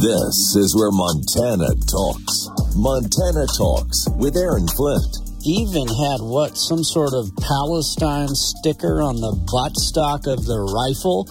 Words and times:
This 0.00 0.56
is 0.56 0.74
where 0.74 0.90
Montana 0.90 1.76
talks. 1.84 2.48
Montana 2.74 3.44
Talks 3.52 4.08
with 4.16 4.34
Aaron 4.34 4.66
Flint. 4.68 5.18
Even 5.44 5.84
had 5.88 6.24
what 6.24 6.56
some 6.56 6.82
sort 6.82 7.12
of 7.12 7.28
Palestine 7.36 8.28
sticker 8.28 9.02
on 9.02 9.20
the 9.20 9.36
buttstock 9.44 10.24
of 10.24 10.46
the 10.46 10.56
rifle. 10.56 11.28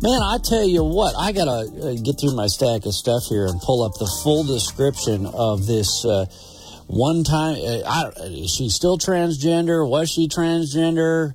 Man, 0.00 0.22
I 0.22 0.38
tell 0.42 0.64
you 0.64 0.82
what, 0.82 1.14
I 1.14 1.32
gotta 1.32 1.68
uh, 1.68 1.94
get 2.00 2.16
through 2.18 2.34
my 2.34 2.46
stack 2.46 2.86
of 2.86 2.94
stuff 2.94 3.24
here 3.28 3.44
and 3.44 3.60
pull 3.60 3.82
up 3.82 3.92
the 3.98 4.08
full 4.24 4.44
description 4.44 5.26
of 5.26 5.66
this 5.66 6.02
uh, 6.06 6.24
one 6.86 7.22
time. 7.22 7.60
Uh, 7.60 7.84
I, 7.84 8.12
is 8.32 8.54
she 8.56 8.70
still 8.70 8.96
transgender? 8.96 9.86
Was 9.86 10.08
she 10.08 10.26
transgender? 10.26 11.34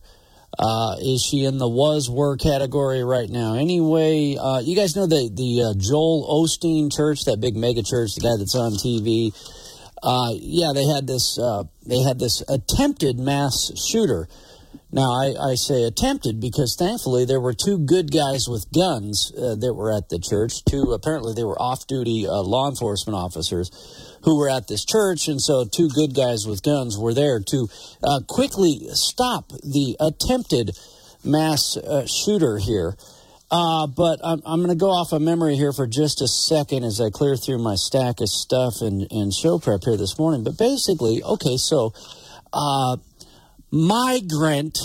Uh, 0.58 0.96
is 1.02 1.22
she 1.22 1.44
in 1.44 1.58
the 1.58 1.68
was 1.68 2.10
were 2.10 2.38
category 2.38 3.04
right 3.04 3.30
now? 3.30 3.56
Anyway, 3.56 4.38
uh, 4.38 4.60
you 4.60 4.76
guys 4.76 4.96
know 4.96 5.06
the 5.06 5.30
the 5.34 5.64
uh, 5.64 5.74
Joel 5.78 6.26
Osteen 6.30 6.92
Church, 6.96 7.26
that 7.26 7.42
big 7.42 7.56
mega 7.56 7.84
church, 7.84 8.16
the 8.16 8.22
guy 8.22 8.38
that's 8.38 8.56
on 8.56 8.72
TV. 8.74 9.36
Uh, 10.02 10.32
yeah, 10.36 10.72
they 10.74 10.86
had 10.86 11.08
this 11.08 11.38
uh, 11.38 11.64
they 11.86 12.00
had 12.00 12.20
this 12.20 12.42
attempted 12.48 13.20
mass 13.20 13.72
shooter. 13.76 14.30
Now 14.92 15.12
I, 15.12 15.52
I 15.52 15.56
say 15.56 15.84
attempted 15.84 16.40
because 16.40 16.78
thankfully 16.80 17.26
there 17.26 17.42
were 17.42 17.54
two 17.54 17.78
good 17.78 18.12
guys 18.14 18.48
with 18.48 18.72
guns 18.72 19.34
uh, 19.36 19.56
that 19.56 19.74
were 19.74 19.92
at 19.92 20.08
the 20.08 20.20
church. 20.20 20.64
Two 20.64 20.94
apparently 20.94 21.34
they 21.34 21.44
were 21.44 21.62
off 21.62 21.86
duty 21.86 22.28
law 22.28 22.70
enforcement 22.70 23.18
officers 23.18 23.72
who 24.26 24.38
were 24.38 24.50
at 24.50 24.68
this 24.68 24.84
church, 24.84 25.28
and 25.28 25.40
so 25.40 25.66
two 25.66 25.88
good 25.90 26.16
guys 26.16 26.46
with 26.46 26.64
guns 26.64 26.98
were 26.98 27.14
there 27.14 27.40
to 27.40 27.70
uh, 28.04 28.20
quickly 28.28 28.82
stop 28.94 29.50
the 29.64 29.96
attempted 30.00 30.72
mass 31.24 31.78
uh, 31.78 32.06
shooter 32.08 32.58
here. 32.58 32.98
Uh, 33.52 33.86
but 33.86 34.20
I'm, 34.24 34.42
I'm 34.44 34.60
going 34.60 34.76
to 34.76 34.76
go 34.76 34.90
off 34.90 35.14
of 35.14 35.22
memory 35.22 35.56
here 35.56 35.72
for 35.72 35.86
just 35.86 36.22
a 36.22 36.28
second 36.28 36.84
as 36.84 37.00
I 37.00 37.12
clear 37.12 37.38
through 37.38 37.60
my 37.60 37.76
stack 37.76 38.20
of 38.20 38.28
stuff 38.28 38.82
and, 38.82 39.08
and 39.12 39.32
show 39.32 39.60
prep 39.60 39.84
here 39.86 39.96
this 39.96 40.18
morning. 40.18 40.44
But 40.44 40.58
basically, 40.58 41.22
okay, 41.24 41.58
so 41.58 41.94
uh, 42.52 42.98
migrant 43.70 44.80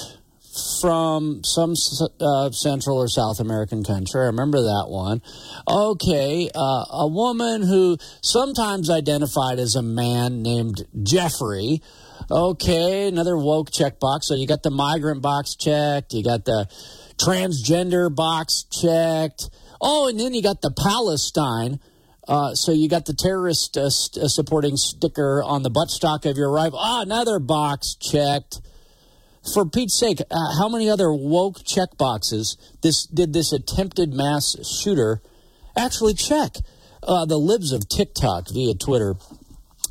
from 0.81 1.43
some 1.45 1.75
uh, 2.20 2.51
Central 2.51 2.98
or 2.98 3.09
South 3.09 3.41
American 3.41 3.84
country. 3.84 4.20
I 4.20 4.27
remember 4.27 4.61
that 4.62 4.87
one. 4.89 5.23
Okay, 5.69 6.51
uh, 6.55 6.84
a 6.91 7.07
woman 7.07 7.62
who 7.62 7.97
sometimes 8.23 8.91
identified 8.91 9.59
as 9.59 9.77
a 9.77 9.83
man 9.83 10.42
named 10.42 10.87
Jeffrey. 11.03 11.83
Okay, 12.31 13.09
another 13.09 13.37
woke 13.37 13.70
checkbox. 13.70 14.25
So 14.25 14.34
you 14.34 14.47
got 14.47 14.62
the 14.62 14.70
migrant 14.70 15.23
box 15.23 15.55
checked, 15.55 16.12
you 16.12 16.23
got 16.23 16.45
the 16.45 16.69
transgender 17.17 18.14
box 18.14 18.64
checked. 18.64 19.51
Oh, 19.81 20.09
and 20.09 20.19
then 20.19 20.35
you 20.35 20.42
got 20.42 20.61
the 20.61 20.70
Palestine. 20.70 21.81
Uh, 22.29 22.55
so 22.55 22.70
you 22.70 22.89
got 22.89 23.07
the 23.07 23.14
terrorist 23.14 23.77
uh, 23.77 23.91
st- 23.91 24.25
uh, 24.25 24.29
supporting 24.29 24.77
sticker 24.77 25.42
on 25.42 25.62
the 25.62 25.70
buttstock 25.70 26.29
of 26.31 26.37
your 26.37 26.51
rifle. 26.51 26.79
Ah, 26.81 27.03
another 27.03 27.39
box 27.39 27.95
checked 27.95 28.61
for 29.42 29.64
Pete's 29.64 29.98
sake, 29.98 30.20
uh, 30.20 30.58
how 30.58 30.69
many 30.69 30.88
other 30.88 31.12
woke 31.12 31.64
check 31.64 31.96
boxes 31.96 32.56
this 32.83 33.06
did 33.06 33.33
this 33.33 33.52
attempted 33.52 34.12
mass 34.12 34.56
shooter 34.66 35.22
actually 35.77 36.14
check? 36.14 36.56
Uh, 37.02 37.24
the 37.24 37.38
libs 37.38 37.72
of 37.72 37.88
TikTok 37.88 38.48
via 38.52 38.74
Twitter 38.74 39.14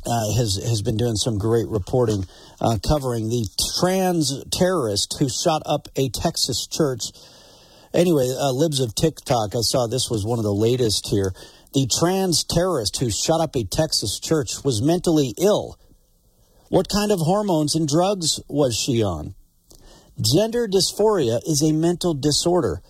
uh, 0.06 0.32
has 0.36 0.56
has 0.62 0.82
been 0.82 0.96
doing 0.96 1.16
some 1.16 1.36
great 1.36 1.68
reporting 1.68 2.24
uh, 2.60 2.78
covering 2.86 3.28
the 3.28 3.46
trans 3.80 4.44
terrorist 4.52 5.16
who 5.18 5.28
shot 5.28 5.62
up 5.66 5.88
a 5.96 6.08
Texas 6.08 6.66
church. 6.66 7.10
Anyway, 7.92 8.32
uh, 8.38 8.52
libs 8.52 8.78
of 8.78 8.94
TikTok, 8.94 9.56
I 9.56 9.62
saw 9.62 9.88
this 9.88 10.08
was 10.08 10.24
one 10.24 10.38
of 10.38 10.44
the 10.44 10.54
latest 10.54 11.08
here. 11.08 11.34
The 11.74 11.88
trans 11.98 12.44
terrorist 12.44 12.98
who 12.98 13.10
shot 13.10 13.40
up 13.40 13.56
a 13.56 13.64
Texas 13.64 14.20
church 14.20 14.62
was 14.64 14.80
mentally 14.80 15.34
ill. 15.38 15.76
What 16.68 16.88
kind 16.88 17.10
of 17.10 17.18
hormones 17.18 17.74
and 17.74 17.88
drugs 17.88 18.40
was 18.48 18.76
she 18.76 19.02
on? 19.02 19.34
Gender 20.20 20.68
dysphoria 20.68 21.40
is 21.46 21.62
a 21.62 21.72
mental 21.72 22.14
disorder. 22.14 22.82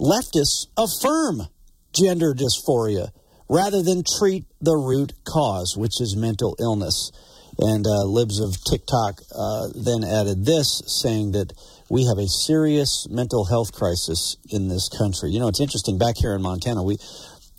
Leftists 0.00 0.66
affirm 0.76 1.48
gender 1.92 2.34
dysphoria 2.34 3.10
rather 3.48 3.82
than 3.82 4.02
treat 4.18 4.44
the 4.60 4.74
root 4.74 5.12
cause, 5.24 5.76
which 5.76 6.00
is 6.00 6.16
mental 6.16 6.56
illness. 6.58 7.12
And 7.58 7.86
uh, 7.86 8.04
Libs 8.04 8.40
of 8.40 8.56
TikTok 8.64 9.20
uh, 9.32 9.68
then 9.74 10.02
added 10.02 10.44
this, 10.44 10.82
saying 10.86 11.32
that 11.32 11.52
we 11.88 12.06
have 12.06 12.18
a 12.18 12.26
serious 12.26 13.06
mental 13.08 13.44
health 13.44 13.72
crisis 13.72 14.36
in 14.50 14.68
this 14.68 14.88
country. 14.88 15.30
You 15.30 15.38
know, 15.38 15.48
it's 15.48 15.60
interesting. 15.60 15.98
Back 15.98 16.16
here 16.18 16.34
in 16.34 16.42
Montana, 16.42 16.82
we 16.82 16.96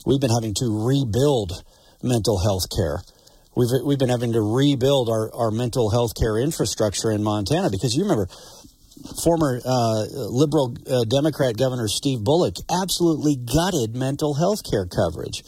we've 0.05 0.19
been 0.19 0.33
having 0.33 0.53
to 0.55 0.85
rebuild 0.85 1.63
mental 2.03 2.39
health 2.39 2.65
care. 2.75 2.99
We've 3.55 3.69
we've 3.85 3.99
been 3.99 4.09
having 4.09 4.33
to 4.33 4.41
rebuild 4.41 5.07
our, 5.07 5.33
our 5.33 5.51
mental 5.51 5.89
health 5.89 6.11
care 6.19 6.37
infrastructure 6.37 7.11
in 7.11 7.23
Montana 7.23 7.69
because 7.69 7.95
you 7.95 8.03
remember 8.03 8.27
former 9.23 9.59
uh, 9.65 10.05
liberal 10.29 10.75
uh, 10.89 11.03
Democrat 11.05 11.57
Governor 11.57 11.87
Steve 11.87 12.23
Bullock 12.23 12.55
absolutely 12.69 13.35
gutted 13.35 13.95
mental 13.95 14.35
health 14.35 14.61
care 14.69 14.85
coverage. 14.85 15.43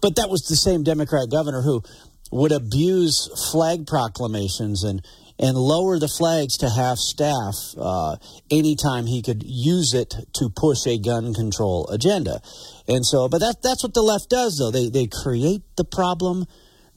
But 0.00 0.16
that 0.16 0.28
was 0.30 0.42
the 0.42 0.56
same 0.56 0.84
Democrat 0.84 1.28
governor 1.30 1.62
who 1.62 1.82
would 2.30 2.52
abuse 2.52 3.28
flag 3.50 3.86
proclamations 3.86 4.84
and 4.84 5.02
and 5.40 5.56
lower 5.56 5.98
the 5.98 6.08
flags 6.08 6.56
to 6.58 6.68
half 6.68 6.98
staff 6.98 7.54
uh, 7.78 8.16
anytime 8.50 9.06
he 9.06 9.22
could 9.22 9.42
use 9.44 9.94
it 9.94 10.12
to 10.34 10.50
push 10.50 10.84
a 10.86 10.98
gun 10.98 11.32
control 11.32 11.86
agenda. 11.88 12.40
And 12.88 13.06
so, 13.06 13.28
but 13.28 13.38
that, 13.38 13.62
that's 13.62 13.84
what 13.84 13.94
the 13.94 14.02
left 14.02 14.28
does, 14.28 14.58
though. 14.58 14.72
They, 14.72 14.88
they 14.88 15.06
create 15.06 15.62
the 15.76 15.84
problem 15.84 16.46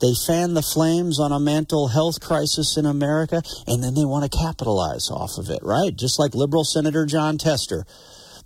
they 0.01 0.13
fan 0.27 0.55
the 0.55 0.61
flames 0.63 1.19
on 1.19 1.31
a 1.31 1.39
mental 1.39 1.87
health 1.87 2.19
crisis 2.19 2.75
in 2.75 2.85
America, 2.85 3.41
and 3.67 3.83
then 3.83 3.93
they 3.93 4.05
want 4.05 4.29
to 4.29 4.37
capitalize 4.37 5.09
off 5.11 5.37
of 5.37 5.49
it, 5.49 5.61
right? 5.61 5.95
Just 5.95 6.19
like 6.19 6.33
liberal 6.33 6.63
Senator 6.63 7.05
Jon 7.05 7.37
Tester. 7.37 7.85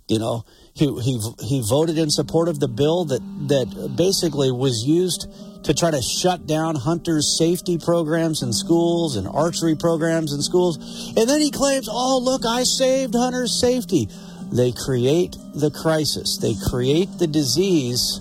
You 0.06 0.20
know, 0.20 0.44
he, 0.74 0.86
he, 1.00 1.18
he 1.40 1.62
voted 1.66 1.98
in 1.98 2.10
support 2.10 2.48
of 2.48 2.60
the 2.60 2.68
bill 2.68 3.06
that, 3.06 3.22
that 3.48 3.96
basically 3.96 4.52
was 4.52 4.84
used 4.84 5.26
to 5.64 5.74
try 5.74 5.90
to 5.90 6.00
shut 6.00 6.46
down 6.46 6.76
hunters' 6.76 7.36
safety 7.36 7.78
programs 7.78 8.42
in 8.42 8.52
schools 8.52 9.16
and 9.16 9.26
archery 9.26 9.74
programs 9.74 10.32
in 10.32 10.42
schools. 10.42 10.76
And 11.16 11.28
then 11.28 11.40
he 11.40 11.50
claims, 11.50 11.88
oh, 11.90 12.20
look, 12.22 12.44
I 12.46 12.62
saved 12.62 13.14
hunters' 13.14 13.58
safety. 13.58 14.08
They 14.52 14.70
create 14.70 15.36
the 15.54 15.70
crisis, 15.70 16.38
they 16.38 16.54
create 16.70 17.08
the 17.18 17.26
disease 17.26 18.20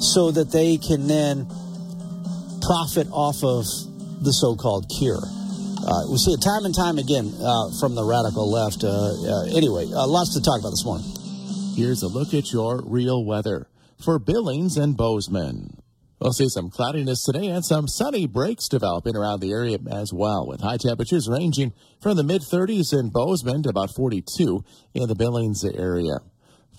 so 0.00 0.30
that 0.32 0.50
they 0.52 0.76
can 0.76 1.06
then 1.06 1.46
profit 2.68 3.08
off 3.10 3.40
of 3.42 3.64
the 4.22 4.30
so-called 4.30 4.92
cure. 4.92 5.24
Uh, 5.24 6.04
we 6.12 6.18
see 6.18 6.36
it 6.36 6.42
time 6.44 6.66
and 6.66 6.74
time 6.76 6.98
again 6.98 7.32
uh, 7.40 7.72
from 7.80 7.94
the 7.94 8.04
radical 8.04 8.44
left. 8.44 8.84
Uh, 8.84 8.92
uh 8.92 9.56
anyway, 9.56 9.88
uh, 9.88 10.06
lots 10.06 10.34
to 10.36 10.42
talk 10.42 10.60
about 10.60 10.76
this 10.76 10.84
morning. 10.84 11.08
Here's 11.74 12.02
a 12.02 12.08
look 12.08 12.34
at 12.34 12.52
your 12.52 12.82
real 12.84 13.24
weather 13.24 13.68
for 14.04 14.18
Billings 14.18 14.76
and 14.76 14.98
Bozeman. 14.98 15.80
We'll 16.20 16.34
see 16.34 16.50
some 16.50 16.68
cloudiness 16.68 17.24
today 17.24 17.46
and 17.46 17.64
some 17.64 17.88
sunny 17.88 18.26
breaks 18.26 18.68
developing 18.68 19.16
around 19.16 19.40
the 19.40 19.52
area 19.52 19.78
as 19.90 20.12
well, 20.12 20.46
with 20.46 20.60
high 20.60 20.76
temperatures 20.76 21.26
ranging 21.26 21.72
from 22.02 22.18
the 22.18 22.24
mid 22.24 22.42
30s 22.42 22.92
in 22.92 23.08
Bozeman 23.08 23.62
to 23.62 23.70
about 23.70 23.94
42 23.94 24.62
in 24.92 25.08
the 25.08 25.14
Billings 25.14 25.64
area. 25.64 26.18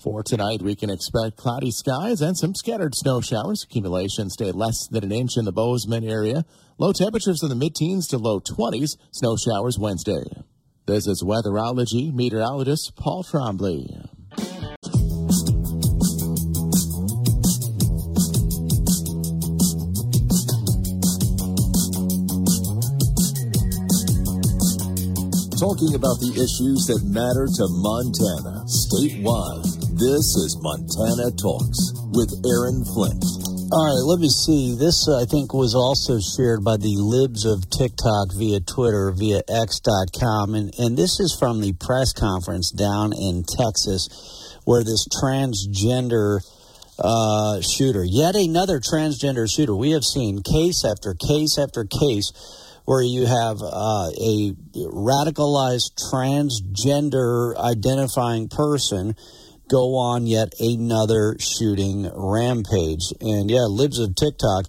For 0.00 0.22
tonight, 0.22 0.62
we 0.62 0.76
can 0.76 0.88
expect 0.88 1.36
cloudy 1.36 1.70
skies 1.70 2.22
and 2.22 2.34
some 2.34 2.54
scattered 2.54 2.94
snow 2.94 3.20
showers. 3.20 3.64
Accumulation 3.64 4.30
stay 4.30 4.50
less 4.50 4.88
than 4.88 5.04
an 5.04 5.12
inch 5.12 5.36
in 5.36 5.44
the 5.44 5.52
Bozeman 5.52 6.04
area. 6.04 6.46
Low 6.78 6.94
temperatures 6.94 7.42
in 7.42 7.50
the 7.50 7.54
mid-teens 7.54 8.08
to 8.08 8.16
low 8.16 8.40
20s. 8.40 8.96
Snow 9.10 9.36
showers 9.36 9.78
Wednesday. 9.78 10.22
This 10.86 11.06
is 11.06 11.22
weatherology 11.22 12.14
meteorologist 12.14 12.96
Paul 12.96 13.24
Trombley. 13.24 14.08
Talking 25.60 25.94
about 25.94 26.16
the 26.24 26.32
issues 26.40 26.86
that 26.88 27.04
matter 27.04 27.44
to 27.44 27.68
Montana 27.68 28.64
statewide. 28.64 29.69
This 30.00 30.32
is 30.32 30.56
Montana 30.62 31.28
Talks 31.36 31.92
with 32.16 32.32
Aaron 32.48 32.88
Flint. 32.88 33.20
All 33.68 33.84
right, 33.84 34.00
let 34.08 34.18
me 34.18 34.30
see. 34.30 34.74
This, 34.74 35.06
uh, 35.06 35.20
I 35.20 35.26
think, 35.26 35.52
was 35.52 35.74
also 35.74 36.16
shared 36.16 36.64
by 36.64 36.78
the 36.78 36.96
libs 36.96 37.44
of 37.44 37.68
TikTok 37.68 38.32
via 38.32 38.60
Twitter, 38.60 39.12
via 39.12 39.42
X.com. 39.46 40.54
And, 40.54 40.72
and 40.78 40.96
this 40.96 41.20
is 41.20 41.36
from 41.38 41.60
the 41.60 41.74
press 41.74 42.14
conference 42.14 42.70
down 42.72 43.12
in 43.12 43.44
Texas 43.44 44.56
where 44.64 44.82
this 44.82 45.06
transgender 45.20 46.40
uh, 46.98 47.60
shooter, 47.60 48.02
yet 48.02 48.36
another 48.36 48.80
transgender 48.80 49.44
shooter, 49.44 49.76
we 49.76 49.90
have 49.90 50.04
seen 50.04 50.40
case 50.40 50.82
after 50.82 51.12
case 51.12 51.58
after 51.58 51.84
case 51.84 52.32
where 52.86 53.02
you 53.02 53.26
have 53.26 53.60
uh, 53.60 54.08
a 54.16 54.56
radicalized 54.80 55.92
transgender 56.08 57.54
identifying 57.60 58.48
person 58.48 59.14
go 59.70 59.96
on 59.96 60.26
yet 60.26 60.52
another 60.58 61.36
shooting 61.38 62.10
rampage. 62.14 63.12
And 63.20 63.50
yeah, 63.50 63.66
libs 63.68 63.98
of 63.98 64.14
TikTok 64.16 64.66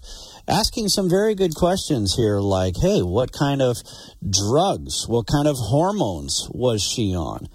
asking 0.48 0.88
some 0.88 1.10
very 1.10 1.34
good 1.34 1.54
questions 1.54 2.14
here 2.16 2.38
like, 2.38 2.74
hey, 2.80 3.02
what 3.02 3.32
kind 3.32 3.60
of 3.60 3.78
drugs, 4.28 5.06
what 5.08 5.26
kind 5.26 5.48
of 5.48 5.56
hormones 5.58 6.48
was 6.50 6.82
she 6.82 7.14
on? 7.14 7.48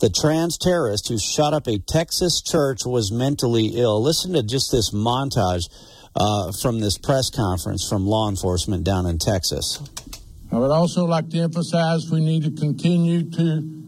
The 0.00 0.10
trans 0.10 0.58
terrorist 0.58 1.08
who 1.08 1.18
shot 1.18 1.54
up 1.54 1.68
a 1.68 1.78
Texas 1.78 2.42
church 2.42 2.80
was 2.84 3.12
mentally 3.12 3.72
ill. 3.76 4.02
Listen 4.02 4.32
to 4.32 4.42
just 4.42 4.72
this 4.72 4.90
montage 4.90 5.70
uh, 6.16 6.52
from 6.60 6.80
this 6.80 6.98
press 6.98 7.30
conference 7.30 7.86
from 7.88 8.06
law 8.06 8.28
enforcement 8.28 8.84
down 8.84 9.06
in 9.06 9.18
Texas. 9.18 9.80
I 10.50 10.58
would 10.58 10.70
also 10.70 11.04
like 11.04 11.30
to 11.30 11.38
emphasize 11.38 12.10
we 12.10 12.20
need 12.20 12.44
to 12.44 12.50
continue 12.50 13.30
to 13.30 13.83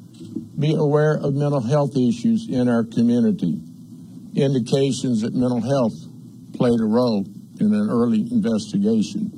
be 0.59 0.75
aware 0.75 1.15
of 1.15 1.35
mental 1.35 1.61
health 1.61 1.97
issues 1.97 2.49
in 2.49 2.69
our 2.69 2.85
community. 2.85 3.61
Indications 4.35 5.23
that 5.23 5.35
mental 5.35 5.61
health 5.61 5.95
played 6.57 6.81
a 6.81 6.85
role 6.85 7.25
in 7.61 7.75
an 7.75 7.89
early 7.91 8.21
investigation. 8.31 9.31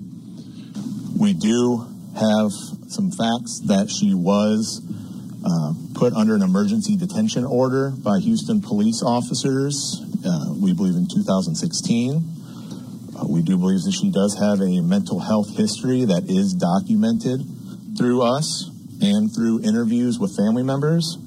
We 1.18 1.34
do 1.34 1.86
have 2.14 2.50
some 2.88 3.10
facts 3.10 3.60
that 3.66 3.90
she 3.90 4.14
was 4.14 4.82
uh, 5.44 5.72
put 5.94 6.12
under 6.14 6.34
an 6.34 6.42
emergency 6.42 6.96
detention 6.96 7.44
order 7.44 7.90
by 7.90 8.18
Houston 8.18 8.60
police 8.60 9.02
officers, 9.02 10.02
uh, 10.24 10.52
we 10.54 10.72
believe 10.72 10.96
in 10.96 11.06
2016. 11.06 12.34
Uh, 13.16 13.26
we 13.28 13.42
do 13.42 13.56
believe 13.56 13.82
that 13.82 13.92
she 13.92 14.10
does 14.10 14.36
have 14.38 14.60
a 14.60 14.80
mental 14.80 15.20
health 15.20 15.56
history 15.56 16.04
that 16.04 16.24
is 16.28 16.54
documented 16.54 17.40
through 17.96 18.22
us 18.22 18.70
and 19.00 19.32
through 19.32 19.62
interviews 19.62 20.18
with 20.18 20.36
family 20.36 20.62
members. 20.62 21.18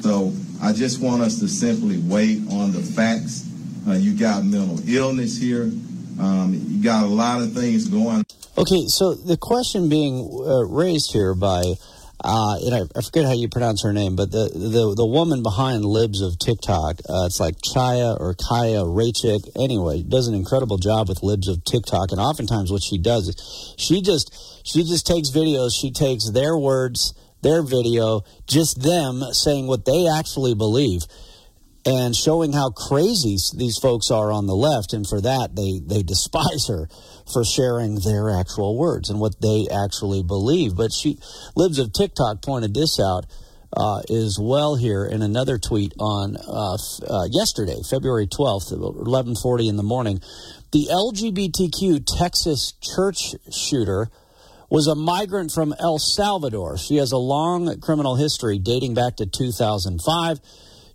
So 0.00 0.32
I 0.62 0.72
just 0.72 1.00
want 1.00 1.22
us 1.22 1.38
to 1.40 1.48
simply 1.48 1.98
wait 1.98 2.38
on 2.50 2.72
the 2.72 2.80
facts. 2.80 3.48
Uh, 3.88 3.92
you 3.92 4.16
got 4.16 4.44
mental 4.44 4.78
illness 4.88 5.36
here. 5.36 5.70
Um, 6.18 6.60
you 6.68 6.82
got 6.82 7.04
a 7.04 7.08
lot 7.08 7.42
of 7.42 7.52
things 7.52 7.88
going. 7.88 8.24
Okay, 8.58 8.86
so 8.86 9.14
the 9.14 9.36
question 9.36 9.88
being 9.88 10.30
uh, 10.32 10.64
raised 10.64 11.12
here 11.12 11.34
by, 11.34 11.74
uh, 12.24 12.58
and 12.64 12.74
I, 12.74 12.80
I, 12.96 13.02
forget 13.02 13.24
how 13.24 13.32
you 13.32 13.48
pronounce 13.48 13.82
her 13.82 13.92
name, 13.92 14.16
but 14.16 14.30
the 14.30 14.48
the, 14.48 14.94
the 14.96 15.06
woman 15.06 15.42
behind 15.42 15.84
Libs 15.84 16.22
of 16.22 16.38
TikTok, 16.38 17.00
uh, 17.08 17.26
it's 17.26 17.38
like 17.38 17.56
Chaya 17.60 18.18
or 18.18 18.34
Kaya 18.34 18.80
Raichik. 18.84 19.50
Anyway, 19.54 20.02
does 20.02 20.26
an 20.26 20.34
incredible 20.34 20.78
job 20.78 21.08
with 21.08 21.22
Libs 21.22 21.46
of 21.46 21.62
TikTok, 21.64 22.12
and 22.12 22.20
oftentimes 22.20 22.72
what 22.72 22.82
she 22.82 22.96
does 22.96 23.28
is 23.28 23.74
she 23.76 24.00
just 24.00 24.32
she 24.64 24.82
just 24.82 25.06
takes 25.06 25.30
videos, 25.30 25.70
she 25.78 25.90
takes 25.90 26.30
their 26.30 26.56
words, 26.56 27.12
their 27.42 27.62
video, 27.62 28.22
just 28.46 28.82
them 28.82 29.22
saying 29.32 29.66
what 29.66 29.84
they 29.84 30.08
actually 30.08 30.54
believe 30.54 31.02
and 31.86 32.16
showing 32.16 32.52
how 32.52 32.70
crazy 32.70 33.36
these 33.56 33.78
folks 33.78 34.10
are 34.10 34.32
on 34.32 34.46
the 34.46 34.56
left. 34.56 34.92
And 34.92 35.06
for 35.08 35.20
that, 35.20 35.54
they, 35.54 35.78
they 35.78 36.02
despise 36.02 36.66
her 36.68 36.88
for 37.32 37.44
sharing 37.44 38.00
their 38.00 38.28
actual 38.28 38.76
words 38.76 39.08
and 39.08 39.20
what 39.20 39.40
they 39.40 39.68
actually 39.72 40.24
believe. 40.24 40.74
But 40.74 40.92
she, 40.92 41.18
Libs 41.54 41.78
of 41.78 41.92
TikTok 41.92 42.42
pointed 42.42 42.74
this 42.74 42.98
out 42.98 43.26
uh, 43.72 44.00
as 44.10 44.36
well 44.40 44.74
here 44.74 45.04
in 45.04 45.22
another 45.22 45.58
tweet 45.58 45.92
on 46.00 46.36
uh, 46.36 46.74
f- 46.74 47.08
uh, 47.08 47.28
yesterday, 47.30 47.76
February 47.88 48.26
12th, 48.26 48.72
1140 48.72 49.68
in 49.68 49.76
the 49.76 49.82
morning. 49.82 50.20
The 50.72 50.88
LGBTQ 50.90 52.04
Texas 52.18 52.72
church 52.80 53.34
shooter 53.52 54.08
was 54.68 54.88
a 54.88 54.94
migrant 54.96 55.52
from 55.52 55.72
El 55.78 55.98
Salvador. 55.98 56.76
She 56.78 56.96
has 56.96 57.12
a 57.12 57.16
long 57.16 57.78
criminal 57.80 58.16
history 58.16 58.58
dating 58.58 58.94
back 58.94 59.16
to 59.16 59.26
2005. 59.26 60.40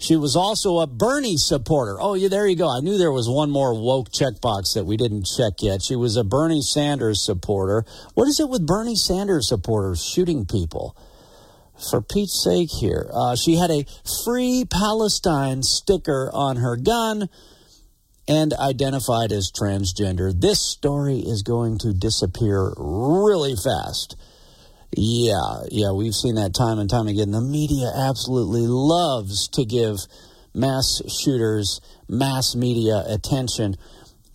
She 0.01 0.15
was 0.15 0.35
also 0.35 0.79
a 0.79 0.87
Bernie 0.87 1.37
supporter. 1.37 1.97
Oh, 2.01 2.15
yeah, 2.15 2.27
there 2.27 2.47
you 2.47 2.55
go. 2.55 2.75
I 2.75 2.79
knew 2.79 2.97
there 2.97 3.11
was 3.11 3.29
one 3.29 3.51
more 3.51 3.79
woke 3.79 4.09
checkbox 4.09 4.73
that 4.73 4.85
we 4.85 4.97
didn't 4.97 5.27
check 5.27 5.53
yet. 5.61 5.83
She 5.83 5.95
was 5.95 6.17
a 6.17 6.23
Bernie 6.23 6.63
Sanders 6.63 7.23
supporter. 7.23 7.85
What 8.15 8.27
is 8.27 8.39
it 8.39 8.49
with 8.49 8.65
Bernie 8.65 8.95
Sanders 8.95 9.47
supporters 9.47 10.03
shooting 10.03 10.47
people? 10.47 10.97
For 11.91 12.01
Pete's 12.01 12.43
sake, 12.43 12.71
here. 12.71 13.11
Uh, 13.13 13.35
she 13.35 13.57
had 13.57 13.69
a 13.69 13.85
Free 14.25 14.65
Palestine 14.65 15.61
sticker 15.61 16.31
on 16.33 16.57
her 16.57 16.77
gun 16.77 17.29
and 18.27 18.53
identified 18.53 19.31
as 19.31 19.51
transgender. 19.51 20.33
This 20.33 20.59
story 20.61 21.19
is 21.19 21.43
going 21.43 21.77
to 21.79 21.93
disappear 21.93 22.73
really 22.75 23.55
fast. 23.55 24.15
Yeah, 24.95 25.63
yeah, 25.71 25.91
we've 25.91 26.13
seen 26.13 26.35
that 26.35 26.53
time 26.53 26.77
and 26.77 26.89
time 26.89 27.07
again. 27.07 27.31
The 27.31 27.41
media 27.41 27.91
absolutely 27.95 28.67
loves 28.67 29.47
to 29.53 29.63
give 29.63 29.95
mass 30.53 31.01
shooters 31.07 31.79
mass 32.09 32.55
media 32.55 33.03
attention 33.07 33.75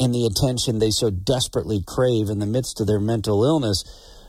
and 0.00 0.14
the 0.14 0.26
attention 0.26 0.79
they 0.79 0.91
so 0.91 1.11
desperately 1.11 1.82
crave 1.87 2.29
in 2.29 2.38
the 2.38 2.47
midst 2.47 2.81
of 2.81 2.87
their 2.87 3.00
mental 3.00 3.44
illness. 3.44 3.85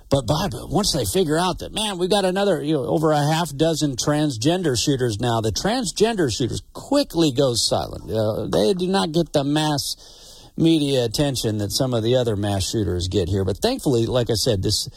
But 0.09 0.25
by 0.25 0.47
once 0.51 0.94
they 0.94 1.03
figure 1.06 1.38
out 1.38 1.59
that 1.59 1.74
man, 1.74 1.97
we've 1.97 2.09
got 2.09 2.25
another 2.25 2.62
you 2.62 2.73
know 2.73 2.85
over 2.85 3.12
a 3.12 3.23
half 3.23 3.56
dozen 3.56 3.95
transgender 3.95 4.77
shooters 4.77 5.19
now, 5.19 5.41
the 5.41 5.51
transgender 5.51 6.33
shooters 6.33 6.62
quickly 6.73 7.31
goes 7.31 7.68
silent. 7.68 8.12
Uh, 8.12 8.47
they 8.47 8.73
do 8.73 8.88
not 8.88 9.12
get 9.12 9.33
the 9.33 9.44
mass 9.44 9.95
media 10.57 11.06
attention 11.06 11.59
that 11.59 11.71
some 11.71 11.94
of 11.94 12.03
the 12.03 12.15
other 12.15 12.35
mass 12.35 12.69
shooters 12.69 13.07
get 13.07 13.27
here. 13.27 13.45
But 13.45 13.57
thankfully, 13.57 14.06
like 14.06 14.30
I 14.30 14.35
said, 14.35 14.63
this 14.63 14.88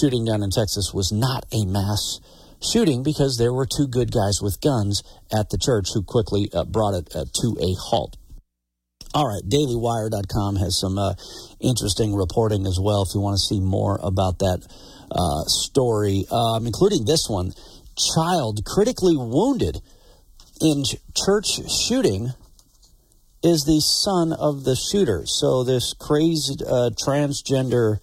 shooting 0.00 0.24
down 0.24 0.42
in 0.42 0.50
Texas 0.50 0.92
was 0.92 1.12
not 1.12 1.44
a 1.52 1.64
mass 1.66 2.20
shooting 2.72 3.02
because 3.02 3.36
there 3.38 3.52
were 3.52 3.66
two 3.66 3.86
good 3.86 4.10
guys 4.10 4.40
with 4.40 4.60
guns 4.60 5.02
at 5.32 5.50
the 5.50 5.58
church 5.58 5.88
who 5.94 6.02
quickly 6.02 6.48
uh, 6.52 6.64
brought 6.64 6.94
it 6.94 7.08
uh, 7.14 7.24
to 7.40 7.56
a 7.60 7.74
halt. 7.88 8.16
All 9.14 9.28
right, 9.28 9.42
dailywire.com 9.46 10.56
has 10.56 10.80
some 10.80 10.98
uh, 10.98 11.14
interesting 11.60 12.14
reporting 12.14 12.66
as 12.66 12.78
well 12.82 13.02
if 13.02 13.14
you 13.14 13.20
want 13.20 13.34
to 13.34 13.54
see 13.54 13.60
more 13.60 14.00
about 14.02 14.40
that 14.40 14.66
uh, 15.10 15.44
story, 15.46 16.24
um, 16.32 16.66
including 16.66 17.04
this 17.04 17.28
one 17.28 17.52
child 17.96 18.64
critically 18.66 19.16
wounded 19.16 19.80
in 20.60 20.82
church 21.14 21.60
shooting 21.86 22.32
is 23.44 23.64
the 23.64 23.80
son 23.80 24.32
of 24.32 24.64
the 24.64 24.74
shooter. 24.74 25.22
So 25.26 25.62
this 25.62 25.94
crazy 26.00 26.56
uh, 26.66 26.90
transgender 26.96 27.98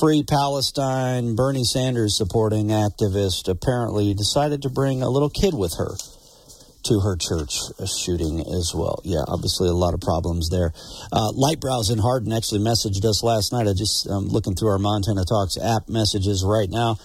Free 0.00 0.22
Palestine, 0.22 1.34
Bernie 1.34 1.64
Sanders 1.64 2.16
supporting 2.16 2.68
activist 2.68 3.48
apparently 3.48 4.14
decided 4.14 4.62
to 4.62 4.70
bring 4.70 5.02
a 5.02 5.08
little 5.08 5.30
kid 5.30 5.54
with 5.54 5.74
her 5.78 5.96
to 6.84 7.00
her 7.00 7.16
church 7.16 7.58
shooting 7.98 8.40
as 8.40 8.72
well. 8.74 9.00
Yeah, 9.04 9.24
obviously 9.26 9.68
a 9.68 9.72
lot 9.72 9.94
of 9.94 10.00
problems 10.00 10.50
there. 10.50 10.72
Uh, 11.10 11.32
Lightbrows 11.32 11.90
and 11.90 12.00
Hardin 12.00 12.32
actually 12.32 12.60
messaged 12.60 13.04
us 13.04 13.24
last 13.24 13.52
night. 13.52 13.66
I 13.66 13.72
just 13.72 14.06
looking 14.06 14.54
through 14.54 14.68
our 14.68 14.78
Montana 14.78 15.24
Talks 15.24 15.58
app 15.58 15.88
messages 15.88 16.44
right 16.46 16.70
now. 16.70 16.96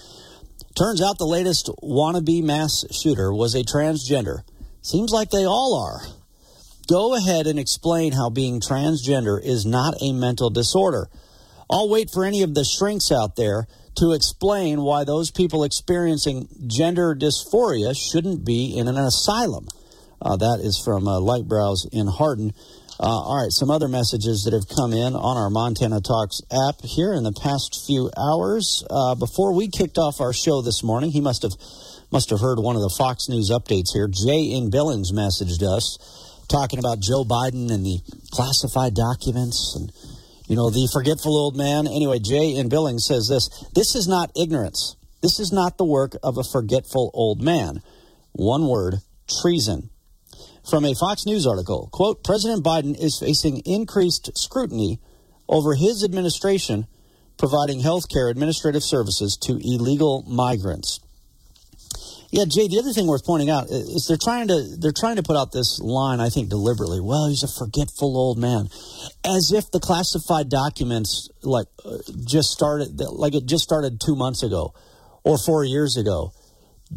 Turns 0.76 1.02
out 1.02 1.18
the 1.18 1.26
latest 1.26 1.70
wannabe 1.82 2.42
mass 2.42 2.84
shooter 2.92 3.32
was 3.32 3.54
a 3.54 3.64
transgender. 3.64 4.42
Seems 4.82 5.10
like 5.10 5.30
they 5.30 5.44
all 5.44 5.74
are. 5.74 6.00
Go 6.88 7.16
ahead 7.16 7.46
and 7.46 7.58
explain 7.58 8.12
how 8.12 8.30
being 8.30 8.60
transgender 8.60 9.42
is 9.42 9.66
not 9.66 9.94
a 10.00 10.12
mental 10.12 10.50
disorder. 10.50 11.08
I'll 11.70 11.88
wait 11.88 12.10
for 12.12 12.24
any 12.24 12.42
of 12.42 12.54
the 12.54 12.64
shrinks 12.64 13.10
out 13.10 13.36
there 13.36 13.66
to 13.96 14.12
explain 14.12 14.82
why 14.82 15.04
those 15.04 15.30
people 15.30 15.64
experiencing 15.64 16.48
gender 16.66 17.14
dysphoria 17.14 17.94
shouldn't 17.96 18.44
be 18.44 18.76
in 18.76 18.88
an 18.88 18.96
asylum. 18.96 19.68
Uh, 20.20 20.36
that 20.36 20.60
is 20.62 20.80
from 20.84 21.06
uh, 21.06 21.20
Lightbrows 21.20 21.86
in 21.92 22.06
Hardin. 22.06 22.52
Uh, 22.98 23.06
all 23.06 23.42
right, 23.42 23.50
some 23.50 23.70
other 23.70 23.88
messages 23.88 24.44
that 24.44 24.54
have 24.54 24.68
come 24.68 24.92
in 24.92 25.14
on 25.14 25.36
our 25.36 25.50
Montana 25.50 26.00
Talks 26.00 26.40
app 26.50 26.80
here 26.82 27.12
in 27.12 27.24
the 27.24 27.32
past 27.32 27.84
few 27.86 28.10
hours. 28.16 28.84
Uh, 28.88 29.14
before 29.14 29.52
we 29.52 29.68
kicked 29.68 29.98
off 29.98 30.20
our 30.20 30.32
show 30.32 30.62
this 30.62 30.82
morning, 30.82 31.10
he 31.10 31.20
must 31.20 31.42
have 31.42 31.52
must 32.12 32.30
have 32.30 32.38
heard 32.38 32.60
one 32.60 32.76
of 32.76 32.82
the 32.82 32.94
Fox 32.96 33.28
News 33.28 33.50
updates 33.50 33.92
here. 33.92 34.06
Jay 34.06 34.54
in 34.54 34.70
Billings 34.70 35.10
messaged 35.10 35.62
us 35.62 35.98
talking 36.48 36.78
about 36.78 37.00
Joe 37.00 37.24
Biden 37.24 37.72
and 37.72 37.84
the 37.84 37.98
classified 38.30 38.94
documents 38.94 39.74
and 39.74 39.90
you 40.46 40.56
know, 40.56 40.70
the 40.70 40.88
forgetful 40.92 41.36
old 41.36 41.56
man. 41.56 41.86
Anyway, 41.86 42.18
Jay 42.18 42.54
in 42.54 42.68
Billings 42.68 43.06
says 43.06 43.28
this 43.28 43.48
This 43.74 43.94
is 43.94 44.06
not 44.06 44.30
ignorance. 44.36 44.96
This 45.22 45.40
is 45.40 45.52
not 45.52 45.78
the 45.78 45.86
work 45.86 46.16
of 46.22 46.36
a 46.36 46.44
forgetful 46.44 47.10
old 47.14 47.40
man. 47.40 47.80
One 48.32 48.68
word 48.68 48.96
treason. 49.40 49.90
From 50.68 50.84
a 50.84 50.94
Fox 50.94 51.26
News 51.26 51.46
article, 51.46 51.88
quote, 51.92 52.24
President 52.24 52.64
Biden 52.64 52.98
is 52.98 53.18
facing 53.18 53.58
increased 53.66 54.36
scrutiny 54.36 54.98
over 55.48 55.74
his 55.74 56.02
administration 56.02 56.86
providing 57.38 57.80
health 57.80 58.08
care 58.08 58.28
administrative 58.28 58.82
services 58.82 59.36
to 59.42 59.58
illegal 59.62 60.24
migrants. 60.26 61.00
Yeah, 62.34 62.46
Jay. 62.50 62.66
The 62.66 62.80
other 62.80 62.92
thing 62.92 63.06
worth 63.06 63.24
pointing 63.24 63.48
out 63.48 63.70
is 63.70 64.06
they're 64.08 64.18
trying 64.20 64.48
to 64.48 64.76
they're 64.80 64.90
trying 64.90 65.16
to 65.16 65.22
put 65.22 65.36
out 65.36 65.52
this 65.52 65.78
line. 65.78 66.18
I 66.18 66.30
think 66.30 66.48
deliberately. 66.48 67.00
Well, 67.00 67.28
he's 67.28 67.44
a 67.44 67.48
forgetful 67.48 68.16
old 68.16 68.38
man, 68.38 68.66
as 69.24 69.52
if 69.52 69.70
the 69.70 69.78
classified 69.78 70.48
documents 70.48 71.30
like 71.44 71.68
uh, 71.84 71.98
just 72.26 72.50
started 72.50 72.98
like 72.98 73.36
it 73.36 73.46
just 73.46 73.62
started 73.62 74.00
two 74.04 74.16
months 74.16 74.42
ago 74.42 74.74
or 75.22 75.38
four 75.38 75.62
years 75.62 75.96
ago. 75.96 76.32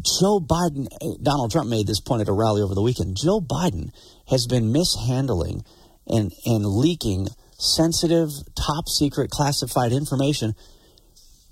Joe 0.02 0.40
Biden, 0.40 0.88
Donald 1.22 1.52
Trump 1.52 1.70
made 1.70 1.86
this 1.86 2.00
point 2.00 2.20
at 2.20 2.28
a 2.28 2.32
rally 2.32 2.60
over 2.60 2.74
the 2.74 2.82
weekend. 2.82 3.16
Joe 3.16 3.40
Biden 3.40 3.90
has 4.26 4.48
been 4.48 4.72
mishandling 4.72 5.62
and, 6.08 6.32
and 6.46 6.66
leaking 6.66 7.28
sensitive, 7.58 8.30
top 8.56 8.88
secret, 8.88 9.30
classified 9.30 9.92
information 9.92 10.54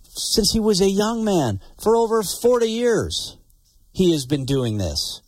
since 0.08 0.52
he 0.52 0.58
was 0.58 0.80
a 0.80 0.90
young 0.90 1.24
man. 1.24 1.60
For 1.82 1.94
over 1.94 2.22
40 2.22 2.66
years, 2.66 3.35
he 3.96 4.12
has 4.12 4.26
been 4.26 4.44
doing 4.44 4.76
this. 4.76 5.22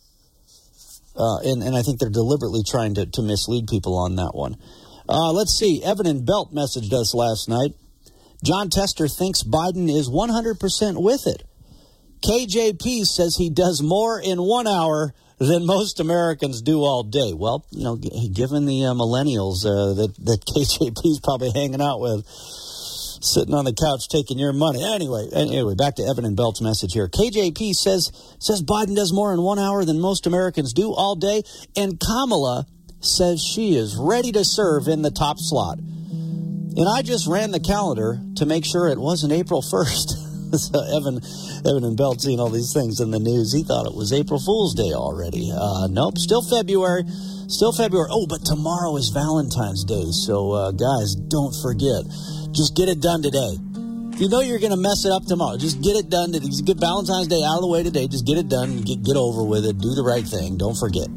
Uh, 1.15 1.39
and, 1.39 1.63
and 1.63 1.75
I 1.75 1.81
think 1.81 1.99
they're 1.99 2.09
deliberately 2.09 2.61
trying 2.63 2.93
to, 2.95 3.07
to 3.07 3.21
mislead 3.23 3.67
people 3.67 3.97
on 3.97 4.15
that 4.17 4.31
one. 4.33 4.57
Uh, 5.09 5.31
let's 5.31 5.57
see. 5.57 5.83
Evan 5.83 6.05
and 6.05 6.23
Belt 6.23 6.53
messaged 6.53 6.93
us 6.93 7.15
last 7.15 7.49
night. 7.49 7.73
Jon 8.43 8.69
Tester 8.69 9.07
thinks 9.07 9.43
Biden 9.43 9.89
is 9.89 10.07
100% 10.07 11.01
with 11.01 11.25
it. 11.25 11.43
KJP 12.23 13.05
says 13.05 13.35
he 13.37 13.49
does 13.49 13.81
more 13.81 14.21
in 14.21 14.37
one 14.37 14.67
hour 14.67 15.13
than 15.39 15.65
most 15.65 15.99
Americans 15.99 16.61
do 16.61 16.83
all 16.83 17.01
day. 17.01 17.33
Well, 17.33 17.65
you 17.71 17.83
know, 17.83 17.95
given 17.95 18.65
the 18.65 18.85
uh, 18.85 18.93
millennials 18.93 19.65
uh, 19.65 19.95
that, 19.95 20.13
that 20.25 20.45
KJP 20.55 21.05
is 21.05 21.19
probably 21.23 21.51
hanging 21.55 21.81
out 21.81 21.99
with, 21.99 22.23
sitting 23.21 23.53
on 23.53 23.65
the 23.65 23.73
couch 23.73 24.07
taking 24.09 24.39
your 24.39 24.53
money. 24.53 24.83
Anyway, 24.83 25.29
anyway, 25.33 25.75
back 25.75 25.95
to 25.95 26.03
Evan 26.03 26.25
and 26.25 26.35
Belt's 26.35 26.61
message 26.61 26.93
here. 26.93 27.07
KJP 27.07 27.73
says 27.73 28.11
says 28.39 28.61
Biden 28.61 28.95
does 28.95 29.13
more 29.13 29.33
in 29.33 29.41
one 29.41 29.59
hour 29.59 29.85
than 29.85 29.99
most 29.99 30.27
Americans 30.27 30.73
do 30.73 30.93
all 30.93 31.15
day, 31.15 31.43
and 31.75 31.99
Kamala 31.99 32.65
says 33.01 33.43
she 33.43 33.75
is 33.75 33.95
ready 33.95 34.31
to 34.31 34.43
serve 34.43 34.87
in 34.87 35.01
the 35.01 35.11
top 35.11 35.37
slot. 35.39 35.79
And 35.79 36.87
I 36.87 37.01
just 37.01 37.27
ran 37.27 37.51
the 37.51 37.59
calendar 37.59 38.21
to 38.35 38.45
make 38.45 38.63
sure 38.63 38.87
it 38.87 38.99
wasn't 38.99 39.33
April 39.33 39.61
1st. 39.61 40.29
so 40.57 40.79
Evan, 40.79 41.19
Evan 41.67 41.83
and 41.83 41.97
Belt 41.97 42.21
seeing 42.21 42.39
all 42.39 42.49
these 42.49 42.73
things 42.73 42.99
in 42.99 43.11
the 43.11 43.19
news, 43.19 43.53
he 43.53 43.63
thought 43.63 43.85
it 43.85 43.95
was 43.95 44.13
April 44.13 44.39
Fool's 44.39 44.75
Day 44.75 44.93
already. 44.93 45.51
Uh, 45.53 45.87
nope, 45.89 46.17
still 46.17 46.41
February. 46.41 47.03
Still 47.47 47.73
February. 47.73 48.09
Oh, 48.11 48.27
but 48.27 48.45
tomorrow 48.45 48.95
is 48.95 49.09
Valentine's 49.09 49.83
Day. 49.83 50.11
So, 50.11 50.51
uh, 50.51 50.71
guys, 50.71 51.15
don't 51.15 51.53
forget. 51.61 52.05
Just 52.59 52.75
get 52.75 52.89
it 52.89 52.99
done 52.99 53.23
today. 53.23 53.55
If 54.11 54.19
you 54.19 54.27
know 54.27 54.41
you're 54.41 54.59
going 54.59 54.75
to 54.75 54.83
mess 54.83 55.05
it 55.05 55.13
up 55.13 55.23
tomorrow, 55.23 55.55
just 55.55 55.79
get 55.79 55.95
it 55.95 56.09
done. 56.09 56.33
Just 56.33 56.65
get 56.65 56.75
Valentine's 56.75 57.31
Day 57.31 57.39
out 57.39 57.55
of 57.55 57.61
the 57.63 57.71
way 57.71 57.83
today. 57.83 58.05
Just 58.05 58.27
get 58.27 58.37
it 58.37 58.49
done. 58.49 58.83
Get, 58.83 59.01
get 59.01 59.15
over 59.15 59.47
with 59.47 59.63
it. 59.63 59.79
Do 59.79 59.95
the 59.95 60.03
right 60.03 60.27
thing. 60.27 60.57
Don't 60.57 60.75
forget. 60.75 61.07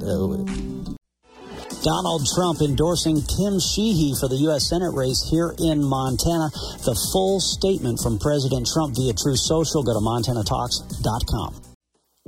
Donald 1.82 2.22
Trump 2.30 2.62
endorsing 2.62 3.26
Tim 3.26 3.58
Sheehy 3.58 4.14
for 4.22 4.30
the 4.30 4.38
U.S. 4.54 4.70
Senate 4.70 4.94
race 4.94 5.26
here 5.34 5.50
in 5.58 5.82
Montana. 5.82 6.54
The 6.86 6.94
full 7.10 7.42
statement 7.42 7.98
from 7.98 8.22
President 8.22 8.70
Trump 8.70 8.94
via 8.94 9.10
Truth 9.10 9.42
Social. 9.42 9.82
Go 9.82 9.98
to 9.98 10.04
MontanaTalks.com. 10.06 11.74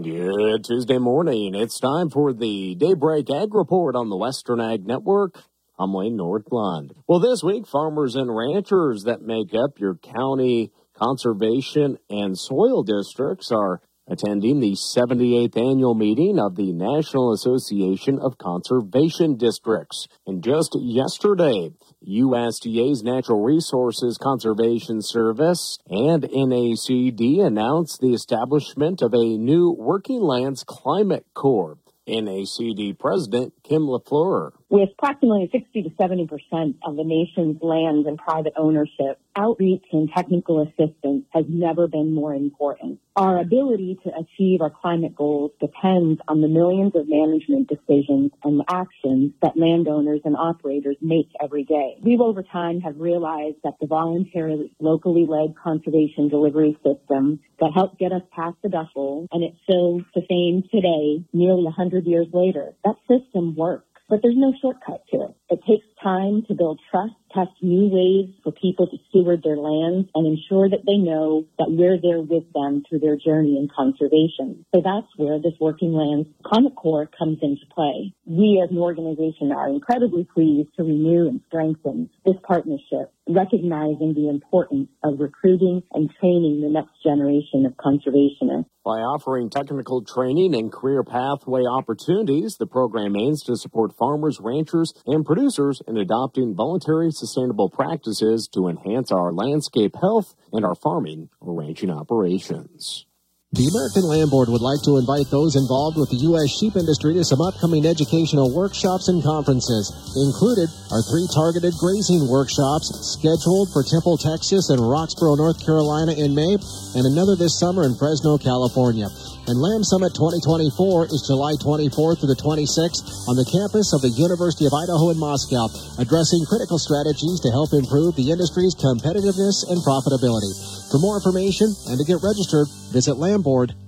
Good 0.02 0.64
Tuesday 0.66 0.98
morning. 0.98 1.54
It's 1.54 1.78
time 1.78 2.10
for 2.10 2.32
the 2.32 2.74
Daybreak 2.74 3.30
Ag 3.30 3.54
Report 3.54 3.94
on 3.94 4.10
the 4.10 4.16
Western 4.16 4.58
Ag 4.58 4.84
Network. 4.84 5.38
I'm 5.76 5.92
Lane 5.92 6.16
Nordlund. 6.16 6.92
Well, 7.08 7.18
this 7.18 7.42
week, 7.42 7.66
farmers 7.66 8.14
and 8.14 8.34
ranchers 8.34 9.04
that 9.04 9.22
make 9.22 9.52
up 9.54 9.80
your 9.80 9.96
county 9.96 10.70
conservation 10.94 11.98
and 12.08 12.38
soil 12.38 12.84
districts 12.84 13.50
are 13.50 13.80
attending 14.06 14.60
the 14.60 14.74
78th 14.74 15.56
annual 15.56 15.94
meeting 15.94 16.38
of 16.38 16.54
the 16.54 16.72
National 16.72 17.32
Association 17.32 18.20
of 18.20 18.38
Conservation 18.38 19.36
Districts. 19.36 20.06
And 20.24 20.44
just 20.44 20.76
yesterday, 20.78 21.70
USDA's 22.06 23.02
Natural 23.02 23.42
Resources 23.42 24.16
Conservation 24.16 25.02
Service 25.02 25.78
and 25.88 26.22
NACD 26.22 27.44
announced 27.44 28.00
the 28.00 28.12
establishment 28.12 29.02
of 29.02 29.12
a 29.12 29.38
new 29.38 29.74
Working 29.76 30.20
Lands 30.20 30.62
Climate 30.62 31.26
Corps. 31.34 31.78
NACD 32.06 32.98
President 32.98 33.54
Kim 33.62 33.82
LaFleur. 33.82 34.50
With 34.74 34.88
approximately 34.98 35.48
60 35.52 35.82
to 35.84 35.90
70 35.96 36.26
percent 36.26 36.76
of 36.84 36.96
the 36.96 37.04
nation's 37.04 37.62
lands 37.62 38.08
in 38.08 38.16
private 38.16 38.54
ownership, 38.56 39.20
outreach 39.36 39.84
and 39.92 40.10
technical 40.10 40.62
assistance 40.62 41.26
has 41.30 41.44
never 41.48 41.86
been 41.86 42.12
more 42.12 42.34
important. 42.34 42.98
Our 43.14 43.38
ability 43.38 44.00
to 44.02 44.10
achieve 44.18 44.60
our 44.62 44.70
climate 44.70 45.14
goals 45.14 45.52
depends 45.60 46.20
on 46.26 46.40
the 46.40 46.48
millions 46.48 46.96
of 46.96 47.08
management 47.08 47.68
decisions 47.68 48.32
and 48.42 48.62
actions 48.68 49.34
that 49.42 49.56
landowners 49.56 50.22
and 50.24 50.34
operators 50.36 50.96
make 51.00 51.28
every 51.40 51.62
day. 51.62 51.94
We 52.02 52.18
over 52.18 52.42
time 52.42 52.80
have 52.80 52.98
realized 52.98 53.58
that 53.62 53.74
the 53.80 53.86
voluntary, 53.86 54.72
locally 54.80 55.24
led 55.24 55.54
conservation 55.54 56.28
delivery 56.28 56.76
system 56.82 57.38
that 57.60 57.70
helped 57.72 58.00
get 58.00 58.10
us 58.10 58.22
past 58.34 58.56
the 58.64 58.70
Dust 58.70 58.92
Bowl 58.92 59.28
and 59.30 59.44
it's 59.44 59.56
still 59.62 60.00
sustained 60.12 60.64
today, 60.72 61.24
nearly 61.32 61.62
100 61.62 62.06
years 62.06 62.26
later, 62.32 62.74
that 62.84 62.96
system 63.06 63.54
works. 63.54 63.86
But 64.08 64.20
there's 64.22 64.36
no 64.36 64.52
shortcut 64.60 65.02
to 65.12 65.22
it. 65.22 65.34
It 65.50 65.60
takes 65.66 65.86
time 66.02 66.42
to 66.48 66.54
build 66.54 66.80
trust 66.90 67.14
test 67.34 67.50
new 67.60 67.88
ways 67.90 68.30
for 68.42 68.52
people 68.52 68.86
to 68.86 68.96
steward 69.08 69.42
their 69.42 69.56
lands 69.56 70.08
and 70.14 70.26
ensure 70.26 70.68
that 70.70 70.86
they 70.86 70.96
know 70.96 71.44
that 71.58 71.68
we're 71.68 72.00
there 72.00 72.20
with 72.20 72.44
them 72.54 72.82
through 72.88 73.00
their 73.00 73.16
journey 73.16 73.58
in 73.58 73.68
conservation. 73.74 74.64
So 74.74 74.80
that's 74.84 75.10
where 75.16 75.38
this 75.38 75.54
Working 75.60 75.92
Lands 75.92 76.28
Climate 76.44 76.76
Corps 76.76 77.10
comes 77.18 77.38
into 77.42 77.66
play. 77.74 78.14
We 78.26 78.62
as 78.62 78.70
an 78.70 78.78
organization 78.78 79.52
are 79.52 79.68
incredibly 79.68 80.24
pleased 80.24 80.70
to 80.76 80.84
renew 80.84 81.28
and 81.28 81.40
strengthen 81.48 82.10
this 82.24 82.36
partnership, 82.46 83.12
recognizing 83.28 84.14
the 84.14 84.28
importance 84.28 84.88
of 85.02 85.18
recruiting 85.18 85.82
and 85.92 86.10
training 86.20 86.60
the 86.62 86.70
next 86.70 87.02
generation 87.02 87.66
of 87.66 87.74
conservationists. 87.74 88.66
By 88.84 89.00
offering 89.00 89.48
technical 89.48 90.04
training 90.04 90.54
and 90.54 90.70
career 90.70 91.02
pathway 91.02 91.62
opportunities, 91.64 92.56
the 92.58 92.66
program 92.66 93.16
aims 93.16 93.42
to 93.44 93.56
support 93.56 93.96
farmers, 93.96 94.40
ranchers, 94.42 94.92
and 95.06 95.24
producers 95.24 95.80
in 95.88 95.96
adopting 95.96 96.54
voluntary 96.54 97.10
sustainable 97.24 97.70
practices 97.70 98.48
to 98.52 98.68
enhance 98.68 99.10
our 99.10 99.32
landscape 99.32 99.96
health 100.00 100.34
and 100.52 100.64
our 100.64 100.74
farming 100.74 101.30
or 101.40 101.58
ranching 101.58 101.90
operations. 101.90 103.06
The 103.54 103.70
American 103.70 104.02
Lamb 104.10 104.34
Board 104.34 104.50
would 104.50 104.66
like 104.66 104.82
to 104.82 104.98
invite 104.98 105.30
those 105.30 105.54
involved 105.54 105.94
with 105.94 106.10
the 106.10 106.26
U.S. 106.34 106.50
sheep 106.50 106.74
industry 106.74 107.14
to 107.14 107.22
some 107.22 107.38
upcoming 107.38 107.86
educational 107.86 108.50
workshops 108.50 109.06
and 109.06 109.22
conferences. 109.22 109.94
Included 110.18 110.66
are 110.90 111.06
three 111.06 111.30
targeted 111.30 111.70
grazing 111.78 112.26
workshops 112.26 112.90
scheduled 113.14 113.70
for 113.70 113.86
Temple, 113.86 114.18
Texas 114.18 114.74
and 114.74 114.82
Roxboro, 114.82 115.38
North 115.38 115.62
Carolina 115.62 116.18
in 116.18 116.34
May, 116.34 116.58
and 116.98 117.06
another 117.06 117.38
this 117.38 117.54
summer 117.54 117.86
in 117.86 117.94
Fresno, 117.94 118.42
California. 118.42 119.06
And 119.46 119.60
Lamb 119.60 119.84
Summit 119.84 120.16
2024 120.16 121.12
is 121.12 121.28
July 121.28 121.52
24th 121.60 122.24
through 122.24 122.32
the 122.32 122.40
26th 122.40 123.28
on 123.28 123.36
the 123.36 123.44
campus 123.44 123.92
of 123.92 124.00
the 124.00 124.08
University 124.16 124.64
of 124.64 124.72
Idaho 124.72 125.12
in 125.12 125.20
Moscow, 125.20 125.68
addressing 126.00 126.48
critical 126.48 126.80
strategies 126.80 127.44
to 127.44 127.52
help 127.52 127.76
improve 127.76 128.16
the 128.16 128.32
industry's 128.32 128.72
competitiveness 128.72 129.68
and 129.68 129.84
profitability. 129.84 130.48
For 130.88 130.96
more 130.96 131.20
information 131.20 131.76
and 131.92 132.00
to 132.00 132.08
get 132.08 132.24
registered, 132.24 132.72
visit 132.88 133.20
Lamboard.com. 133.20 133.83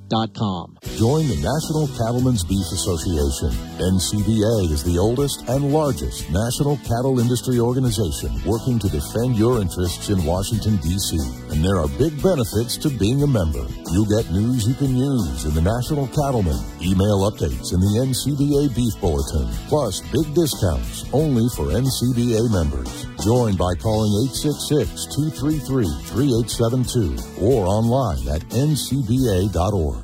Join 0.95 1.27
the 1.27 1.43
National 1.43 1.91
Cattlemen's 1.99 2.45
Beef 2.47 2.65
Association. 2.71 3.51
NCBA 3.83 4.71
is 4.71 4.87
the 4.87 4.99
oldest 4.99 5.43
and 5.51 5.73
largest 5.73 6.31
national 6.31 6.79
cattle 6.87 7.19
industry 7.19 7.59
organization 7.59 8.31
working 8.47 8.79
to 8.79 8.89
defend 8.89 9.37
your 9.37 9.61
interests 9.61 10.09
in 10.09 10.25
Washington, 10.25 10.79
D.C. 10.79 11.19
And 11.51 11.59
there 11.59 11.83
are 11.83 11.91
big 11.99 12.15
benefits 12.23 12.79
to 12.87 12.89
being 12.89 13.23
a 13.23 13.27
member. 13.27 13.67
You'll 13.91 14.07
get 14.07 14.31
news 14.31 14.69
you 14.69 14.79
can 14.79 14.95
use 14.95 15.45
in 15.45 15.55
the 15.59 15.67
National 15.67 16.07
Cattlemen, 16.15 16.59
email 16.79 17.27
updates 17.27 17.75
in 17.75 17.83
the 17.83 18.07
NCBA 18.07 18.79
Beef 18.79 18.95
Bulletin, 19.03 19.51
plus 19.67 20.01
big 20.15 20.31
discounts 20.39 21.03
only 21.13 21.51
for 21.59 21.75
NCBA 21.75 22.47
members. 22.55 23.11
Join 23.27 23.59
by 23.59 23.75
calling 23.83 24.15
866 24.31 25.11
233 25.35 25.83
3872 26.15 27.43
or 27.43 27.67
online 27.67 28.23
at 28.31 28.47
ncba.org. 28.55 29.96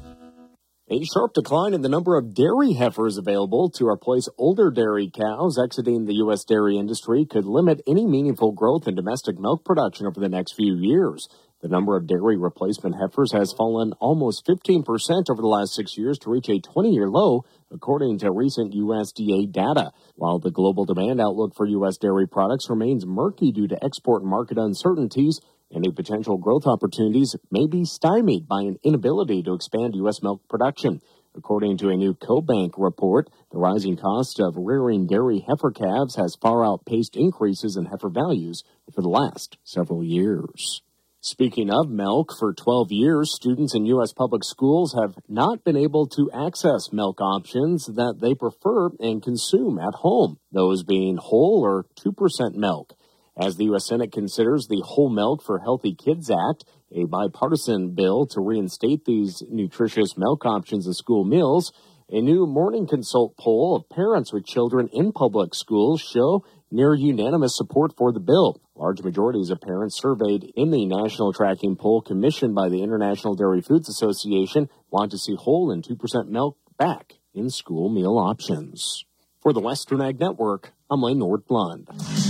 A 0.93 1.03
sharp 1.05 1.33
decline 1.33 1.73
in 1.73 1.81
the 1.81 1.89
number 1.89 2.19
of 2.19 2.35
dairy 2.35 2.75
heifers 2.75 3.17
available 3.17 3.71
to 3.77 3.87
replace 3.87 4.29
older 4.37 4.71
dairy 4.71 5.11
cows 5.11 5.59
exiting 5.59 6.05
the 6.05 6.17
U.S. 6.17 6.45
dairy 6.45 6.77
industry 6.77 7.25
could 7.25 7.47
limit 7.47 7.81
any 7.87 8.07
meaningful 8.07 8.53
growth 8.53 8.87
in 8.87 8.95
domestic 8.95 9.39
milk 9.39 9.65
production 9.65 10.07
over 10.07 10.21
the 10.21 10.29
next 10.29 10.53
few 10.53 10.77
years. 10.77 11.31
The 11.63 11.69
number 11.69 11.97
of 11.97 12.07
dairy 12.07 12.37
replacement 12.37 12.97
heifers 12.97 13.33
has 13.33 13.55
fallen 13.57 13.95
almost 14.01 14.45
15% 14.45 14.85
over 15.31 15.41
the 15.41 15.49
last 15.49 15.75
six 15.75 15.97
years 15.97 16.19
to 16.19 16.31
reach 16.31 16.51
a 16.51 16.61
20 16.61 16.91
year 16.91 17.09
low, 17.09 17.47
according 17.71 18.19
to 18.19 18.31
recent 18.31 18.75
USDA 18.75 19.51
data. 19.51 19.93
While 20.17 20.41
the 20.41 20.51
global 20.51 20.85
demand 20.85 21.23
outlook 21.23 21.55
for 21.57 21.65
U.S. 21.65 21.97
dairy 21.97 22.29
products 22.29 22.69
remains 22.69 23.07
murky 23.07 23.51
due 23.51 23.69
to 23.69 23.83
export 23.83 24.25
market 24.25 24.59
uncertainties, 24.59 25.41
any 25.75 25.91
potential 25.91 26.37
growth 26.37 26.67
opportunities 26.67 27.37
may 27.51 27.67
be 27.67 27.85
stymied 27.85 28.47
by 28.47 28.63
an 28.63 28.79
inability 28.83 29.43
to 29.43 29.55
expand 29.55 29.95
U.S. 29.97 30.23
milk 30.23 30.43
production. 30.49 31.01
According 31.35 31.79
to 31.79 31.89
a 31.89 31.97
new 31.97 32.15
CoBank 32.15 32.73
report, 32.77 33.31
the 33.51 33.59
rising 33.59 33.97
cost 33.97 34.39
of 34.39 34.57
rearing 34.57 35.07
dairy 35.07 35.45
heifer 35.49 35.71
calves 35.71 36.17
has 36.17 36.37
far 36.37 36.65
outpaced 36.65 37.17
increases 37.17 37.77
in 37.77 37.87
heifer 37.87 38.11
values 38.11 38.65
for 38.95 39.01
the 39.01 39.09
last 39.09 39.57
several 39.65 40.05
years. 40.05 40.83
Speaking 41.25 41.71
of 41.71 41.89
milk, 41.89 42.33
for 42.37 42.53
12 42.53 42.91
years, 42.91 43.33
students 43.33 43.77
in 43.77 43.87
U.S. 43.87 44.13
public 44.13 44.43
schools 44.43 44.97
have 45.01 45.15
not 45.29 45.63
been 45.63 45.77
able 45.77 46.09
to 46.09 46.29
access 46.33 46.93
milk 46.93 47.21
options 47.21 47.87
that 47.87 48.19
they 48.21 48.35
prefer 48.35 48.91
and 48.99 49.23
consume 49.23 49.79
at 49.79 49.95
home, 49.95 50.39
those 50.51 50.83
being 50.83 51.19
whole 51.19 51.63
or 51.63 51.87
2% 52.05 52.55
milk. 52.55 52.95
As 53.37 53.57
the 53.57 53.65
U.S. 53.65 53.87
Senate 53.87 54.13
considers 54.13 54.69
the 54.69 54.83
Whole 54.85 55.09
Milk 55.09 55.43
for 55.43 55.59
Healthy 55.59 55.95
Kids 55.95 56.31
Act, 56.31 56.65
a 56.95 57.05
bipartisan 57.05 57.95
bill 57.95 58.27
to 58.27 58.43
reinstate 58.43 59.07
these 59.07 59.43
nutritious 59.49 60.19
milk 60.19 60.45
options 60.45 60.87
in 60.87 60.93
school 60.93 61.25
meals, 61.25 61.73
a 62.11 62.21
new 62.21 62.47
Morning 62.47 62.87
Consult 62.87 63.35
poll 63.39 63.75
of 63.75 63.89
parents 63.89 64.35
with 64.35 64.45
children 64.45 64.91
in 64.93 65.13
public 65.13 65.55
schools 65.55 66.03
show 66.03 66.45
near 66.71 66.95
unanimous 66.95 67.57
support 67.57 67.97
for 67.97 68.13
the 68.13 68.21
bill. 68.21 68.61
Large 68.77 69.03
majorities 69.03 69.49
of 69.49 69.63
parents 69.63 69.99
surveyed 69.99 70.53
in 70.55 70.71
the 70.71 70.85
national 70.85 71.33
tracking 71.33 71.75
poll 71.75 72.03
commissioned 72.03 72.55
by 72.55 72.69
the 72.69 72.83
International 72.83 73.35
Dairy 73.35 73.63
Foods 73.63 73.89
Association 73.89 74.69
want 74.91 75.11
to 75.11 75.19
see 75.19 75.37
whole 75.37 75.71
and 75.71 75.83
2% 75.83 76.29
milk 76.29 76.59
back 76.77 77.15
in 77.33 77.49
school 77.49 77.89
meal 77.89 78.19
options. 78.19 79.07
For 79.41 79.55
the 79.55 79.61
Western 79.61 80.03
Ag 80.03 80.21
Network, 80.21 80.75
I'm 80.91 81.03
Lane 81.03 81.21
Nordlund. 81.21 82.22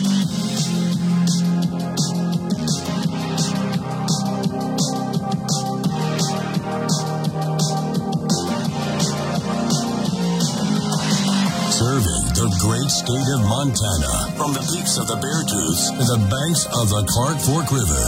Great 12.63 12.95
state 12.95 13.29
of 13.35 13.43
Montana 13.51 14.39
from 14.39 14.55
the 14.55 14.63
peaks 14.71 14.95
of 14.95 15.11
the 15.11 15.19
Bear 15.19 15.43
Beartooth 15.43 15.99
to 15.99 16.05
the 16.15 16.23
banks 16.31 16.63
of 16.71 16.87
the 16.95 17.03
Clark 17.11 17.43
Fork 17.43 17.67
River. 17.75 18.07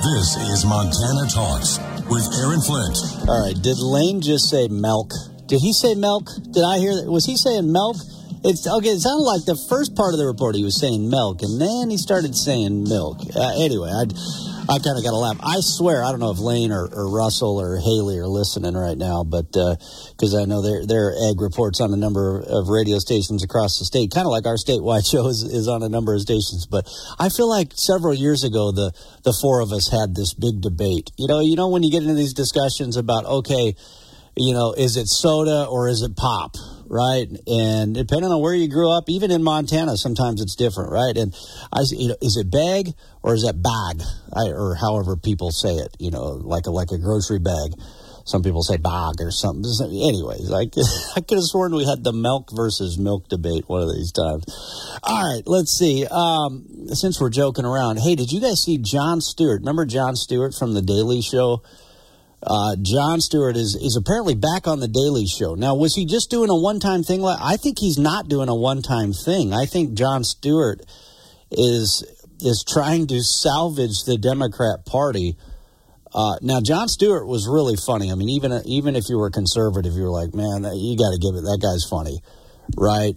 This 0.00 0.40
is 0.56 0.64
Montana 0.64 1.28
Talks 1.28 1.76
with 2.08 2.24
Aaron 2.40 2.64
Flint. 2.64 2.96
All 3.28 3.44
right, 3.44 3.52
did 3.60 3.76
Lane 3.76 4.24
just 4.24 4.48
say 4.48 4.72
milk? 4.72 5.12
Did 5.52 5.60
he 5.60 5.76
say 5.76 5.92
milk? 5.92 6.32
Did 6.48 6.64
I 6.64 6.80
hear 6.80 6.96
that? 6.96 7.12
Was 7.12 7.28
he 7.28 7.36
saying 7.36 7.68
milk? 7.68 8.00
It's 8.40 8.64
okay. 8.64 8.96
It 8.96 9.04
sounded 9.04 9.28
like 9.28 9.44
the 9.44 9.60
first 9.68 9.92
part 9.92 10.16
of 10.16 10.18
the 10.18 10.24
report 10.24 10.56
he 10.56 10.64
was 10.64 10.80
saying 10.80 11.04
milk, 11.12 11.44
and 11.44 11.60
then 11.60 11.92
he 11.92 12.00
started 12.00 12.32
saying 12.32 12.88
milk. 12.88 13.20
Uh, 13.36 13.52
anyway, 13.60 13.92
I 13.92 14.08
I 14.70 14.78
kind 14.78 14.96
of 14.96 15.02
got 15.02 15.10
to 15.10 15.16
laugh. 15.16 15.36
I 15.42 15.56
swear, 15.58 16.04
I 16.04 16.12
don't 16.12 16.20
know 16.20 16.30
if 16.30 16.38
Lane 16.38 16.70
or, 16.70 16.86
or 16.86 17.10
Russell 17.10 17.60
or 17.60 17.76
Haley 17.78 18.18
are 18.18 18.28
listening 18.28 18.74
right 18.74 18.96
now, 18.96 19.24
but 19.24 19.50
because 19.50 20.32
uh, 20.32 20.42
I 20.42 20.44
know 20.44 20.62
there 20.62 20.86
there 20.86 21.08
are 21.08 21.14
ag 21.28 21.40
reports 21.40 21.80
on 21.80 21.92
a 21.92 21.96
number 21.96 22.38
of 22.38 22.68
radio 22.68 23.00
stations 23.00 23.42
across 23.42 23.80
the 23.80 23.84
state, 23.84 24.12
kind 24.14 24.26
of 24.26 24.30
like 24.30 24.46
our 24.46 24.54
statewide 24.54 25.02
show 25.10 25.26
is, 25.26 25.42
is 25.42 25.66
on 25.66 25.82
a 25.82 25.88
number 25.88 26.14
of 26.14 26.20
stations. 26.20 26.66
But 26.70 26.86
I 27.18 27.30
feel 27.30 27.48
like 27.48 27.72
several 27.74 28.14
years 28.14 28.44
ago, 28.44 28.70
the 28.70 28.92
the 29.24 29.36
four 29.42 29.58
of 29.58 29.72
us 29.72 29.90
had 29.90 30.14
this 30.14 30.34
big 30.34 30.60
debate. 30.60 31.10
You 31.18 31.26
know, 31.26 31.40
you 31.40 31.56
know 31.56 31.66
when 31.66 31.82
you 31.82 31.90
get 31.90 32.02
into 32.02 32.14
these 32.14 32.34
discussions 32.34 32.96
about 32.96 33.24
okay, 33.26 33.74
you 34.36 34.54
know, 34.54 34.72
is 34.72 34.96
it 34.96 35.08
soda 35.08 35.66
or 35.66 35.88
is 35.88 36.02
it 36.02 36.14
pop? 36.14 36.54
Right? 36.92 37.28
And 37.46 37.94
depending 37.94 38.32
on 38.32 38.42
where 38.42 38.52
you 38.52 38.68
grew 38.68 38.90
up, 38.90 39.04
even 39.08 39.30
in 39.30 39.44
Montana, 39.44 39.96
sometimes 39.96 40.42
it's 40.42 40.56
different, 40.56 40.90
right? 40.90 41.16
And 41.16 41.32
I, 41.72 41.84
you 41.88 42.08
know, 42.08 42.16
is 42.20 42.36
it 42.36 42.50
bag 42.50 42.94
or 43.22 43.34
is 43.34 43.44
it 43.44 43.62
bag, 43.62 44.02
I, 44.34 44.50
or 44.50 44.74
however 44.74 45.16
people 45.16 45.52
say 45.52 45.74
it, 45.74 45.96
you 46.00 46.10
know, 46.10 46.24
like 46.42 46.66
a 46.66 46.70
like 46.72 46.90
a 46.90 46.98
grocery 46.98 47.38
bag. 47.38 47.74
Some 48.24 48.42
people 48.42 48.62
say 48.62 48.76
bag 48.76 49.20
or 49.20 49.30
something. 49.30 49.64
Anyways, 49.80 50.52
I, 50.52 50.62
I 51.16 51.20
could 51.20 51.38
have 51.38 51.44
sworn 51.44 51.74
we 51.74 51.86
had 51.86 52.04
the 52.04 52.12
milk 52.12 52.50
versus 52.52 52.98
milk 52.98 53.28
debate 53.28 53.68
one 53.68 53.82
of 53.82 53.92
these 53.92 54.12
times. 54.12 54.44
All 55.02 55.34
right, 55.34 55.42
let's 55.46 55.76
see. 55.76 56.06
Um, 56.06 56.88
since 56.92 57.20
we're 57.20 57.30
joking 57.30 57.64
around, 57.64 57.98
hey, 57.98 58.14
did 58.14 58.30
you 58.30 58.40
guys 58.40 58.62
see 58.62 58.78
Jon 58.78 59.20
Stewart? 59.20 59.60
Remember 59.60 59.86
Jon 59.86 60.16
Stewart 60.16 60.54
from 60.54 60.74
The 60.74 60.82
Daily 60.82 61.22
Show? 61.22 61.62
Uh, 62.42 62.74
Jon 62.80 63.20
Stewart 63.20 63.56
is 63.56 63.76
is 63.76 63.96
apparently 63.96 64.34
back 64.34 64.66
on 64.66 64.80
the 64.80 64.88
Daily 64.88 65.26
Show. 65.26 65.54
Now, 65.54 65.74
was 65.74 65.94
he 65.94 66.06
just 66.06 66.30
doing 66.30 66.48
a 66.48 66.56
one 66.56 66.80
time 66.80 67.02
thing? 67.02 67.24
I 67.24 67.56
think 67.56 67.78
he's 67.78 67.98
not 67.98 68.28
doing 68.28 68.48
a 68.48 68.54
one 68.54 68.80
time 68.80 69.12
thing. 69.12 69.52
I 69.52 69.66
think 69.66 69.94
Jon 69.94 70.24
Stewart 70.24 70.80
is 71.50 72.04
is 72.40 72.64
trying 72.66 73.06
to 73.08 73.20
salvage 73.20 74.04
the 74.04 74.16
Democrat 74.16 74.86
Party. 74.86 75.36
Uh, 76.14 76.36
now, 76.40 76.60
Jon 76.60 76.88
Stewart 76.88 77.26
was 77.26 77.46
really 77.46 77.76
funny. 77.76 78.10
I 78.10 78.14
mean, 78.14 78.30
even 78.30 78.52
even 78.64 78.96
if 78.96 79.04
you 79.10 79.18
were 79.18 79.30
conservative, 79.30 79.92
you 79.92 80.04
were 80.04 80.10
like, 80.10 80.34
man, 80.34 80.64
you 80.74 80.96
got 80.96 81.12
to 81.12 81.18
give 81.20 81.36
it. 81.36 81.42
That 81.42 81.60
guy's 81.60 81.84
funny, 81.84 82.22
right? 82.76 83.16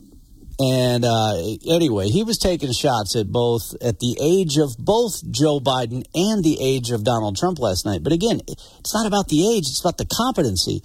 And 0.63 1.04
uh, 1.04 1.36
anyway, 1.67 2.08
he 2.08 2.23
was 2.23 2.38
taking 2.38 2.71
shots 2.71 3.17
at 3.17 3.28
both 3.28 3.76
at 3.82 3.99
the 3.99 4.15
age 4.21 4.58
of 4.58 4.78
both 4.78 5.30
Joe 5.30 5.60
Biden 5.60 6.06
and 6.15 6.41
the 6.41 6.58
age 6.62 6.91
of 6.91 7.04
Donald 7.04 7.36
Trump 7.36 7.60
last 7.60 7.86
night. 7.86 8.02
But 8.02 8.13
again, 8.13 8.39
it's 8.47 8.93
not 8.93 9.06
about 9.06 9.28
the 9.28 9.43
age; 9.45 9.67
it's 9.67 9.82
about 9.82 9.97
the 9.97 10.06
competency. 10.06 10.82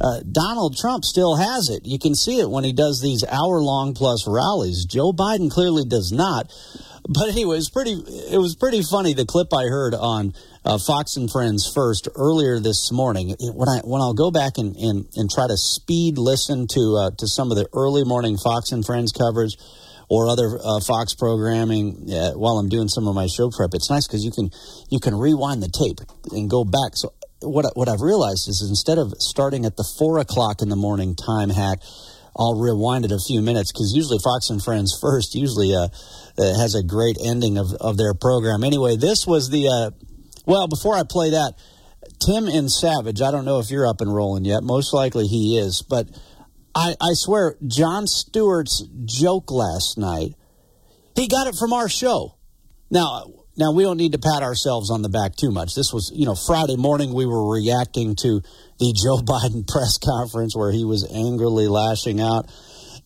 Uh, 0.00 0.20
Donald 0.20 0.76
Trump 0.78 1.04
still 1.04 1.36
has 1.36 1.68
it. 1.68 1.84
You 1.84 1.98
can 1.98 2.14
see 2.14 2.40
it 2.40 2.48
when 2.48 2.64
he 2.64 2.72
does 2.72 3.02
these 3.02 3.24
hour-long 3.24 3.92
plus 3.92 4.26
rallies. 4.26 4.86
Joe 4.86 5.12
Biden 5.12 5.50
clearly 5.50 5.84
does 5.84 6.12
not. 6.12 6.50
But 7.08 7.28
anyway, 7.28 7.56
it 7.56 7.58
was 7.58 7.70
pretty. 7.70 7.92
It 8.30 8.38
was 8.38 8.56
pretty 8.56 8.82
funny. 8.82 9.14
The 9.14 9.26
clip 9.26 9.48
I 9.52 9.64
heard 9.64 9.94
on 9.94 10.34
uh, 10.64 10.78
Fox 10.78 11.16
and 11.16 11.30
Friends 11.30 11.70
first 11.72 12.08
earlier 12.14 12.60
this 12.60 12.92
morning. 12.92 13.34
When 13.40 13.68
I 13.68 13.80
when 13.84 14.00
I'll 14.00 14.14
go 14.14 14.30
back 14.30 14.58
and, 14.58 14.76
and, 14.76 15.08
and 15.16 15.30
try 15.30 15.46
to 15.48 15.56
speed 15.56 16.18
listen 16.18 16.66
to 16.68 16.96
uh, 16.96 17.10
to 17.18 17.26
some 17.26 17.50
of 17.50 17.56
the 17.56 17.68
early 17.72 18.04
morning 18.04 18.36
Fox 18.36 18.72
and 18.72 18.84
Friends 18.84 19.12
coverage 19.12 19.56
or 20.10 20.28
other 20.28 20.58
uh, 20.62 20.80
Fox 20.80 21.14
programming 21.14 22.10
uh, 22.12 22.32
while 22.32 22.58
I'm 22.58 22.68
doing 22.68 22.88
some 22.88 23.06
of 23.06 23.14
my 23.14 23.28
show 23.28 23.48
prep, 23.48 23.70
it's 23.74 23.88
nice 23.88 24.06
because 24.06 24.24
you 24.24 24.32
can 24.32 24.50
you 24.90 24.98
can 24.98 25.14
rewind 25.14 25.62
the 25.62 25.70
tape 25.70 26.00
and 26.32 26.50
go 26.50 26.64
back. 26.64 26.94
So 26.94 27.14
what 27.40 27.64
what 27.76 27.88
I've 27.88 28.02
realized 28.02 28.48
is 28.48 28.66
instead 28.68 28.98
of 28.98 29.14
starting 29.18 29.64
at 29.64 29.76
the 29.76 29.88
four 29.98 30.18
o'clock 30.18 30.60
in 30.60 30.68
the 30.68 30.76
morning 30.76 31.14
time 31.16 31.48
hack. 31.48 31.78
I'll 32.36 32.58
rewind 32.58 33.04
it 33.04 33.12
a 33.12 33.18
few 33.18 33.42
minutes 33.42 33.72
because 33.72 33.92
usually 33.94 34.18
Fox 34.22 34.50
and 34.50 34.62
Friends 34.62 34.96
first 35.00 35.34
usually 35.34 35.74
uh, 35.74 35.88
uh, 36.38 36.58
has 36.58 36.74
a 36.74 36.82
great 36.82 37.16
ending 37.22 37.58
of, 37.58 37.72
of 37.80 37.96
their 37.96 38.14
program. 38.14 38.64
Anyway, 38.64 38.96
this 38.96 39.26
was 39.26 39.50
the 39.50 39.68
uh, 39.68 39.90
well, 40.46 40.68
before 40.68 40.96
I 40.96 41.02
play 41.08 41.30
that, 41.30 41.54
Tim 42.24 42.48
and 42.48 42.70
Savage, 42.70 43.22
I 43.22 43.30
don't 43.30 43.44
know 43.44 43.60
if 43.60 43.70
you're 43.70 43.86
up 43.86 44.00
and 44.00 44.12
rolling 44.12 44.44
yet. 44.44 44.62
Most 44.62 44.92
likely 44.92 45.26
he 45.26 45.58
is. 45.58 45.82
But 45.88 46.08
I, 46.74 46.94
I 47.00 47.12
swear, 47.12 47.56
Jon 47.66 48.06
Stewart's 48.06 48.84
joke 49.04 49.50
last 49.50 49.96
night, 49.96 50.34
he 51.14 51.28
got 51.28 51.46
it 51.46 51.56
from 51.56 51.72
our 51.72 51.88
show. 51.88 52.36
Now, 52.90 53.24
now 53.56 53.72
we 53.72 53.82
don't 53.82 53.96
need 53.96 54.12
to 54.12 54.18
pat 54.18 54.42
ourselves 54.42 54.90
on 54.90 55.02
the 55.02 55.08
back 55.08 55.36
too 55.36 55.50
much. 55.50 55.74
This 55.74 55.92
was, 55.92 56.10
you 56.14 56.26
know, 56.26 56.34
Friday 56.34 56.76
morning 56.76 57.12
we 57.12 57.26
were 57.26 57.52
reacting 57.52 58.16
to 58.16 58.42
the 58.80 58.92
Joe 58.96 59.22
Biden 59.22 59.68
press 59.68 59.98
conference 59.98 60.56
where 60.56 60.72
he 60.72 60.84
was 60.84 61.06
angrily 61.12 61.68
lashing 61.68 62.20
out. 62.20 62.50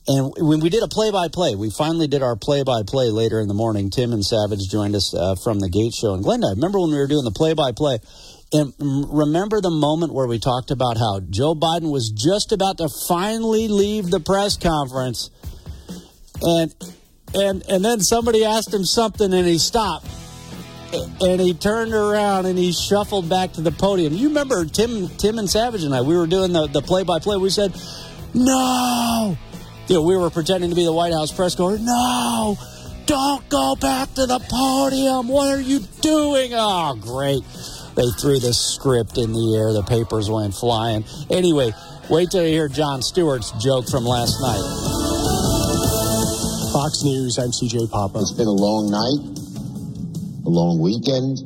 And 0.07 0.33
when 0.37 0.61
we 0.61 0.69
did 0.69 0.83
a 0.83 0.89
play 0.89 1.11
by 1.11 1.29
play, 1.29 1.55
we 1.55 1.71
finally 1.71 2.07
did 2.07 2.23
our 2.23 2.37
play 2.37 2.63
by 2.63 2.83
play 2.87 3.09
later 3.09 3.41
in 3.41 3.49
the 3.49 3.55
morning. 3.55 3.89
Tim 3.89 4.13
and 4.13 4.25
Savage 4.25 4.69
joined 4.71 4.95
us 4.95 5.15
uh, 5.15 5.35
from 5.43 5.61
the 5.61 5.71
Gate 5.71 5.95
Show. 5.95 6.13
And 6.13 6.23
Glenda, 6.23 6.49
I 6.49 6.51
remember 6.51 6.79
when 6.79 6.91
we 6.91 6.99
were 6.99 7.07
doing 7.07 7.25
the 7.25 7.31
play 7.31 7.55
by 7.55 7.73
play? 7.73 7.99
And 8.53 8.73
remember 8.79 9.61
the 9.61 9.71
moment 9.71 10.13
where 10.13 10.27
we 10.27 10.39
talked 10.39 10.71
about 10.71 10.97
how 10.97 11.21
Joe 11.29 11.55
Biden 11.55 11.91
was 11.91 12.11
just 12.11 12.53
about 12.53 12.79
to 12.79 12.89
finally 13.09 13.67
leave 13.67 14.11
the 14.11 14.21
press 14.21 14.57
conference, 14.57 15.31
and 16.41 16.73
and 17.35 17.65
and 17.69 17.85
then 17.85 17.99
somebody 17.99 18.45
asked 18.45 18.73
him 18.73 18.85
something, 18.85 19.33
and 19.33 19.45
he 19.45 19.59
stopped, 19.59 20.07
and 21.21 21.41
he 21.41 21.55
turned 21.55 21.93
around 21.93 22.47
and 22.47 22.59
he 22.59 22.73
shuffled 22.73 23.29
back 23.29 23.53
to 23.55 23.61
the 23.61 23.73
podium. 23.73 24.15
You 24.15 24.29
remember 24.29 24.65
Tim 24.65 25.09
Tim 25.17 25.39
and 25.39 25.49
Savage 25.49 25.83
and 25.83 25.95
I? 25.95 26.01
We 26.01 26.17
were 26.17 26.27
doing 26.27 26.53
the 26.53 26.67
the 26.67 26.83
play 26.83 27.05
by 27.05 27.19
play. 27.19 27.37
We 27.37 27.51
said, 27.51 27.75
"No, 28.35 29.37
you 29.89 29.97
know, 29.97 30.03
we 30.03 30.17
were 30.17 30.31
pretending 30.31 30.71
to 30.71 30.77
be 30.77 30.85
the 30.85 30.93
White 30.93 31.13
House 31.13 31.31
press 31.33 31.55
corps. 31.55 31.79
No, 31.79 32.57
don't 33.07 33.47
go 33.49 33.77
back 33.77 34.13
to 34.15 34.27
the 34.27 34.39
podium. 34.39 35.29
What 35.29 35.53
are 35.53 35.61
you 35.61 35.81
doing? 36.01 36.53
Oh, 36.55 36.97
great. 37.01 37.43
They 37.95 38.11
threw 38.19 38.41
the 38.41 38.53
script 38.53 39.19
in 39.19 39.33
the 39.33 39.57
air. 39.57 39.73
The 39.73 39.83
papers 39.83 40.29
went 40.29 40.55
flying. 40.55 41.05
Anyway, 41.31 41.73
wait 42.11 42.31
till 42.31 42.43
you 42.43 42.49
hear 42.49 42.69
Jon 42.69 43.03
Stewart's 43.03 43.53
joke 43.63 43.89
from 43.89 44.05
last 44.05 44.41
night. 44.41 44.65
Fox 46.73 47.05
News, 47.05 47.39
I'm 47.39 47.53
CJ 47.53 47.91
Papa. 47.91 48.19
It's 48.19 48.33
been 48.33 48.49
a 48.49 48.51
long 48.51 48.91
night, 48.91 49.21
a 50.45 50.51
long 50.51 50.79
weekend 50.79 51.39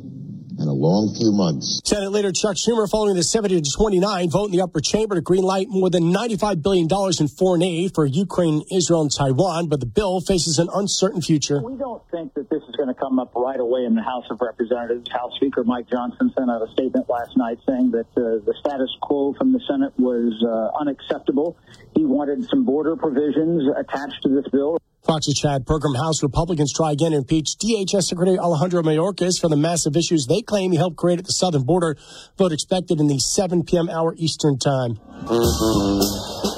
and 0.59 0.67
a 0.67 0.73
long 0.73 1.15
few 1.15 1.31
months. 1.31 1.79
Senate 1.85 2.11
Leader 2.11 2.33
Chuck 2.33 2.57
Schumer 2.57 2.89
following 2.89 3.15
the 3.15 3.23
70 3.23 3.61
to 3.61 3.71
29 3.71 4.29
vote 4.29 4.45
in 4.45 4.51
the 4.51 4.61
upper 4.61 4.81
chamber 4.81 5.15
to 5.15 5.21
greenlight 5.21 5.67
more 5.69 5.89
than 5.89 6.11
$95 6.11 6.61
billion 6.61 6.87
in 7.19 7.27
foreign 7.29 7.63
aid 7.63 7.95
for 7.95 8.05
Ukraine, 8.05 8.63
Israel, 8.69 9.01
and 9.01 9.11
Taiwan, 9.11 9.69
but 9.69 9.79
the 9.79 9.85
bill 9.85 10.19
faces 10.19 10.59
an 10.59 10.67
uncertain 10.73 11.21
future. 11.21 11.61
We 11.63 11.77
don't 11.77 12.03
think 12.11 12.33
that 12.33 12.49
this 12.49 12.61
is 12.67 12.75
going 12.75 12.89
to 12.89 12.93
come 12.93 13.19
up 13.19 13.31
right 13.35 13.59
away 13.59 13.85
in 13.85 13.95
the 13.95 14.03
House 14.03 14.25
of 14.29 14.41
Representatives. 14.41 15.09
House 15.09 15.31
Speaker 15.35 15.63
Mike 15.63 15.89
Johnson 15.89 16.31
sent 16.37 16.51
out 16.51 16.61
a 16.61 16.71
statement 16.73 17.07
last 17.09 17.37
night 17.37 17.59
saying 17.65 17.91
that 17.91 18.11
uh, 18.17 18.43
the 18.43 18.53
status 18.59 18.89
quo 19.01 19.33
from 19.37 19.53
the 19.53 19.61
Senate 19.65 19.93
was 19.97 20.35
uh, 20.43 20.77
unacceptable. 20.77 21.57
He 21.95 22.05
wanted 22.05 22.47
some 22.49 22.65
border 22.65 22.95
provisions 22.95 23.63
attached 23.77 24.23
to 24.23 24.29
this 24.29 24.47
bill. 24.51 24.77
Fox's 25.03 25.33
Chad 25.33 25.65
Pergram 25.65 25.95
House 25.97 26.21
Republicans 26.21 26.73
try 26.73 26.91
again 26.91 27.11
to 27.11 27.17
impeach 27.17 27.55
DHS 27.57 28.03
Secretary 28.03 28.37
Alejandro 28.37 28.83
Mayorkas 28.83 29.39
for 29.39 29.47
the 29.49 29.55
massive 29.55 29.95
issues 29.95 30.27
they 30.27 30.41
claim 30.41 30.71
he 30.71 30.77
helped 30.77 30.97
create 30.97 31.19
at 31.19 31.25
the 31.25 31.31
southern 31.31 31.63
border. 31.63 31.95
Vote 32.37 32.51
expected 32.51 32.99
in 32.99 33.07
the 33.07 33.17
7 33.17 33.63
p.m. 33.63 33.89
hour 33.89 34.13
Eastern 34.17 34.59
Time. 34.59 34.99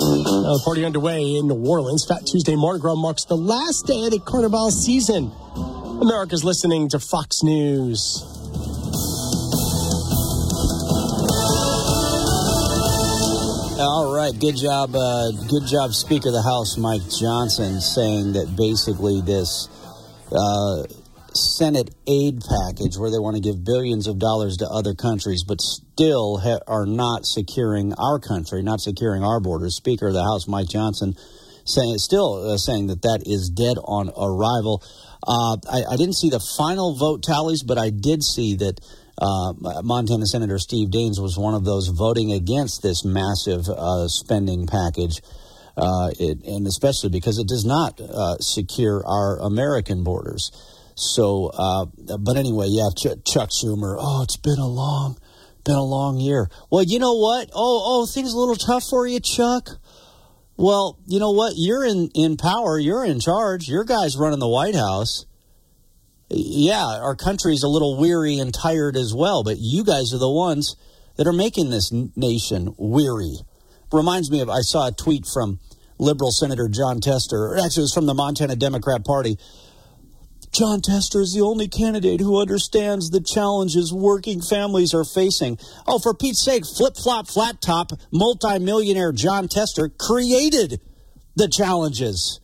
The 0.01 0.61
party 0.65 0.83
underway 0.83 1.35
in 1.35 1.47
New 1.47 1.65
Orleans. 1.65 2.03
Fat 2.05 2.25
Tuesday 2.25 2.55
Mardi 2.55 2.81
Gras 2.81 2.95
marks 2.95 3.25
the 3.25 3.37
last 3.37 3.85
day 3.85 4.05
of 4.05 4.11
the 4.11 4.19
Carnival 4.19 4.71
season. 4.71 5.31
America's 6.01 6.43
listening 6.43 6.89
to 6.89 6.99
Fox 6.99 7.43
News. 7.43 8.23
All 13.81 14.13
right, 14.13 14.31
good 14.37 14.57
job, 14.57 14.93
uh, 14.93 15.31
good 15.49 15.65
job, 15.65 15.89
Speaker 15.93 16.29
of 16.29 16.37
the 16.37 16.45
House 16.45 16.77
Mike 16.77 17.01
Johnson, 17.17 17.81
saying 17.81 18.33
that 18.33 18.53
basically 18.53 19.21
this 19.25 19.67
uh, 20.29 20.85
Senate 21.33 21.89
aid 22.05 22.45
package, 22.45 23.01
where 23.01 23.09
they 23.09 23.17
want 23.17 23.37
to 23.37 23.41
give 23.41 23.65
billions 23.65 24.05
of 24.05 24.19
dollars 24.19 24.57
to 24.57 24.69
other 24.69 24.93
countries, 24.93 25.41
but 25.41 25.57
still 25.61 26.37
ha- 26.37 26.61
are 26.67 26.85
not 26.85 27.25
securing 27.25 27.97
our 27.97 28.19
country, 28.19 28.61
not 28.61 28.81
securing 28.81 29.23
our 29.23 29.39
borders. 29.39 29.77
Speaker 29.77 30.09
of 30.09 30.13
the 30.13 30.23
House 30.23 30.47
Mike 30.47 30.69
Johnson 30.69 31.15
saying 31.65 31.97
still 31.97 32.53
uh, 32.53 32.57
saying 32.57 32.85
that 32.93 33.01
that 33.01 33.23
is 33.25 33.49
dead 33.49 33.81
on 33.81 34.13
arrival. 34.13 34.85
Uh, 35.25 35.57
I, 35.65 35.93
I 35.93 35.97
didn't 35.97 36.21
see 36.21 36.29
the 36.29 36.43
final 36.55 36.93
vote 36.93 37.23
tallies, 37.23 37.63
but 37.65 37.79
I 37.79 37.89
did 37.89 38.21
see 38.21 38.61
that. 38.61 38.77
Uh, 39.17 39.53
Montana 39.83 40.25
Senator 40.25 40.57
Steve 40.57 40.89
Daines 40.89 41.19
was 41.21 41.37
one 41.37 41.53
of 41.53 41.65
those 41.65 41.87
voting 41.87 42.31
against 42.31 42.81
this 42.81 43.05
massive 43.05 43.67
uh, 43.69 44.07
spending 44.07 44.67
package, 44.67 45.21
uh, 45.77 46.09
it, 46.19 46.43
and 46.45 46.65
especially 46.65 47.09
because 47.09 47.37
it 47.37 47.47
does 47.47 47.65
not 47.65 47.99
uh, 47.99 48.37
secure 48.39 49.03
our 49.05 49.39
American 49.39 50.03
borders. 50.03 50.51
So, 50.95 51.51
uh, 51.53 51.85
but 52.19 52.37
anyway, 52.37 52.67
yeah, 52.69 52.89
Ch- 52.95 53.23
Chuck 53.25 53.49
Schumer. 53.49 53.95
Oh, 53.99 54.23
it's 54.23 54.37
been 54.37 54.59
a 54.59 54.67
long, 54.67 55.17
been 55.63 55.75
a 55.75 55.83
long 55.83 56.19
year. 56.19 56.49
Well, 56.69 56.83
you 56.83 56.99
know 56.99 57.13
what? 57.13 57.49
Oh, 57.53 57.81
oh, 57.85 58.05
things 58.05 58.33
a 58.33 58.37
little 58.37 58.55
tough 58.55 58.83
for 58.89 59.07
you, 59.07 59.19
Chuck. 59.19 59.69
Well, 60.57 60.99
you 61.07 61.19
know 61.19 61.31
what? 61.31 61.53
You're 61.55 61.85
in 61.85 62.11
in 62.13 62.37
power. 62.37 62.77
You're 62.77 63.05
in 63.05 63.19
charge. 63.19 63.67
Your 63.67 63.83
guy's 63.83 64.15
running 64.17 64.39
the 64.39 64.47
White 64.47 64.75
House 64.75 65.25
yeah, 66.33 66.99
our 67.01 67.15
country's 67.15 67.63
a 67.63 67.67
little 67.67 67.97
weary 67.97 68.39
and 68.39 68.53
tired 68.53 68.95
as 68.95 69.13
well, 69.13 69.43
but 69.43 69.57
you 69.59 69.83
guys 69.83 70.13
are 70.13 70.19
the 70.19 70.29
ones 70.29 70.75
that 71.17 71.27
are 71.27 71.33
making 71.33 71.69
this 71.69 71.91
nation 72.15 72.73
weary. 72.77 73.37
Reminds 73.91 74.31
me 74.31 74.39
of, 74.41 74.49
I 74.49 74.61
saw 74.61 74.87
a 74.87 74.91
tweet 74.91 75.25
from 75.25 75.59
liberal 75.97 76.31
Senator 76.31 76.67
Jon 76.69 77.01
Tester, 77.01 77.57
actually, 77.57 77.81
it 77.81 77.83
was 77.83 77.93
from 77.93 78.05
the 78.05 78.13
Montana 78.13 78.55
Democrat 78.55 79.03
Party. 79.03 79.37
Jon 80.51 80.81
Tester 80.81 81.21
is 81.21 81.33
the 81.33 81.41
only 81.41 81.69
candidate 81.69 82.19
who 82.19 82.41
understands 82.41 83.09
the 83.09 83.21
challenges 83.21 83.93
working 83.93 84.41
families 84.41 84.93
are 84.93 85.05
facing. 85.05 85.57
Oh, 85.87 85.97
for 85.97 86.13
Pete's 86.13 86.43
sake, 86.43 86.65
flip 86.65 86.97
flop, 86.97 87.27
flat 87.27 87.61
top, 87.61 87.91
multimillionaire 88.11 89.13
John 89.13 89.47
Tester 89.47 89.89
created 89.89 90.81
the 91.35 91.47
challenges 91.47 92.40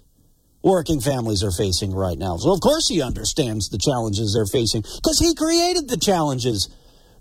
working 0.67 0.99
families 0.99 1.43
are 1.43 1.51
facing 1.51 1.95
right 1.95 2.17
now. 2.17 2.36
So, 2.36 2.51
of 2.51 2.60
course, 2.60 2.89
he 2.89 3.01
understands 3.01 3.69
the 3.69 3.77
challenges 3.77 4.36
they're 4.36 4.45
facing 4.45 4.82
because 4.82 5.17
he 5.17 5.34
created 5.34 5.88
the 5.88 5.97
challenges 5.97 6.69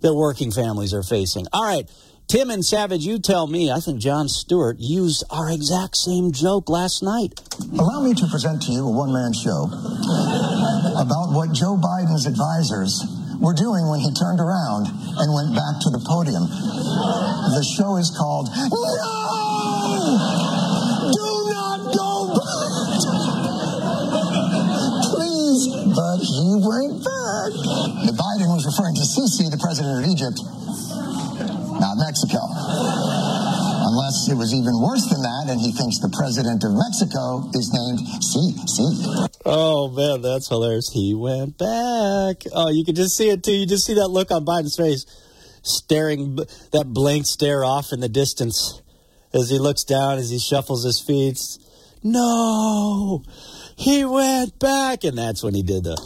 that 0.00 0.14
working 0.14 0.50
families 0.50 0.92
are 0.92 1.04
facing. 1.04 1.46
All 1.52 1.64
right, 1.64 1.88
Tim 2.26 2.50
and 2.50 2.64
Savage, 2.64 3.06
you 3.06 3.20
tell 3.20 3.46
me. 3.46 3.70
I 3.70 3.78
think 3.78 4.00
Jon 4.00 4.28
Stewart 4.28 4.78
used 4.80 5.22
our 5.30 5.48
exact 5.48 5.96
same 5.96 6.32
joke 6.32 6.68
last 6.68 7.04
night. 7.04 7.38
Allow 7.70 8.02
me 8.02 8.14
to 8.14 8.26
present 8.26 8.62
to 8.66 8.72
you 8.72 8.82
a 8.82 8.90
one 8.90 9.14
man 9.14 9.32
show 9.32 9.70
about 10.98 11.30
what 11.30 11.54
Joe 11.54 11.78
Biden's 11.78 12.26
advisors 12.26 12.98
were 13.38 13.54
doing 13.54 13.86
when 13.88 14.00
he 14.00 14.10
turned 14.12 14.40
around 14.40 14.90
and 14.90 15.28
went 15.30 15.54
back 15.54 15.78
to 15.86 15.90
the 15.94 16.02
podium. 16.02 16.42
The 16.42 17.62
show 17.78 17.96
is 17.96 18.10
called 18.10 18.50
No! 18.74 20.45
But 26.46 26.54
he 26.54 26.62
went 26.62 27.02
back. 27.02 27.50
The 28.06 28.14
Biden 28.14 28.48
was 28.54 28.66
referring 28.66 28.94
to 28.94 29.02
Sisi, 29.02 29.50
the 29.50 29.58
president 29.58 30.04
of 30.04 30.10
Egypt, 30.10 30.38
not 31.80 31.98
Mexico. 31.98 32.38
Unless 33.86 34.28
it 34.30 34.34
was 34.34 34.52
even 34.52 34.80
worse 34.80 35.06
than 35.06 35.22
that, 35.22 35.46
and 35.48 35.60
he 35.60 35.72
thinks 35.72 35.98
the 35.98 36.10
president 36.10 36.64
of 36.64 36.72
Mexico 36.74 37.48
is 37.54 37.70
named 37.72 38.00
Sisi. 38.22 39.28
Oh 39.44 39.88
man, 39.90 40.22
that's 40.22 40.48
hilarious. 40.48 40.90
He 40.92 41.14
went 41.14 41.58
back. 41.58 42.42
Oh, 42.52 42.70
you 42.70 42.84
can 42.84 42.94
just 42.94 43.16
see 43.16 43.30
it 43.30 43.42
too. 43.42 43.52
You 43.52 43.66
just 43.66 43.86
see 43.86 43.94
that 43.94 44.08
look 44.08 44.30
on 44.30 44.44
Biden's 44.44 44.76
face, 44.76 45.06
staring 45.62 46.36
that 46.36 46.86
blank 46.88 47.26
stare 47.26 47.64
off 47.64 47.92
in 47.92 48.00
the 48.00 48.08
distance 48.08 48.82
as 49.32 49.50
he 49.50 49.58
looks 49.58 49.84
down 49.84 50.18
as 50.18 50.30
he 50.30 50.38
shuffles 50.38 50.84
his 50.84 51.00
feet. 51.00 51.38
No, 52.02 53.22
he 53.76 54.06
went 54.06 54.58
back, 54.58 55.04
and 55.04 55.16
that's 55.18 55.42
when 55.42 55.54
he 55.54 55.62
did 55.62 55.84
the. 55.84 55.96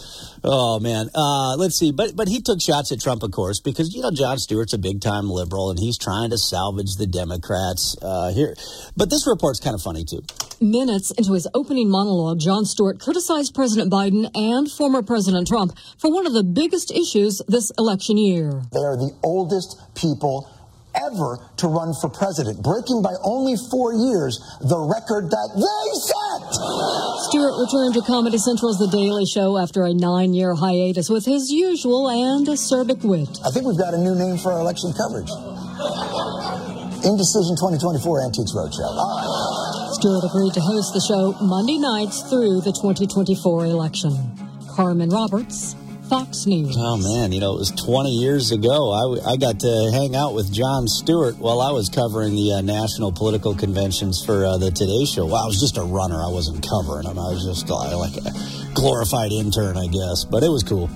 Oh 0.43 0.81
man, 0.81 1.09
uh, 1.15 1.55
let's 1.57 1.77
see. 1.77 1.93
But 1.93 2.17
but 2.17 2.27
he 2.27 2.41
took 2.41 2.61
shots 2.61 2.91
at 2.91 3.01
Trump, 3.01 3.23
of 3.23 3.31
course, 3.31 3.61
because 3.61 3.95
you 3.95 4.03
know 4.03 4.11
Jon 4.11 4.39
Stewart's 4.39 4.73
a 4.73 4.79
big 4.79 5.01
time 5.01 5.31
liberal, 5.31 5.71
and 5.71 5.79
he's 5.79 5.97
trying 5.97 6.31
to 6.31 6.39
salvage 6.39 6.97
the 6.97 7.07
Democrats 7.07 7.97
uh, 8.03 8.33
here. 8.33 8.57
But 8.97 9.09
this 9.09 9.27
report's 9.27 9.61
kind 9.61 9.75
of 9.75 9.83
funny 9.83 10.05
too. 10.05 10.23
Minutes 10.61 11.13
into 11.13 11.33
his 11.33 11.47
opening 11.55 11.89
monologue, 11.89 12.41
Jon 12.41 12.65
Stewart 12.65 12.99
criticized 12.99 13.55
President 13.55 13.91
Biden 13.91 14.29
and 14.35 14.71
former 14.71 15.03
President 15.03 15.47
Trump 15.47 15.73
for 15.97 16.13
one 16.13 16.27
of 16.27 16.33
the 16.33 16.43
biggest 16.43 16.91
issues 16.91 17.41
this 17.47 17.71
election 17.79 18.19
year. 18.19 18.63
They 18.73 18.81
are 18.81 18.97
the 18.97 19.17
oldest 19.23 19.81
people 19.95 20.51
ever 20.95 21.39
to 21.59 21.69
run 21.69 21.95
for 22.01 22.09
president, 22.09 22.63
breaking 22.63 23.03
by 23.03 23.15
only 23.23 23.57
four 23.71 23.93
years 23.93 24.39
the 24.61 24.79
record 24.79 25.31
that 25.31 25.51
they 25.55 25.87
set. 25.99 26.43
Stewart 27.29 27.55
returned 27.59 27.95
to 27.95 28.03
Comedy 28.03 28.39
Central's 28.39 28.79
The 28.79 28.89
Daily 28.89 29.27
Show 29.27 29.59
after 29.59 29.85
a 29.85 29.95
nine 29.95 30.35
year 30.35 30.55
hiatus 30.55 31.09
with 31.09 31.25
his 31.25 31.51
usual 31.51 32.09
and 32.09 32.47
acerbic 32.47 33.05
wit. 33.05 33.41
I 33.45 33.51
think 33.51 33.67
we've 33.67 33.79
got 33.79 33.95
a 33.95 33.99
new 33.99 34.15
name 34.15 34.39
for 34.39 34.53
our 34.53 34.61
election 34.61 34.93
coverage 34.93 35.31
Indecision 37.01 37.57
2024 37.57 38.25
Antiques 38.29 38.53
Roadshow. 38.53 38.93
Ah. 38.93 39.89
Stewart 39.93 40.25
agreed 40.25 40.53
to 40.53 40.61
host 40.61 40.93
the 40.93 41.01
show 41.01 41.33
Monday 41.41 41.79
nights 41.79 42.23
through 42.29 42.61
the 42.61 42.73
2024 42.73 43.65
election. 43.65 44.13
Carmen 44.69 45.09
Roberts, 45.09 45.75
Fox 46.11 46.45
News. 46.45 46.75
Oh 46.77 46.97
man, 46.97 47.31
you 47.31 47.39
know 47.39 47.55
it 47.55 47.59
was 47.59 47.71
20 47.71 48.11
years 48.11 48.51
ago. 48.51 48.91
I, 48.91 49.31
I 49.31 49.37
got 49.37 49.61
to 49.61 49.91
hang 49.95 50.17
out 50.17 50.35
with 50.35 50.53
Jon 50.53 50.89
Stewart 50.89 51.39
while 51.39 51.61
I 51.61 51.71
was 51.71 51.89
covering 51.89 52.35
the 52.35 52.55
uh, 52.55 52.61
national 52.63 53.13
political 53.13 53.55
conventions 53.55 54.21
for 54.27 54.45
uh, 54.45 54.59
the 54.59 54.73
Today 54.73 55.05
Show. 55.05 55.27
Well, 55.27 55.37
I 55.37 55.47
was 55.47 55.61
just 55.61 55.79
a 55.79 55.85
runner. 55.87 56.19
I 56.19 56.27
wasn't 56.27 56.67
covering 56.67 57.07
them. 57.07 57.17
I 57.17 57.31
was 57.31 57.47
just 57.47 57.71
uh, 57.71 57.97
like 57.97 58.17
a 58.19 58.35
glorified 58.75 59.31
intern, 59.31 59.79
I 59.79 59.87
guess. 59.87 60.27
But 60.27 60.43
it 60.43 60.51
was 60.51 60.67
cool. 60.67 60.91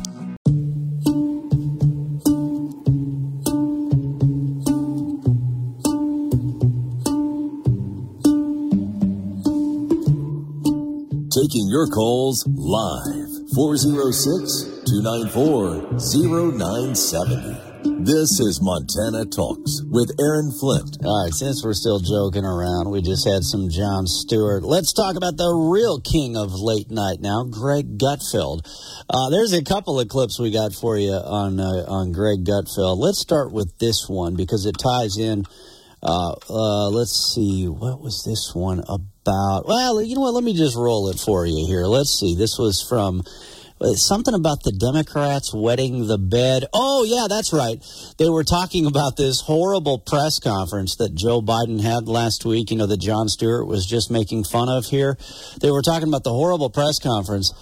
Taking 11.31 11.71
your 11.71 11.87
calls 11.87 12.45
live 12.51 13.24
406 13.55 14.83
294 14.83 15.95
0970. 16.59 18.03
This 18.03 18.41
is 18.41 18.59
Montana 18.61 19.27
Talks 19.27 19.81
with 19.87 20.11
Aaron 20.19 20.51
Flint. 20.59 20.99
All 21.05 21.23
right, 21.23 21.33
since 21.33 21.63
we're 21.63 21.75
still 21.75 22.01
joking 22.01 22.45
around, 22.45 22.91
we 22.91 23.01
just 23.01 23.29
had 23.29 23.45
some 23.45 23.71
Jon 23.71 24.09
Stewart. 24.09 24.65
Let's 24.65 24.93
talk 24.93 25.15
about 25.15 25.37
the 25.37 25.55
real 25.55 26.01
king 26.01 26.37
of 26.37 26.51
late 26.53 26.91
night 26.91 27.21
now, 27.21 27.45
Greg 27.45 27.97
Gutfeld. 27.97 28.67
Uh, 29.09 29.31
there's 29.31 29.53
a 29.53 29.63
couple 29.63 30.01
of 30.01 30.09
clips 30.09 30.41
we 30.41 30.51
got 30.51 30.75
for 30.75 30.99
you 30.99 31.13
on 31.13 31.61
uh, 31.61 31.85
on 31.87 32.11
Greg 32.11 32.45
Gutfeld. 32.45 32.99
Let's 32.99 33.21
start 33.21 33.53
with 33.53 33.79
this 33.79 34.09
one 34.09 34.35
because 34.35 34.67
it 34.67 34.75
ties 34.83 35.17
in. 35.17 35.45
Uh, 36.03 36.35
uh 36.51 36.89
let's 36.89 37.33
see, 37.33 37.69
what 37.69 38.01
was 38.01 38.25
this 38.27 38.53
one 38.53 38.81
about? 38.81 39.14
Well, 39.27 40.03
you 40.03 40.15
know 40.15 40.23
what? 40.23 40.35
Let 40.35 40.45
me 40.45 40.55
just 40.55 40.77
roll 40.77 41.09
it 41.09 41.19
for 41.19 41.47
you 41.47 41.67
here. 41.67 41.85
Let's 41.85 42.19
see. 42.19 42.35
This 42.35 42.59
was 42.59 42.85
from 42.87 43.23
uh, 43.81 43.93
something 43.95 44.35
about 44.35 44.63
the 44.63 44.73
Democrats 44.73 45.53
wetting 45.53 46.07
the 46.07 46.19
bed. 46.19 46.65
Oh, 46.73 47.05
yeah, 47.05 47.27
that's 47.29 47.53
right. 47.53 47.83
They 48.19 48.29
were 48.29 48.45
talking 48.45 48.87
about 48.87 49.17
this 49.17 49.41
horrible 49.41 49.99
press 49.99 50.39
conference 50.39 50.97
that 50.97 51.15
Joe 51.15 51.43
Biden 51.43 51.81
had 51.81 52.09
last 52.09 52.45
week, 52.45 52.71
you 52.71 52.77
know, 52.77 52.87
that 52.87 53.01
Jon 53.01 53.29
Stewart 53.29 53.67
was 53.67 53.87
just 53.87 54.11
making 54.11 54.45
fun 54.45 54.69
of 54.69 54.87
here. 54.87 55.19
They 55.61 55.71
were 55.71 55.83
talking 55.83 56.09
about 56.09 56.25
the 56.25 56.31
horrible 56.31 56.71
press 56.71 56.99
conference. 56.99 57.53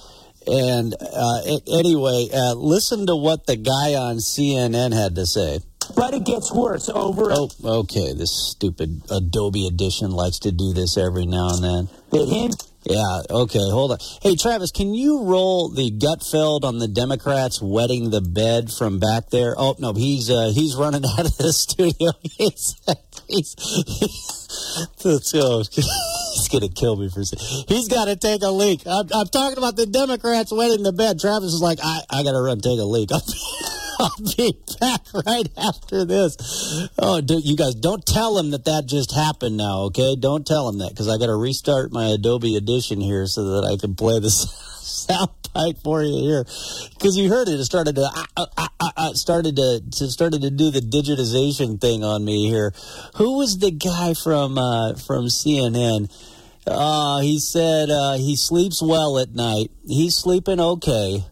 And 0.47 0.95
uh, 1.01 1.43
anyway, 1.67 2.29
uh, 2.33 2.55
listen 2.55 3.07
to 3.07 3.17
what 3.17 3.47
the 3.47 3.57
guy 3.57 3.95
on 3.95 4.17
CNN 4.17 4.93
had 4.93 5.15
to 5.15 5.27
say. 5.27 5.61
But 5.95 6.15
it 6.15 6.25
gets 6.25 6.53
worse 6.53 6.89
over. 6.89 7.33
Oh, 7.33 7.51
okay. 7.65 8.13
This 8.13 8.33
stupid 8.51 9.03
Adobe 9.11 9.67
Audition 9.67 10.11
likes 10.11 10.39
to 10.41 10.53
do 10.53 10.73
this 10.73 10.97
every 10.97 11.27
now 11.27 11.51
and 11.51 11.65
then. 11.65 11.89
That 12.11 12.29
him 12.29 12.51
Yeah, 12.85 13.21
okay, 13.31 13.71
hold 13.71 13.93
on. 13.93 13.99
Hey, 14.21 14.37
Travis, 14.37 14.71
can 14.71 14.95
you 14.95 15.25
roll 15.25 15.69
the 15.69 15.91
Gutfeld 15.91 16.65
on 16.65 16.79
the 16.79 16.89
Democrats 16.89 17.61
wetting 17.63 18.11
the 18.11 18.21
bed 18.21 18.71
from 18.71 18.99
back 18.99 19.31
there? 19.31 19.55
Oh, 19.57 19.77
no, 19.79 19.93
he's 19.93 20.31
uh, 20.31 20.51
he's 20.55 20.77
running 20.77 21.05
out 21.19 21.27
of 21.27 21.37
the 21.37 21.53
studio. 21.53 22.11
he's, 22.23 22.75
he's, 23.29 23.57
oh, 25.35 25.63
he's 26.33 26.49
going 26.49 26.67
to 26.67 26.73
kill 26.73 26.97
me 26.97 27.09
for 27.09 27.25
second. 27.25 27.65
He's 27.69 27.89
got 27.89 28.07
to 28.07 28.17
take 28.17 28.43
a 28.43 28.51
leak. 28.51 28.83
I'm, 28.87 29.09
I'm, 29.15 29.27
talking 29.27 29.59
about 29.59 29.77
the 29.77 29.87
Democrats 29.87 30.53
wetting 30.53 30.83
the 30.83 30.93
bed. 30.93 31.21
Travis 31.21 31.53
is 31.53 31.61
like, 31.61 31.79
I, 31.83 32.01
I 32.11 32.23
got 32.23 32.33
to 32.33 32.41
run 32.41 32.61
take 32.61 32.79
a 32.79 32.85
leak. 32.85 33.11
I'll 34.01 34.11
be 34.37 34.59
back 34.81 35.01
right 35.27 35.49
after 35.57 36.05
this. 36.05 36.89
Oh, 36.99 37.21
do, 37.21 37.39
you 37.39 37.57
guys, 37.57 37.75
don't 37.75 38.05
tell 38.05 38.39
him 38.39 38.51
that 38.51 38.65
that 38.65 38.87
just 38.87 39.15
happened 39.15 39.57
now, 39.57 39.83
okay? 39.93 40.17
Don't 40.17 40.47
tell 40.47 40.69
him 40.69 40.79
that 40.79 40.91
because 40.91 41.09
I 41.09 41.19
got 41.19 41.27
to 41.27 41.37
restart 41.37 41.93
my 41.93 42.07
Adobe 42.07 42.57
Audition 42.57 43.01
here 43.01 43.27
so 43.27 43.61
that 43.61 43.69
I 43.69 43.77
can 43.77 43.95
play 43.95 44.19
this 44.19 44.47
sound 45.09 45.31
bite 45.55 45.79
for 45.79 46.03
you 46.03 46.23
here 46.23 46.45
because 46.95 47.17
you 47.17 47.29
heard 47.29 47.49
it. 47.49 47.61
It 47.61 47.65
started 47.65 47.97
to 47.97 48.09
uh, 48.37 49.13
started 49.15 49.57
to, 49.57 49.83
to 49.99 50.09
started 50.09 50.43
to 50.43 50.51
do 50.51 50.71
the 50.71 50.81
digitization 50.81 51.81
thing 51.81 52.05
on 52.05 52.25
me 52.25 52.49
here. 52.49 52.73
Who 53.17 53.39
was 53.39 53.59
the 53.59 53.71
guy 53.71 54.15
from 54.15 54.59
uh, 54.59 54.95
from 54.95 55.27
CNN? 55.27 56.11
Uh, 56.67 57.21
he 57.21 57.41
said 57.41 57.91
uh, 57.91 58.15
he 58.15 58.37
sleeps 58.37 58.81
well 58.83 59.19
at 59.19 59.35
night. 59.35 59.71
He's 59.87 60.15
sleeping 60.15 60.61
okay. 60.61 61.25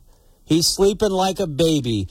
He's 0.44 0.66
sleeping 0.66 1.10
like 1.10 1.38
a 1.38 1.46
baby 1.46 2.08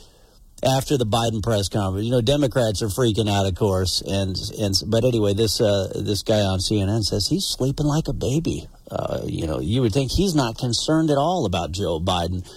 after 0.64 0.98
the 0.98 1.06
Biden 1.06 1.44
press 1.44 1.70
conference. 1.70 2.06
You 2.06 2.12
know, 2.12 2.22
Democrats 2.22 2.82
are 2.82 2.88
freaking 2.88 3.30
out, 3.30 3.46
of 3.46 3.56
course, 3.56 4.02
and 4.02 4.36
and 4.60 4.74
but 4.88 5.04
anyway, 5.04 5.34
this 5.34 5.60
uh, 5.60 5.92
this 5.96 6.24
guy 6.24 6.40
on 6.40 6.60
CNN 6.60 7.04
says 7.04 7.28
he's 7.28 7.46
sleeping 7.46 7.86
like 7.86 8.08
a 8.08 8.14
baby. 8.14 8.68
Uh, 8.92 9.22
you 9.26 9.48
know, 9.48 9.60
you 9.60 9.82
would 9.82 9.94
think 9.94 10.12
he's 10.12 10.36
not 10.36 10.58
concerned 10.58 11.10
at 11.10 11.18
all 11.18 11.46
about 11.46 11.72
Joe 11.72 12.00
Biden 12.00 12.48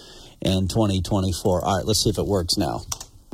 in 0.41 0.67
2024. 0.67 1.63
All 1.63 1.77
right, 1.77 1.85
let's 1.85 2.03
see 2.03 2.09
if 2.09 2.17
it 2.17 2.25
works 2.25 2.57
now. 2.57 2.81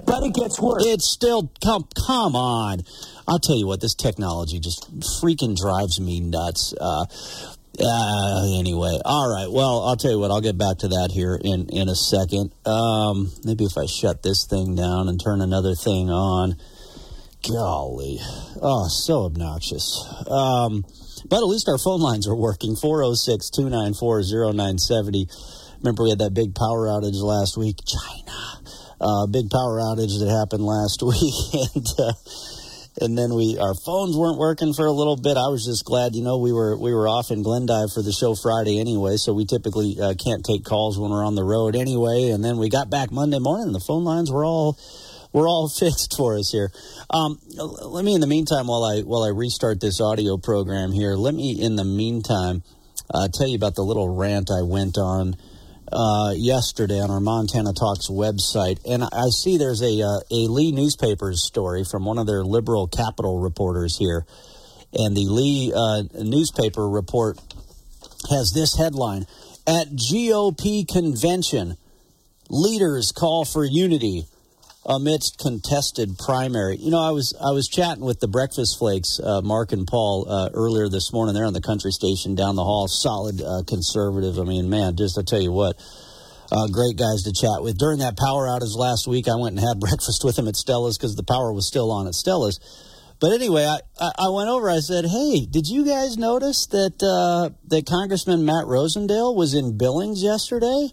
But 0.06 0.24
it 0.24 0.34
gets 0.34 0.60
worse. 0.60 0.86
It's 0.86 1.12
still 1.12 1.52
come 1.64 1.88
come 2.08 2.36
on. 2.36 2.80
I'll 3.28 3.40
tell 3.40 3.58
you 3.58 3.68
what, 3.68 3.82
this 3.82 3.94
technology 3.94 4.60
just 4.60 4.90
freaking 5.22 5.56
drives 5.56 6.00
me 6.00 6.20
nuts. 6.20 6.74
Uh, 6.80 7.06
uh, 7.82 8.58
anyway, 8.58 9.00
all 9.06 9.32
right. 9.32 9.52
Well, 9.52 9.84
I'll 9.84 9.96
tell 9.96 10.12
you 10.12 10.20
what. 10.20 10.32
I'll 10.32 10.42
get 10.42 10.58
back 10.58 10.80
to 10.80 10.88
that 10.90 11.12
here 11.14 11.40
in 11.42 11.70
in 11.70 11.90
a 11.90 11.96
second. 11.96 12.54
Um, 12.66 13.32
maybe 13.44 13.66
if 13.66 13.78
I 13.78 13.86
shut 13.86 14.24
this 14.24 14.46
thing 14.46 14.76
down 14.76 15.08
and 15.10 15.22
turn 15.22 15.42
another 15.42 15.76
thing 15.76 16.10
on. 16.10 16.56
Golly, 17.48 18.20
oh, 18.62 18.90
so 18.90 19.24
obnoxious. 19.24 20.06
Um, 20.28 20.84
but 21.28 21.38
at 21.38 21.48
least 21.48 21.68
our 21.68 21.78
phone 21.78 22.02
lines 22.02 22.28
are 22.28 22.36
working. 22.36 22.76
406 22.76 23.50
294 23.50 24.24
0970. 24.54 25.28
Remember, 25.80 26.04
we 26.04 26.10
had 26.10 26.20
that 26.20 26.34
big 26.34 26.56
power 26.56 26.88
outage 26.88 27.22
last 27.22 27.58
week. 27.58 27.78
China. 27.88 28.38
Uh, 29.02 29.28
big 29.28 29.50
power 29.50 29.80
outage 29.80 30.20
that 30.20 30.30
happened 30.30 30.64
last 30.64 31.02
week. 31.04 31.34
and, 31.76 31.88
uh, 31.98 32.14
and 33.02 33.18
then 33.18 33.34
we 33.34 33.58
our 33.58 33.74
phones 33.74 34.18
weren't 34.18 34.38
working 34.38 34.74
for 34.74 34.86
a 34.86 34.92
little 34.92 35.16
bit. 35.16 35.38
I 35.38 35.48
was 35.48 35.64
just 35.66 35.86
glad, 35.86 36.16
you 36.16 36.24
know, 36.24 36.38
we 36.38 36.52
were 36.52 36.78
we 36.78 36.94
were 36.94 37.08
off 37.08 37.32
in 37.32 37.44
Glendive 37.44 37.94
for 37.94 38.02
the 38.02 38.12
show 38.12 38.36
Friday 38.36 38.80
anyway, 38.80 39.16
so 39.16 39.34
we 39.34 39.46
typically 39.46 39.96
uh, 40.02 40.14
can't 40.16 40.44
take 40.44 40.66
calls 40.66 41.00
when 41.00 41.12
we're 41.12 41.24
on 41.24 41.36
the 41.36 41.44
road 41.44 41.76
anyway. 41.76 42.32
And 42.32 42.44
then 42.44 42.58
we 42.58 42.70
got 42.70 42.90
back 42.90 43.12
Monday 43.12 43.40
morning, 43.40 43.68
and 43.68 43.76
the 43.76 43.80
phone 43.80 44.04
lines 44.04 44.32
were 44.32 44.44
all 44.44 44.78
were 45.34 45.48
all 45.48 45.70
fixed 45.80 46.16
for 46.18 46.38
us 46.38 46.52
here. 46.52 46.72
Um, 47.10 47.40
let 47.58 48.06
me, 48.06 48.14
in 48.14 48.22
the 48.22 48.28
meantime, 48.28 48.68
while 48.68 48.84
I 48.84 49.02
while 49.02 49.24
I 49.24 49.30
restart 49.30 49.80
this 49.82 50.02
audio 50.02 50.38
program 50.38 50.92
here, 50.92 51.16
let 51.16 51.34
me, 51.34 51.58
in 51.60 51.76
the 51.76 51.86
meantime, 51.86 52.64
uh, 53.14 53.28
tell 53.34 53.48
you 53.48 53.56
about 53.56 53.76
the 53.76 53.84
little 53.84 54.16
rant 54.16 54.50
I 54.52 54.62
went 54.62 54.98
on 54.98 55.36
uh, 55.92 56.34
yesterday 56.36 57.00
on 57.00 57.10
our 57.10 57.20
Montana 57.20 57.74
Talks 57.74 58.10
website, 58.10 58.80
and 58.86 59.04
I 59.04 59.30
see 59.30 59.58
there's 59.58 59.82
a 59.82 60.02
uh, 60.02 60.20
a 60.30 60.48
Lee 60.48 60.72
newspapers 60.72 61.46
story 61.46 61.84
from 61.84 62.06
one 62.06 62.18
of 62.18 62.28
their 62.28 62.44
liberal 62.44 62.88
capital 62.88 63.40
reporters 63.40 63.98
here, 63.98 64.26
and 64.94 65.16
the 65.16 65.26
Lee 65.26 65.74
uh, 65.76 66.04
newspaper 66.24 66.88
report 66.88 67.40
has 68.30 68.52
this 68.54 68.78
headline: 68.78 69.26
At 69.66 69.88
GOP 69.88 70.88
convention, 70.88 71.78
leaders 72.50 73.12
call 73.12 73.46
for 73.46 73.66
unity 73.66 74.26
amidst 74.90 75.38
contested 75.38 76.18
primary. 76.18 76.76
You 76.78 76.90
know, 76.90 77.00
I 77.00 77.12
was 77.12 77.34
I 77.40 77.52
was 77.52 77.68
chatting 77.68 78.04
with 78.04 78.20
the 78.20 78.28
Breakfast 78.28 78.80
Flakes, 78.80 79.20
uh, 79.24 79.42
Mark 79.42 79.72
and 79.72 79.86
Paul, 79.86 80.26
uh, 80.28 80.50
earlier 80.54 80.90
this 80.90 81.14
morning. 81.14 81.36
They're 81.36 81.46
on 81.46 81.54
the 81.54 81.62
country 81.62 81.92
station 81.92 82.34
down 82.34 82.56
the 82.56 82.64
hall. 82.64 82.88
Solid 82.88 83.40
uh, 83.40 83.62
conservative. 83.68 84.40
I 84.40 84.44
mean, 84.44 84.70
man, 84.70 84.98
just 84.98 85.18
I 85.18 85.22
tell 85.22 85.42
you 85.42 85.52
what. 85.52 85.78
Uh, 86.52 86.66
great 86.66 86.98
guys 86.98 87.22
to 87.22 87.32
chat 87.32 87.62
with. 87.62 87.78
During 87.78 88.00
that 88.00 88.18
power 88.18 88.48
outage 88.48 88.76
last 88.76 89.08
week, 89.08 89.28
I 89.28 89.36
went 89.36 89.56
and 89.56 89.64
had 89.64 89.80
breakfast 89.86 90.26
with 90.26 90.36
them 90.36 90.48
at 90.48 90.56
Stella's 90.56 90.98
because 90.98 91.16
the 91.16 91.24
power 91.24 91.54
was 91.54 91.68
still 91.68 91.92
on 91.92 92.08
at 92.08 92.16
Stella's. 92.16 92.60
But 93.20 93.34
anyway, 93.34 93.66
I, 93.66 94.12
I 94.18 94.30
went 94.30 94.50
over. 94.50 94.68
I 94.68 94.80
said, 94.80 95.06
"Hey, 95.06 95.46
did 95.46 95.68
you 95.68 95.86
guys 95.86 96.18
notice 96.18 96.66
that 96.68 97.04
uh, 97.04 97.54
that 97.68 97.86
Congressman 97.86 98.44
Matt 98.44 98.66
Rosendale 98.66 99.36
was 99.36 99.54
in 99.54 99.78
Billings 99.78 100.24
yesterday?" 100.24 100.90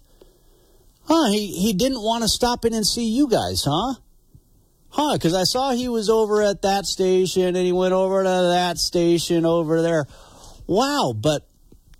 Huh, 1.06 1.30
he, 1.30 1.46
he 1.52 1.72
didn't 1.72 2.02
want 2.02 2.22
to 2.22 2.28
stop 2.28 2.64
in 2.64 2.74
and 2.74 2.86
see 2.86 3.08
you 3.08 3.28
guys, 3.28 3.62
huh? 3.64 3.94
Huh, 4.90 5.14
because 5.14 5.34
I 5.34 5.44
saw 5.44 5.72
he 5.72 5.88
was 5.88 6.08
over 6.08 6.42
at 6.42 6.62
that 6.62 6.86
station 6.86 7.54
and 7.54 7.56
he 7.56 7.72
went 7.72 7.92
over 7.92 8.22
to 8.22 8.28
that 8.28 8.78
station 8.78 9.44
over 9.44 9.82
there. 9.82 10.06
Wow, 10.66 11.14
but 11.14 11.46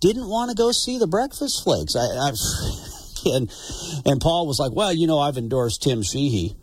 didn't 0.01 0.27
want 0.27 0.51
to 0.51 0.55
go 0.55 0.71
see 0.71 0.97
the 0.97 1.07
Breakfast 1.07 1.63
Flakes. 1.63 1.95
I, 1.95 2.01
I 2.01 2.31
and 3.37 3.51
and 4.05 4.19
Paul 4.19 4.45
was 4.45 4.59
like, 4.59 4.73
"Well, 4.73 4.91
you 4.91 5.07
know, 5.07 5.19
I've 5.19 5.37
endorsed 5.37 5.83
Tim 5.83 6.03
Sheehy." 6.03 6.55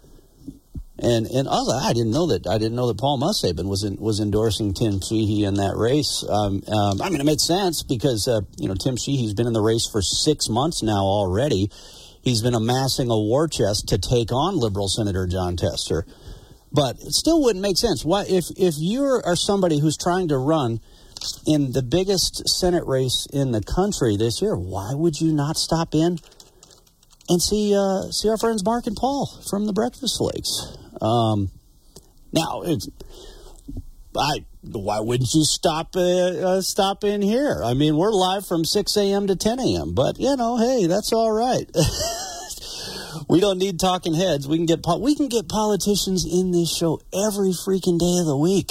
And 0.99 1.27
and 1.27 1.49
I 1.49 1.61
like, 1.61 1.83
I 1.85 1.93
didn't 1.93 2.13
know 2.13 2.27
that. 2.27 2.47
I 2.47 2.59
didn't 2.59 2.77
know 2.77 2.89
that 2.89 2.99
Paul 2.99 3.19
Mussaben 3.19 3.69
was 3.69 3.85
in, 3.85 3.97
was 3.97 4.21
endorsing 4.21 4.75
Tim 4.75 5.01
Sheehy 5.01 5.45
in 5.45 5.55
that 5.55 5.77
race. 5.77 6.25
Um, 6.29 6.63
um, 6.69 7.01
I 7.01 7.11
mean, 7.11 7.21
it 7.21 7.25
made 7.25 7.41
sense 7.41 7.83
because 7.83 8.29
uh, 8.29 8.43
you 8.59 8.69
know 8.69 8.75
Tim 8.75 8.97
Sheehy's 8.97 9.35
been 9.35 9.47
in 9.47 9.53
the 9.53 9.63
race 9.63 9.89
for 9.91 10.03
six 10.03 10.49
months 10.49 10.83
now 10.83 11.03
already 11.03 11.71
He's 12.25 12.41
been 12.41 12.55
amassing 12.55 13.11
a 13.11 13.19
war 13.19 13.49
chest 13.49 13.89
to 13.89 13.99
take 13.99 14.33
on 14.33 14.57
liberal 14.59 14.89
Senator 14.89 15.27
Jon 15.27 15.57
Tester. 15.57 16.07
But 16.73 16.97
it 16.97 17.13
still 17.13 17.43
wouldn't 17.43 17.63
make 17.63 17.77
sense. 17.77 18.05
Why, 18.05 18.25
if, 18.29 18.47
if 18.57 18.75
you 18.79 19.05
are 19.05 19.37
somebody 19.37 19.79
who's 19.79 19.97
trying 19.97 20.29
to 20.29 20.39
run 20.39 20.81
in 21.47 21.73
the 21.73 21.83
biggest 21.83 22.49
Senate 22.49 22.85
race 22.87 23.27
in 23.33 23.53
the 23.53 23.63
country 23.63 24.17
this 24.17 24.43
year, 24.43 24.57
why 24.57 24.93
would 24.95 25.21
you 25.21 25.33
not 25.33 25.57
stop 25.57 25.95
in 25.95 26.19
and 27.29 27.41
see 27.41 27.75
uh, 27.77 28.11
see 28.11 28.29
our 28.29 28.37
friends 28.37 28.65
Mark 28.65 28.87
and 28.87 28.97
Paul 28.97 29.27
from 29.49 29.67
the 29.67 29.73
Breakfast 29.73 30.19
Flakes? 30.19 30.77
Um, 31.01 31.51
now, 32.33 32.63
it's, 32.63 32.89
I 34.17 34.45
why 34.63 35.01
wouldn't 35.01 35.33
you 35.35 35.45
stop 35.45 35.95
uh, 35.97 36.01
uh, 36.01 36.61
stop 36.63 37.05
in 37.05 37.23
here? 37.23 37.61
I 37.63 37.75
mean, 37.75 37.97
we're 37.97 38.13
live 38.13 38.47
from 38.47 38.65
6 38.65 38.97
a.m. 38.97 39.27
to 39.27 39.37
10 39.37 39.61
a.m., 39.61 39.95
but 39.95 40.19
you 40.19 40.35
know, 40.37 40.57
hey, 40.57 40.87
that's 40.87 41.13
all 41.13 41.33
right. 41.33 41.69
we 43.29 43.41
don't 43.41 43.59
need 43.59 43.79
talking 43.79 44.15
heads. 44.15 44.49
We 44.49 44.57
can 44.57 44.67
get 44.67 44.83
po- 44.83 44.99
we 44.99 45.15
can 45.15 45.29
get 45.29 45.49
politicians 45.49 46.25
in 46.25 46.53
this 46.53 46.75
show 46.75 47.01
every 47.13 47.51
freaking 47.51 47.99
day 47.99 48.19
of 48.21 48.27
the 48.27 48.37
week. 48.37 48.71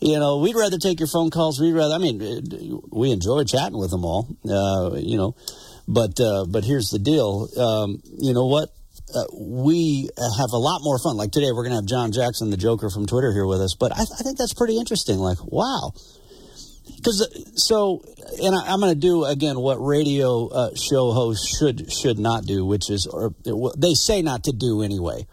You 0.00 0.18
know, 0.18 0.38
we'd 0.38 0.56
rather 0.56 0.78
take 0.78 1.00
your 1.00 1.08
phone 1.08 1.30
calls. 1.30 1.60
We'd 1.60 1.72
rather. 1.72 1.94
I 1.94 1.98
mean, 1.98 2.20
uh, 2.20 2.78
we 2.90 3.10
enjoy 3.10 3.44
chatting 3.44 3.78
with 3.78 3.90
them 3.90 4.04
all. 4.04 4.28
Uh, 4.48 4.96
you 4.96 5.16
know, 5.16 5.34
but 5.88 6.20
uh, 6.20 6.44
but 6.46 6.64
here's 6.64 6.90
the 6.90 6.98
deal. 6.98 7.48
Um, 7.58 8.02
you 8.18 8.34
know 8.34 8.46
what? 8.46 8.70
Uh, 9.12 9.24
we 9.32 10.08
have 10.18 10.50
a 10.52 10.58
lot 10.58 10.80
more 10.82 10.98
fun. 10.98 11.16
Like 11.16 11.30
today, 11.30 11.52
we're 11.52 11.62
going 11.62 11.72
to 11.72 11.76
have 11.76 11.86
John 11.86 12.12
Jackson, 12.12 12.50
the 12.50 12.56
Joker 12.56 12.90
from 12.90 13.06
Twitter, 13.06 13.32
here 13.32 13.46
with 13.46 13.60
us. 13.60 13.74
But 13.78 13.92
I, 13.92 14.02
I 14.02 14.22
think 14.22 14.38
that's 14.38 14.54
pretty 14.54 14.78
interesting. 14.78 15.18
Like, 15.18 15.38
wow. 15.44 15.92
Because 16.96 17.22
uh, 17.22 17.50
so, 17.54 18.02
and 18.42 18.54
I, 18.54 18.72
am 18.72 18.80
going 18.80 18.92
to 18.92 18.98
do 18.98 19.24
again 19.24 19.58
what 19.58 19.76
radio 19.76 20.48
uh, 20.48 20.70
show 20.74 21.12
hosts 21.12 21.58
should 21.58 21.92
should 21.92 22.18
not 22.18 22.44
do, 22.44 22.64
which 22.64 22.90
is, 22.90 23.06
or 23.06 23.34
they 23.76 23.94
say 23.94 24.22
not 24.22 24.44
to 24.44 24.52
do 24.52 24.82
anyway. 24.82 25.26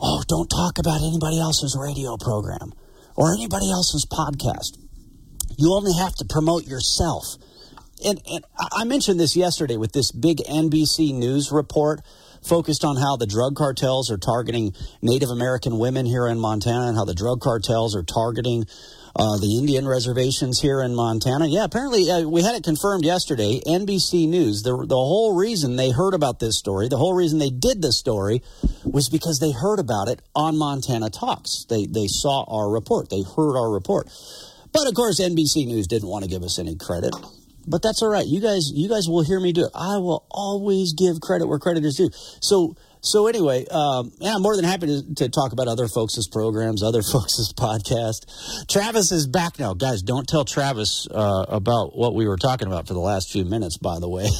Oh, 0.00 0.22
don't 0.28 0.48
talk 0.48 0.78
about 0.78 1.02
anybody 1.02 1.40
else's 1.40 1.76
radio 1.78 2.16
program 2.16 2.72
or 3.16 3.32
anybody 3.32 3.70
else's 3.70 4.06
podcast. 4.06 4.78
You 5.56 5.74
only 5.74 5.92
have 5.98 6.14
to 6.16 6.24
promote 6.24 6.66
yourself. 6.66 7.24
And, 8.04 8.22
and 8.30 8.44
I 8.56 8.84
mentioned 8.84 9.18
this 9.18 9.34
yesterday 9.34 9.76
with 9.76 9.92
this 9.92 10.12
big 10.12 10.38
NBC 10.38 11.12
News 11.12 11.50
report 11.50 12.00
focused 12.42 12.84
on 12.84 12.96
how 12.96 13.16
the 13.16 13.26
drug 13.26 13.56
cartels 13.56 14.10
are 14.10 14.18
targeting 14.18 14.72
Native 15.02 15.30
American 15.30 15.78
women 15.78 16.06
here 16.06 16.26
in 16.26 16.38
Montana 16.38 16.88
and 16.88 16.96
how 16.96 17.04
the 17.04 17.14
drug 17.14 17.40
cartels 17.40 17.94
are 17.94 18.02
targeting 18.02 18.64
uh, 19.16 19.36
the 19.38 19.58
Indian 19.58 19.86
reservations 19.86 20.60
here 20.60 20.80
in 20.80 20.94
Montana. 20.94 21.46
Yeah, 21.48 21.64
apparently 21.64 22.10
uh, 22.10 22.22
we 22.22 22.42
had 22.42 22.54
it 22.54 22.62
confirmed 22.62 23.04
yesterday. 23.04 23.60
NBC 23.66 24.28
News, 24.28 24.62
the, 24.62 24.76
the 24.76 24.94
whole 24.94 25.34
reason 25.34 25.76
they 25.76 25.90
heard 25.90 26.14
about 26.14 26.38
this 26.38 26.56
story, 26.56 26.88
the 26.88 26.96
whole 26.96 27.14
reason 27.14 27.38
they 27.38 27.50
did 27.50 27.82
this 27.82 27.98
story 27.98 28.42
was 28.84 29.08
because 29.08 29.40
they 29.40 29.50
heard 29.50 29.80
about 29.80 30.08
it 30.08 30.22
on 30.36 30.56
Montana 30.56 31.10
Talks. 31.10 31.66
They, 31.68 31.86
they 31.86 32.06
saw 32.06 32.44
our 32.44 32.70
report, 32.70 33.10
they 33.10 33.22
heard 33.22 33.58
our 33.58 33.70
report. 33.70 34.08
But 34.72 34.86
of 34.86 34.94
course, 34.94 35.18
NBC 35.18 35.66
News 35.66 35.86
didn't 35.86 36.08
want 36.08 36.24
to 36.24 36.30
give 36.30 36.42
us 36.42 36.58
any 36.58 36.76
credit. 36.76 37.14
But 37.68 37.82
that's 37.82 38.02
all 38.02 38.08
right. 38.08 38.26
You 38.26 38.40
guys, 38.40 38.70
you 38.72 38.88
guys 38.88 39.08
will 39.08 39.22
hear 39.22 39.40
me 39.40 39.52
do 39.52 39.66
it. 39.66 39.70
I 39.74 39.98
will 39.98 40.26
always 40.30 40.92
give 40.92 41.20
credit 41.20 41.46
where 41.46 41.58
credit 41.58 41.84
is 41.84 41.96
due. 41.96 42.10
So, 42.40 42.76
so 43.00 43.26
anyway, 43.26 43.66
um, 43.70 44.12
yeah, 44.18 44.34
I'm 44.34 44.42
more 44.42 44.56
than 44.56 44.64
happy 44.64 44.86
to, 44.86 45.14
to 45.16 45.28
talk 45.28 45.52
about 45.52 45.68
other 45.68 45.88
folks' 45.88 46.26
programs, 46.26 46.82
other 46.82 47.02
folks' 47.12 47.52
podcast. 47.52 48.66
Travis 48.68 49.12
is 49.12 49.26
back 49.26 49.58
now, 49.58 49.74
guys. 49.74 50.02
Don't 50.02 50.26
tell 50.26 50.44
Travis 50.44 51.06
uh, 51.10 51.46
about 51.48 51.96
what 51.96 52.14
we 52.14 52.26
were 52.26 52.38
talking 52.38 52.66
about 52.66 52.88
for 52.88 52.94
the 52.94 53.00
last 53.00 53.30
few 53.30 53.44
minutes. 53.44 53.76
By 53.76 53.98
the 53.98 54.08
way. 54.08 54.28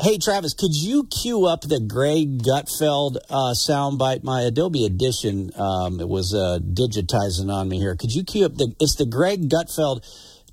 Hey, 0.00 0.16
Travis, 0.16 0.54
could 0.54 0.76
you 0.76 1.08
cue 1.08 1.46
up 1.46 1.62
the 1.62 1.80
Greg 1.80 2.38
Gutfeld 2.38 3.16
uh, 3.28 3.52
soundbite? 3.52 4.22
My 4.22 4.42
Adobe 4.42 4.84
Audition 4.84 5.50
um, 5.56 6.00
it 6.00 6.08
was 6.08 6.32
uh, 6.32 6.60
digitizing 6.62 7.52
on 7.52 7.68
me 7.68 7.80
here. 7.80 7.96
Could 7.96 8.12
you 8.14 8.22
cue 8.22 8.46
up 8.46 8.54
the? 8.54 8.72
It's 8.78 8.94
the 8.94 9.06
Greg 9.06 9.48
Gutfeld. 9.48 10.04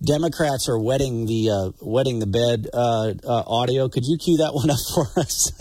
Democrats 0.03 0.67
are 0.67 0.77
wetting 0.77 1.25
the 1.25 1.49
uh, 1.49 1.71
wetting 1.81 2.19
the 2.19 2.27
bed 2.27 2.67
uh, 2.73 3.13
uh, 3.23 3.43
audio. 3.47 3.87
Could 3.87 4.05
you 4.05 4.17
cue 4.17 4.37
that 4.37 4.53
one 4.53 4.69
up 4.69 4.77
for 4.93 5.07
us? 5.19 5.51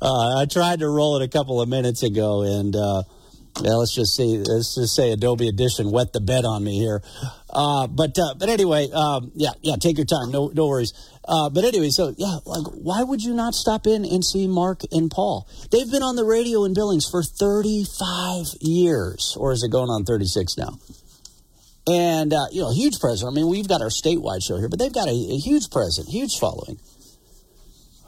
uh, 0.00 0.38
I 0.38 0.46
tried 0.46 0.80
to 0.80 0.88
roll 0.88 1.20
it 1.20 1.24
a 1.24 1.28
couple 1.28 1.60
of 1.60 1.68
minutes 1.68 2.02
ago, 2.02 2.42
and 2.42 2.74
uh, 2.76 3.02
yeah, 3.60 3.72
let's 3.72 3.94
just 3.94 4.14
say 4.14 4.38
let's 4.38 4.76
just 4.76 4.94
say 4.94 5.10
Adobe 5.10 5.48
Audition 5.48 5.90
wet 5.90 6.12
the 6.12 6.20
bed 6.20 6.44
on 6.44 6.62
me 6.62 6.78
here. 6.78 7.02
Uh, 7.50 7.88
but 7.88 8.16
but 8.38 8.48
anyway, 8.48 8.88
um, 8.92 9.32
yeah 9.34 9.50
yeah, 9.60 9.74
take 9.76 9.96
your 9.98 10.06
time. 10.06 10.30
No 10.30 10.50
no 10.54 10.68
worries. 10.68 10.92
But 11.26 11.64
anyway, 11.64 11.90
so 11.90 12.14
yeah, 12.16 12.38
like 12.46 12.66
why 12.74 13.02
would 13.02 13.22
you 13.22 13.34
not 13.34 13.54
stop 13.54 13.88
in 13.88 14.04
and 14.04 14.24
see 14.24 14.46
Mark 14.46 14.82
and 14.92 15.10
Paul? 15.10 15.48
They've 15.72 15.90
been 15.90 16.02
on 16.02 16.14
the 16.14 16.24
radio 16.24 16.64
in 16.64 16.74
Billings 16.74 17.08
for 17.10 17.24
35 17.24 18.54
years, 18.60 19.36
or 19.38 19.52
is 19.52 19.64
it 19.64 19.72
going 19.72 19.90
on 19.90 20.04
36 20.04 20.56
now? 20.56 20.78
And 21.86 22.32
uh, 22.32 22.46
you 22.52 22.62
know, 22.62 22.72
huge 22.72 23.00
presence. 23.00 23.24
I 23.26 23.34
mean, 23.34 23.48
we've 23.48 23.66
got 23.66 23.82
our 23.82 23.88
statewide 23.88 24.42
show 24.46 24.56
here, 24.56 24.68
but 24.68 24.78
they've 24.78 24.92
got 24.92 25.08
a, 25.08 25.10
a 25.10 25.38
huge 25.38 25.70
presence, 25.70 26.08
huge 26.08 26.38
following. 26.38 26.78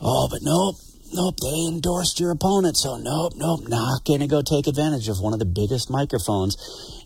Oh, 0.00 0.28
but 0.30 0.40
nope, 0.42 0.76
nope, 1.12 1.37
they 1.40 1.66
endorsed 1.68 2.20
your 2.20 2.30
opponent, 2.30 2.76
so 2.76 2.96
nope, 2.96 3.32
nope, 3.37 3.68
not 3.68 4.04
going 4.04 4.20
to 4.20 4.26
go 4.26 4.42
take 4.42 4.66
advantage 4.66 5.08
of 5.08 5.18
one 5.20 5.32
of 5.32 5.38
the 5.38 5.44
biggest 5.44 5.90
microphones 5.90 6.56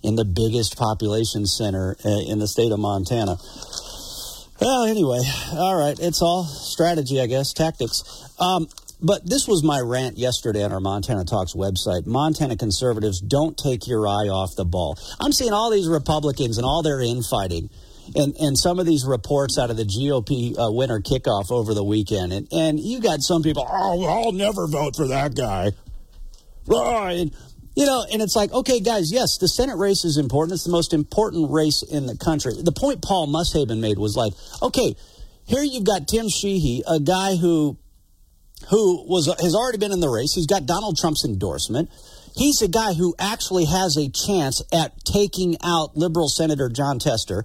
in 0.03 0.17
the 0.17 0.25
biggest 0.25 0.77
population 0.77 1.47
center 1.47 1.97
uh, 2.05 2.21
in 2.27 2.39
the 2.39 2.49
state 2.49 2.73
of 2.73 2.81
Montana. 2.81 3.37
Well, 4.61 4.85
anyway, 4.85 5.21
all 5.53 5.79
right, 5.79 5.97
it's 6.01 6.21
all 6.21 6.45
strategy, 6.45 7.21
I 7.21 7.27
guess, 7.27 7.53
tactics. 7.53 8.03
Um, 8.41 8.69
but 9.01 9.29
this 9.29 9.47
was 9.47 9.63
my 9.63 9.81
rant 9.81 10.19
yesterday 10.19 10.65
on 10.65 10.73
our 10.73 10.81
Montana 10.81 11.25
Talks 11.25 11.55
website. 11.55 12.07
Montana 12.07 12.57
conservatives, 12.57 13.21
don't 13.21 13.57
take 13.57 13.87
your 13.87 14.07
eye 14.07 14.29
off 14.29 14.57
the 14.57 14.65
ball. 14.65 14.99
I'm 15.21 15.33
seeing 15.33 15.53
all 15.53 15.71
these 15.71 15.89
Republicans 15.89 16.59
and 16.59 16.65
all 16.65 16.83
their 16.83 17.01
infighting 17.01 17.71
and, 18.15 18.35
and 18.37 18.59
some 18.59 18.79
of 18.79 18.87
these 18.87 19.05
reports 19.07 19.59
out 19.59 19.71
of 19.71 19.77
the 19.77 19.85
GOP 19.85 20.59
uh, 20.59 20.71
winter 20.73 21.01
kickoff 21.01 21.51
over 21.51 21.75
the 21.75 21.85
weekend. 21.85 22.33
And, 22.33 22.49
and 22.53 22.81
you 22.81 23.01
got 23.01 23.21
some 23.21 23.43
people, 23.43 23.67
oh, 23.69 24.05
I'll 24.05 24.33
never 24.33 24.67
vote 24.67 24.97
for 24.97 25.09
that 25.09 25.35
guy. 25.35 25.73
And, 26.69 27.35
you 27.77 27.87
know, 27.87 28.05
and 28.13 28.21
it's 28.21 28.37
like, 28.37 28.53
okay, 28.53 28.81
guys, 28.81 29.13
yes, 29.13 29.39
the 29.39 29.49
Senate 29.49 29.77
race 29.77 30.05
is 30.05 30.19
important. 30.19 30.55
It's 30.55 30.65
the 30.65 30.73
most 30.73 30.93
important 30.93 31.51
race 31.51 31.83
in 31.83 32.07
the 32.07 32.17
country. 32.17 32.53
The 32.61 32.73
point 32.73 33.03
Paul 33.03 33.29
Mushaben 33.29 33.81
made 33.81 33.99
was 33.99 34.17
like, 34.17 34.33
okay, 34.63 34.97
here 35.45 35.63
you've 35.63 35.85
got 35.85 36.09
Tim 36.09 36.29
Sheehy, 36.29 36.83
a 36.87 37.01
guy 37.01 37.37
who 37.37 37.79
who 38.71 39.05
was 39.09 39.27
has 39.41 39.55
already 39.55 39.79
been 39.79 39.93
in 39.93 40.01
the 40.01 40.09
race. 40.09 40.35
He's 40.35 40.47
got 40.47 40.67
Donald 40.67 40.97
Trump's 40.97 41.25
endorsement. 41.25 41.91
He's 42.37 42.63
a 42.63 42.69
guy 42.69 42.95
who 42.95 43.15
actually 43.19 43.65
has 43.65 43.97
a 43.97 44.11
chance 44.11 44.63
at 44.73 45.05
taking 45.05 45.57
out 45.65 45.97
liberal 45.97 46.29
Senator 46.29 46.69
Jon 46.69 46.99
Tester. 46.99 47.45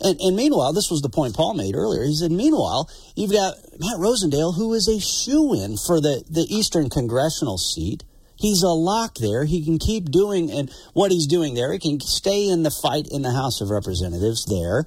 And, 0.00 0.20
and, 0.20 0.36
meanwhile, 0.36 0.72
this 0.72 0.90
was 0.90 1.00
the 1.00 1.08
point 1.08 1.34
Paul 1.34 1.54
made 1.54 1.74
earlier. 1.74 2.04
He 2.04 2.14
said, 2.14 2.30
meanwhile, 2.30 2.90
you've 3.14 3.32
got 3.32 3.54
Matt 3.78 3.96
Rosendale, 3.98 4.54
who 4.54 4.74
is 4.74 4.88
a 4.88 5.00
shoe 5.00 5.54
in 5.54 5.76
for 5.78 6.00
the, 6.00 6.22
the 6.28 6.44
Eastern 6.54 6.90
congressional 6.90 7.56
seat. 7.56 8.04
He's 8.34 8.62
a 8.62 8.68
lock 8.68 9.14
there. 9.14 9.44
He 9.46 9.64
can 9.64 9.78
keep 9.78 10.10
doing 10.10 10.50
and 10.50 10.70
what 10.92 11.12
he's 11.12 11.26
doing 11.26 11.54
there. 11.54 11.72
He 11.72 11.78
can 11.78 12.00
stay 12.00 12.48
in 12.48 12.62
the 12.62 12.70
fight 12.70 13.08
in 13.10 13.22
the 13.22 13.32
House 13.32 13.62
of 13.62 13.70
Representatives 13.70 14.44
there. 14.44 14.86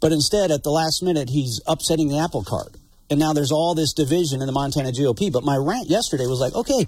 But 0.00 0.12
instead, 0.12 0.50
at 0.50 0.62
the 0.62 0.70
last 0.70 1.02
minute, 1.02 1.30
he's 1.30 1.62
upsetting 1.66 2.08
the 2.08 2.18
apple 2.18 2.44
cart. 2.44 2.76
And 3.10 3.20
now 3.20 3.32
there's 3.32 3.52
all 3.52 3.74
this 3.74 3.92
division 3.92 4.40
in 4.40 4.46
the 4.46 4.52
Montana 4.52 4.90
GOP. 4.90 5.32
But 5.32 5.44
my 5.44 5.56
rant 5.56 5.88
yesterday 5.88 6.26
was 6.26 6.40
like, 6.40 6.54
okay, 6.54 6.86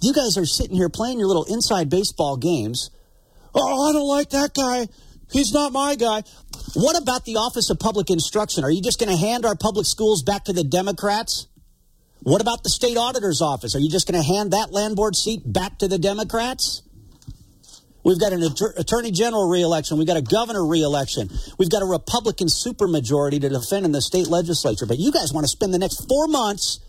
you 0.00 0.12
guys 0.12 0.36
are 0.38 0.46
sitting 0.46 0.76
here 0.76 0.88
playing 0.88 1.18
your 1.18 1.28
little 1.28 1.44
inside 1.44 1.90
baseball 1.90 2.36
games. 2.36 2.90
Oh, 3.54 3.88
I 3.88 3.92
don't 3.92 4.08
like 4.08 4.30
that 4.30 4.54
guy. 4.54 4.88
He's 5.30 5.52
not 5.52 5.72
my 5.72 5.94
guy. 5.94 6.22
What 6.74 7.00
about 7.00 7.24
the 7.24 7.36
Office 7.36 7.70
of 7.70 7.78
Public 7.78 8.10
Instruction? 8.10 8.64
Are 8.64 8.70
you 8.70 8.82
just 8.82 8.98
going 8.98 9.10
to 9.10 9.16
hand 9.16 9.44
our 9.44 9.54
public 9.54 9.86
schools 9.86 10.22
back 10.22 10.44
to 10.44 10.52
the 10.52 10.64
Democrats? 10.64 11.48
What 12.20 12.40
about 12.40 12.62
the 12.62 12.70
state 12.70 12.96
auditor's 12.96 13.42
office? 13.42 13.74
Are 13.74 13.80
you 13.80 13.90
just 13.90 14.10
going 14.10 14.20
to 14.20 14.26
hand 14.26 14.52
that 14.52 14.72
land 14.72 14.96
board 14.96 15.16
seat 15.16 15.40
back 15.44 15.78
to 15.78 15.88
the 15.88 15.98
Democrats? 15.98 16.82
We've 18.04 18.18
got 18.18 18.32
an 18.32 18.42
attorney 18.76 19.12
general 19.12 19.48
reelection. 19.48 19.98
We've 19.98 20.06
got 20.06 20.16
a 20.16 20.22
governor 20.22 20.64
reelection. 20.64 21.30
We've 21.58 21.70
got 21.70 21.82
a 21.82 21.86
Republican 21.86 22.48
supermajority 22.48 23.40
to 23.40 23.48
defend 23.48 23.86
in 23.86 23.92
the 23.92 24.02
state 24.02 24.26
legislature. 24.26 24.86
But 24.86 24.98
you 24.98 25.12
guys 25.12 25.32
want 25.32 25.44
to 25.44 25.48
spend 25.48 25.72
the 25.72 25.78
next 25.78 26.08
four 26.08 26.26
months 26.26 26.80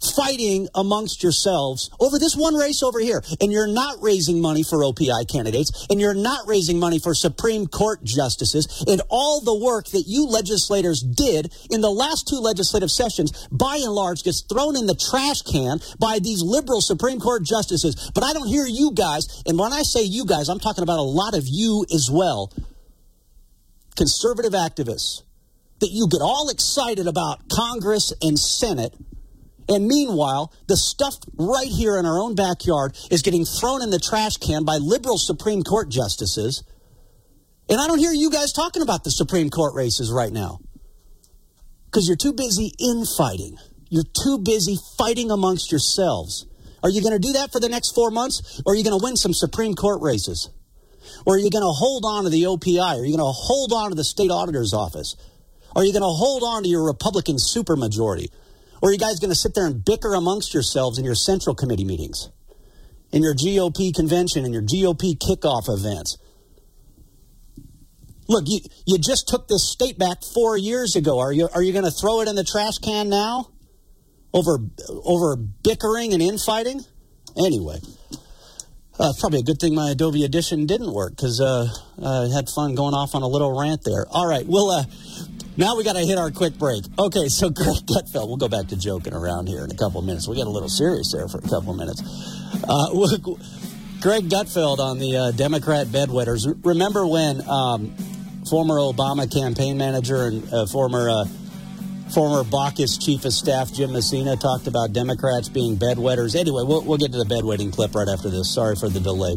fighting 0.00 0.68
amongst 0.74 1.22
yourselves 1.22 1.90
over 2.00 2.18
this 2.18 2.36
one 2.36 2.54
race 2.54 2.82
over 2.82 3.00
here. 3.00 3.22
And 3.40 3.52
you're 3.52 3.66
not 3.66 4.02
raising 4.02 4.40
money 4.40 4.62
for 4.62 4.78
OPI 4.78 5.28
candidates, 5.30 5.86
and 5.90 6.00
you're 6.00 6.14
not 6.14 6.46
raising 6.46 6.78
money 6.78 6.98
for 6.98 7.14
Supreme 7.14 7.66
Court 7.66 8.02
justices, 8.04 8.84
and 8.86 9.02
all 9.08 9.40
the 9.40 9.54
work 9.54 9.88
that 9.88 10.04
you 10.06 10.26
legislators 10.26 11.02
did 11.02 11.52
in 11.70 11.80
the 11.80 11.90
last 11.90 12.28
two 12.28 12.36
legislative 12.36 12.90
sessions, 12.90 13.48
by 13.50 13.76
and 13.76 13.92
large, 13.92 14.22
gets 14.22 14.42
thrown 14.42 14.76
in 14.76 14.86
the 14.86 14.94
trash 14.94 15.42
can 15.42 15.80
by 15.98 16.18
these 16.18 16.42
liberal 16.42 16.80
Supreme 16.80 17.20
Court 17.20 17.42
justices. 17.42 18.10
But 18.14 18.24
I 18.24 18.32
don't 18.32 18.48
hear 18.48 18.66
you 18.66 18.92
guys, 18.92 19.42
and 19.46 19.58
when 19.58 19.72
I 19.72 19.82
say 19.82 20.02
you 20.02 20.24
guys, 20.26 20.48
I'm 20.48 20.60
talking 20.60 20.82
about 20.82 20.98
a 20.98 21.02
lot 21.02 21.34
of 21.34 21.44
you 21.46 21.86
as 21.94 22.10
well, 22.10 22.52
conservative 23.96 24.52
activists, 24.52 25.22
that 25.80 25.90
you 25.90 26.08
get 26.08 26.22
all 26.22 26.48
excited 26.48 27.06
about 27.06 27.48
Congress 27.50 28.12
and 28.22 28.38
Senate 28.38 28.94
and 29.68 29.86
meanwhile, 29.86 30.52
the 30.68 30.76
stuff 30.76 31.14
right 31.36 31.66
here 31.66 31.98
in 31.98 32.06
our 32.06 32.18
own 32.18 32.34
backyard 32.34 32.96
is 33.10 33.22
getting 33.22 33.44
thrown 33.44 33.82
in 33.82 33.90
the 33.90 33.98
trash 33.98 34.36
can 34.36 34.64
by 34.64 34.76
liberal 34.76 35.18
Supreme 35.18 35.62
Court 35.62 35.88
justices. 35.88 36.62
And 37.68 37.80
I 37.80 37.86
don't 37.88 37.98
hear 37.98 38.12
you 38.12 38.30
guys 38.30 38.52
talking 38.52 38.82
about 38.82 39.02
the 39.02 39.10
Supreme 39.10 39.50
Court 39.50 39.74
races 39.74 40.12
right 40.12 40.32
now 40.32 40.60
because 41.86 42.06
you're 42.06 42.16
too 42.16 42.32
busy 42.32 42.72
infighting. 42.78 43.56
You're 43.88 44.04
too 44.04 44.38
busy 44.38 44.76
fighting 44.98 45.30
amongst 45.30 45.72
yourselves. 45.72 46.46
Are 46.82 46.90
you 46.90 47.00
going 47.00 47.14
to 47.14 47.18
do 47.18 47.32
that 47.32 47.50
for 47.50 47.58
the 47.58 47.68
next 47.68 47.92
four 47.92 48.10
months? 48.10 48.60
Or 48.64 48.72
are 48.72 48.76
you 48.76 48.84
going 48.84 48.98
to 48.98 49.02
win 49.02 49.16
some 49.16 49.32
Supreme 49.32 49.74
Court 49.74 50.00
races? 50.02 50.50
Or 51.24 51.34
are 51.34 51.38
you 51.38 51.50
going 51.50 51.64
to 51.64 51.74
hold 51.74 52.04
on 52.04 52.24
to 52.24 52.30
the 52.30 52.44
OPI? 52.44 53.00
Are 53.00 53.04
you 53.04 53.16
going 53.16 53.18
to 53.18 53.34
hold 53.34 53.72
on 53.72 53.90
to 53.90 53.96
the 53.96 54.04
state 54.04 54.30
auditor's 54.30 54.72
office? 54.72 55.16
Are 55.74 55.84
you 55.84 55.92
going 55.92 56.02
to 56.02 56.08
hold 56.08 56.42
on 56.44 56.62
to 56.62 56.68
your 56.68 56.84
Republican 56.84 57.36
supermajority? 57.36 58.28
Or 58.82 58.90
are 58.90 58.92
you 58.92 58.98
guys 58.98 59.18
going 59.18 59.30
to 59.30 59.36
sit 59.36 59.54
there 59.54 59.66
and 59.66 59.84
bicker 59.84 60.14
amongst 60.14 60.52
yourselves 60.54 60.98
in 60.98 61.04
your 61.04 61.14
central 61.14 61.54
committee 61.54 61.84
meetings, 61.84 62.30
in 63.12 63.22
your 63.22 63.34
GOP 63.34 63.94
convention, 63.94 64.44
in 64.44 64.52
your 64.52 64.62
GOP 64.62 65.16
kickoff 65.16 65.68
events? 65.68 66.18
Look, 68.28 68.44
you, 68.46 68.60
you 68.86 68.98
just 68.98 69.28
took 69.28 69.48
this 69.48 69.70
state 69.70 69.98
back 69.98 70.18
four 70.34 70.56
years 70.56 70.96
ago. 70.96 71.20
Are 71.20 71.32
you, 71.32 71.48
are 71.54 71.62
you 71.62 71.72
going 71.72 71.84
to 71.84 71.90
throw 71.90 72.20
it 72.20 72.28
in 72.28 72.34
the 72.34 72.44
trash 72.44 72.78
can 72.78 73.08
now 73.08 73.50
over, 74.32 74.58
over 75.04 75.36
bickering 75.36 76.12
and 76.12 76.20
infighting? 76.20 76.84
Anyway, 77.36 77.78
uh, 78.98 79.12
probably 79.20 79.40
a 79.40 79.42
good 79.42 79.60
thing 79.60 79.74
my 79.74 79.90
Adobe 79.90 80.24
Audition 80.24 80.66
didn't 80.66 80.92
work 80.92 81.14
because 81.14 81.40
uh, 81.40 81.68
I 82.02 82.28
had 82.34 82.48
fun 82.48 82.74
going 82.74 82.94
off 82.94 83.14
on 83.14 83.22
a 83.22 83.28
little 83.28 83.58
rant 83.58 83.84
there. 83.84 84.06
All 84.10 84.26
right, 84.26 84.46
we'll 84.46 84.70
uh, 84.70 84.84
now 85.56 85.76
we 85.76 85.84
got 85.84 85.94
to 85.94 86.04
hit 86.04 86.18
our 86.18 86.30
quick 86.30 86.58
break. 86.58 86.84
Okay, 86.98 87.28
so 87.28 87.50
Greg 87.50 87.86
Gutfeld, 87.86 88.28
we'll 88.28 88.36
go 88.36 88.48
back 88.48 88.68
to 88.68 88.76
joking 88.76 89.14
around 89.14 89.48
here 89.48 89.64
in 89.64 89.70
a 89.70 89.76
couple 89.76 90.00
of 90.00 90.06
minutes. 90.06 90.28
We 90.28 90.36
get 90.36 90.46
a 90.46 90.50
little 90.50 90.68
serious 90.68 91.12
there 91.12 91.28
for 91.28 91.38
a 91.38 91.48
couple 91.48 91.70
of 91.70 91.76
minutes. 91.76 92.02
Uh, 92.68 92.90
Greg 94.00 94.28
Gutfeld 94.28 94.78
on 94.78 94.98
the 94.98 95.16
uh, 95.16 95.30
Democrat 95.32 95.86
bedwetters. 95.88 96.46
Remember 96.64 97.06
when 97.06 97.40
um, 97.48 97.94
former 98.48 98.76
Obama 98.76 99.32
campaign 99.32 99.78
manager 99.78 100.26
and 100.26 100.52
uh, 100.52 100.66
former 100.66 101.08
uh, 101.08 101.24
former 102.12 102.44
Baucus 102.44 103.02
chief 103.02 103.24
of 103.24 103.32
staff 103.32 103.72
Jim 103.72 103.92
Messina 103.92 104.36
talked 104.36 104.66
about 104.66 104.92
Democrats 104.92 105.48
being 105.48 105.76
bedwetters. 105.76 106.36
Anyway, 106.36 106.62
we'll, 106.64 106.82
we'll 106.82 106.98
get 106.98 107.12
to 107.12 107.18
the 107.18 107.24
bedwetting 107.24 107.72
clip 107.72 107.94
right 107.94 108.08
after 108.08 108.30
this. 108.30 108.52
Sorry 108.52 108.76
for 108.76 108.88
the 108.88 109.00
delay. 109.00 109.36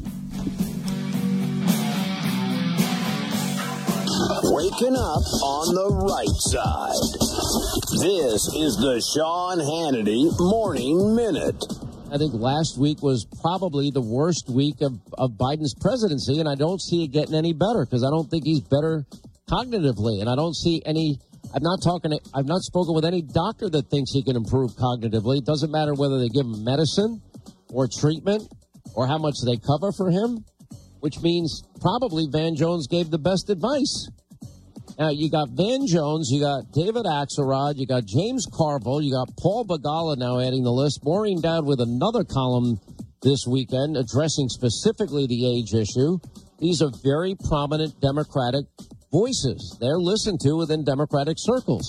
Waking 4.52 4.98
up 4.98 5.26
on 5.46 5.76
the 5.78 5.90
right 6.10 6.38
side. 6.50 6.98
This 8.02 8.50
is 8.58 8.82
the 8.82 8.98
Sean 9.14 9.62
Hannity 9.62 10.26
Morning 10.40 11.16
Minute. 11.16 11.62
I 12.10 12.18
think 12.18 12.34
last 12.34 12.74
week 12.80 13.04
was 13.04 13.28
probably 13.42 13.92
the 13.92 14.02
worst 14.02 14.50
week 14.50 14.82
of, 14.82 14.98
of 15.14 15.38
Biden's 15.38 15.76
presidency, 15.78 16.40
and 16.40 16.50
I 16.50 16.56
don't 16.56 16.82
see 16.82 17.04
it 17.04 17.14
getting 17.14 17.36
any 17.36 17.54
better 17.54 17.86
because 17.86 18.04
I 18.04 18.10
don't 18.10 18.26
think 18.26 18.44
he's 18.44 18.62
better 18.62 19.06
cognitively, 19.48 20.20
and 20.20 20.28
I 20.28 20.34
don't 20.34 20.56
see 20.56 20.82
any. 20.84 21.20
I'm 21.54 21.62
not 21.62 21.84
talking. 21.84 22.10
To, 22.12 22.20
I've 22.34 22.50
not 22.50 22.62
spoken 22.66 22.96
with 22.96 23.06
any 23.06 23.22
doctor 23.22 23.70
that 23.70 23.92
thinks 23.94 24.10
he 24.12 24.24
can 24.24 24.36
improve 24.36 24.74
cognitively. 24.74 25.38
It 25.38 25.46
doesn't 25.46 25.70
matter 25.70 25.94
whether 25.94 26.18
they 26.18 26.30
give 26.30 26.50
him 26.50 26.64
medicine 26.64 27.22
or 27.70 27.88
treatment 27.88 28.50
or 28.96 29.06
how 29.06 29.20
much 29.20 29.46
they 29.46 29.58
cover 29.62 29.92
for 29.94 30.10
him, 30.10 30.44
which 31.02 31.22
means 31.22 31.62
probably 31.80 32.26
Van 32.32 32.56
Jones 32.56 32.88
gave 32.88 33.12
the 33.12 33.22
best 33.22 33.52
advice. 33.52 34.10
Now 35.00 35.12
you 35.12 35.32
got 35.32 35.48
Van 35.56 35.88
Jones, 35.88 36.28
you 36.30 36.42
got 36.42 36.74
David 36.74 37.06
Axelrod, 37.06 37.78
you 37.78 37.88
got 37.88 38.04
James 38.04 38.46
Carville, 38.52 39.02
you 39.02 39.14
got 39.14 39.30
Paul 39.38 39.64
Begala 39.64 40.18
now 40.18 40.42
adding 40.42 40.64
the 40.64 40.74
list. 40.74 41.00
Maureen 41.06 41.40
Dowd 41.40 41.66
with 41.66 41.80
another 41.80 42.26
column 42.26 42.82
this 43.22 43.48
weekend 43.48 43.96
addressing 43.96 44.50
specifically 44.50 45.26
the 45.26 45.48
age 45.48 45.74
issue. 45.74 46.20
These 46.60 46.82
are 46.82 46.92
very 47.02 47.38
prominent 47.48 48.02
Democratic 48.02 48.66
voices. 49.10 49.78
They're 49.80 50.04
listened 50.04 50.42
to 50.42 50.58
within 50.58 50.84
Democratic 50.84 51.38
circles. 51.40 51.88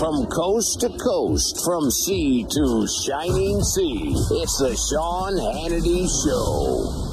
From 0.00 0.26
coast 0.34 0.80
to 0.80 0.88
coast, 0.98 1.62
from 1.64 1.88
sea 1.92 2.44
to 2.50 2.88
shining 3.06 3.62
sea, 3.62 4.10
it's 4.42 4.58
the 4.58 4.74
Sean 4.90 5.38
Hannity 5.38 6.10
Show. 6.26 7.03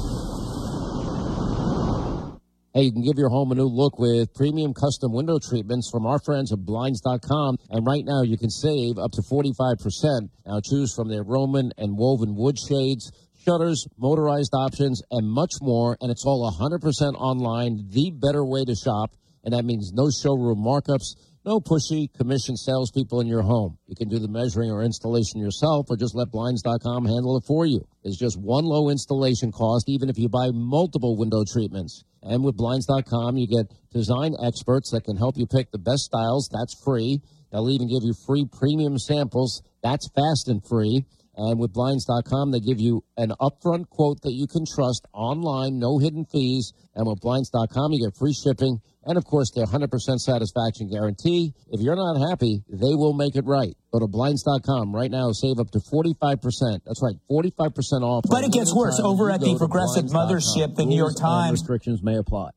Hey, 2.74 2.84
you 2.84 2.92
can 2.92 3.02
give 3.02 3.18
your 3.18 3.28
home 3.28 3.52
a 3.52 3.54
new 3.54 3.68
look 3.68 3.98
with 3.98 4.32
premium 4.32 4.72
custom 4.72 5.12
window 5.12 5.38
treatments 5.38 5.90
from 5.90 6.06
our 6.06 6.18
friends 6.18 6.54
at 6.54 6.64
Blinds.com. 6.64 7.58
And 7.68 7.86
right 7.86 8.02
now 8.02 8.22
you 8.22 8.38
can 8.38 8.48
save 8.48 8.96
up 8.96 9.12
to 9.12 9.20
45%. 9.20 10.30
Now 10.46 10.58
choose 10.64 10.94
from 10.94 11.10
their 11.10 11.22
Roman 11.22 11.72
and 11.76 11.98
woven 11.98 12.34
wood 12.34 12.56
shades, 12.58 13.12
shutters, 13.44 13.86
motorized 13.98 14.54
options, 14.54 15.02
and 15.10 15.28
much 15.28 15.52
more. 15.60 15.98
And 16.00 16.10
it's 16.10 16.24
all 16.24 16.50
100% 16.50 17.12
online, 17.12 17.90
the 17.90 18.10
better 18.10 18.42
way 18.42 18.64
to 18.64 18.74
shop. 18.74 19.12
And 19.44 19.52
that 19.52 19.66
means 19.66 19.92
no 19.92 20.08
showroom 20.08 20.64
markups, 20.64 21.12
no 21.44 21.60
pushy 21.60 22.10
commission 22.16 22.56
salespeople 22.56 23.20
in 23.20 23.26
your 23.26 23.42
home. 23.42 23.76
You 23.86 23.96
can 23.96 24.08
do 24.08 24.18
the 24.18 24.28
measuring 24.28 24.70
or 24.70 24.82
installation 24.82 25.42
yourself 25.42 25.88
or 25.90 25.98
just 25.98 26.14
let 26.14 26.30
Blinds.com 26.30 27.04
handle 27.04 27.36
it 27.36 27.44
for 27.44 27.66
you. 27.66 27.86
There's 28.02 28.16
just 28.16 28.40
one 28.40 28.64
low 28.64 28.88
installation 28.88 29.52
cost, 29.52 29.90
even 29.90 30.08
if 30.08 30.16
you 30.16 30.30
buy 30.30 30.48
multiple 30.54 31.18
window 31.18 31.44
treatments. 31.44 32.06
And 32.22 32.44
with 32.44 32.56
Blinds.com, 32.56 33.36
you 33.36 33.46
get 33.46 33.72
design 33.92 34.34
experts 34.42 34.90
that 34.92 35.04
can 35.04 35.16
help 35.16 35.36
you 35.36 35.46
pick 35.46 35.70
the 35.70 35.78
best 35.78 36.04
styles. 36.04 36.48
That's 36.52 36.74
free. 36.84 37.20
They'll 37.50 37.70
even 37.70 37.88
give 37.88 38.02
you 38.04 38.14
free 38.14 38.46
premium 38.50 38.98
samples. 38.98 39.62
That's 39.82 40.08
fast 40.08 40.48
and 40.48 40.64
free. 40.64 41.04
And 41.34 41.58
with 41.58 41.72
Blinds.com, 41.72 42.50
they 42.50 42.60
give 42.60 42.78
you 42.78 43.04
an 43.16 43.32
upfront 43.40 43.88
quote 43.88 44.20
that 44.22 44.32
you 44.32 44.46
can 44.46 44.64
trust 44.66 45.06
online, 45.14 45.78
no 45.78 45.98
hidden 45.98 46.26
fees. 46.26 46.72
And 46.94 47.06
with 47.06 47.20
Blinds.com, 47.20 47.92
you 47.92 48.06
get 48.06 48.16
free 48.18 48.34
shipping. 48.34 48.80
And 49.04 49.16
of 49.16 49.24
course, 49.24 49.50
their 49.50 49.64
100% 49.64 49.88
satisfaction 50.18 50.88
guarantee. 50.88 51.54
If 51.72 51.80
you're 51.80 51.96
not 51.96 52.28
happy, 52.28 52.62
they 52.68 52.94
will 52.94 53.14
make 53.14 53.34
it 53.34 53.44
right. 53.46 53.74
Go 53.92 53.98
to 53.98 54.06
Blinds.com 54.06 54.94
right 54.94 55.10
now, 55.10 55.32
save 55.32 55.58
up 55.58 55.70
to 55.70 55.80
45%. 55.80 56.84
That's 56.84 57.02
right, 57.02 57.16
45% 57.30 58.02
off. 58.02 58.24
But 58.30 58.44
it 58.44 58.52
gets 58.52 58.74
worse. 58.74 59.00
Over 59.00 59.30
at 59.30 59.40
the 59.40 59.56
Progressive 59.56 60.04
Mothership, 60.04 60.76
the 60.76 60.84
New 60.84 60.96
York 60.96 61.16
Times. 61.16 61.52
Restrictions 61.52 62.02
may 62.02 62.16
apply. 62.16 62.50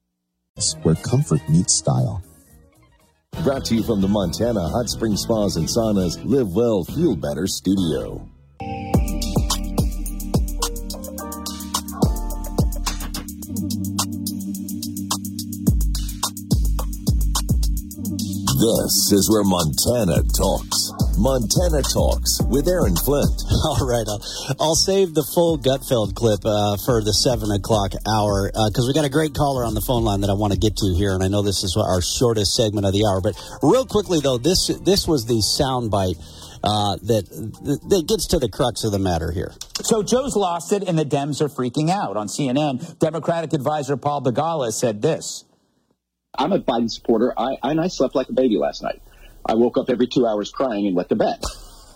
Where 0.84 0.96
comfort 0.96 1.42
meets 1.50 1.76
style. 1.78 2.24
Brought 3.44 3.66
to 3.66 3.76
you 3.76 3.84
from 3.84 4.02
the 4.02 4.08
Montana 4.08 4.62
Hot 4.70 4.88
Spring 4.88 5.18
Spas 5.18 5.58
and 5.58 5.68
Saunas 5.68 6.24
Live 6.24 6.54
Well, 6.54 6.84
Feel 6.86 7.16
Better 7.16 7.48
studio. 7.48 8.30
This 18.56 19.12
is 19.12 19.30
where 19.30 19.44
Montana 19.44 20.24
talks. 20.38 20.94
Montana 21.18 21.82
Talks 21.82 22.42
with 22.44 22.68
Aaron 22.68 22.96
Flint. 22.96 23.42
All 23.66 23.88
right. 23.88 24.06
I'll, 24.08 24.22
I'll 24.60 24.76
save 24.76 25.14
the 25.14 25.24
full 25.34 25.58
Gutfeld 25.58 26.14
clip 26.16 26.40
uh, 26.46 26.78
for 26.86 27.02
the 27.02 27.14
7 27.14 27.52
o'clock 27.52 27.94
hour 28.08 28.52
because 28.52 28.86
uh, 28.86 28.88
we 28.88 28.94
got 28.94 29.06
a 29.06 29.10
great 29.10 29.34
caller 29.34 29.64
on 29.64 29.74
the 29.74 29.82
phone 29.82 30.04
line 30.04 30.22
that 30.22 30.30
I 30.30 30.34
want 30.34 30.54
to 30.54 30.60
get 30.60 30.76
to 30.78 30.94
here. 30.94 31.14
And 31.14 31.24
I 31.24 31.28
know 31.28 31.42
this 31.42 31.64
is 31.64 31.78
our 31.78 32.02
shortest 32.02 32.56
segment 32.56 32.86
of 32.86 32.94
the 32.94 33.06
hour. 33.06 33.22
But 33.22 33.36
real 33.64 33.86
quickly, 33.86 34.20
though, 34.20 34.38
this, 34.38 34.68
this 34.84 35.08
was 35.08 35.26
the 35.26 35.40
soundbite. 35.40 36.20
Uh, 36.66 36.98
that 37.04 37.30
that 37.90 38.06
gets 38.08 38.26
to 38.28 38.40
the 38.40 38.50
crux 38.50 38.84
of 38.84 38.92
the 38.92 38.98
matter 38.98 39.32
here. 39.32 39.54
So 39.84 40.02
Joe's 40.02 40.36
lost 40.36 40.74
it, 40.74 40.82
and 40.88 40.98
the 40.98 41.06
Dems 41.06 41.40
are 41.40 41.48
freaking 41.48 41.92
out. 41.92 42.18
On 42.18 42.28
CNN, 42.28 42.98
Democratic 42.98 43.54
advisor 43.54 43.98
Paul 43.98 44.24
Begala 44.24 44.72
said 44.72 45.02
this: 45.02 45.46
"I'm 46.36 46.52
a 46.54 46.60
Biden 46.60 46.90
supporter, 46.90 47.34
I, 47.38 47.58
and 47.62 47.80
I 47.80 47.88
slept 47.88 48.16
like 48.16 48.30
a 48.30 48.34
baby 48.34 48.58
last 48.58 48.82
night. 48.82 49.02
I 49.46 49.54
woke 49.54 49.78
up 49.78 49.90
every 49.90 50.08
two 50.08 50.26
hours 50.26 50.50
crying 50.50 50.88
and 50.88 50.96
went 50.96 51.10
to 51.10 51.16
bed. 51.16 51.40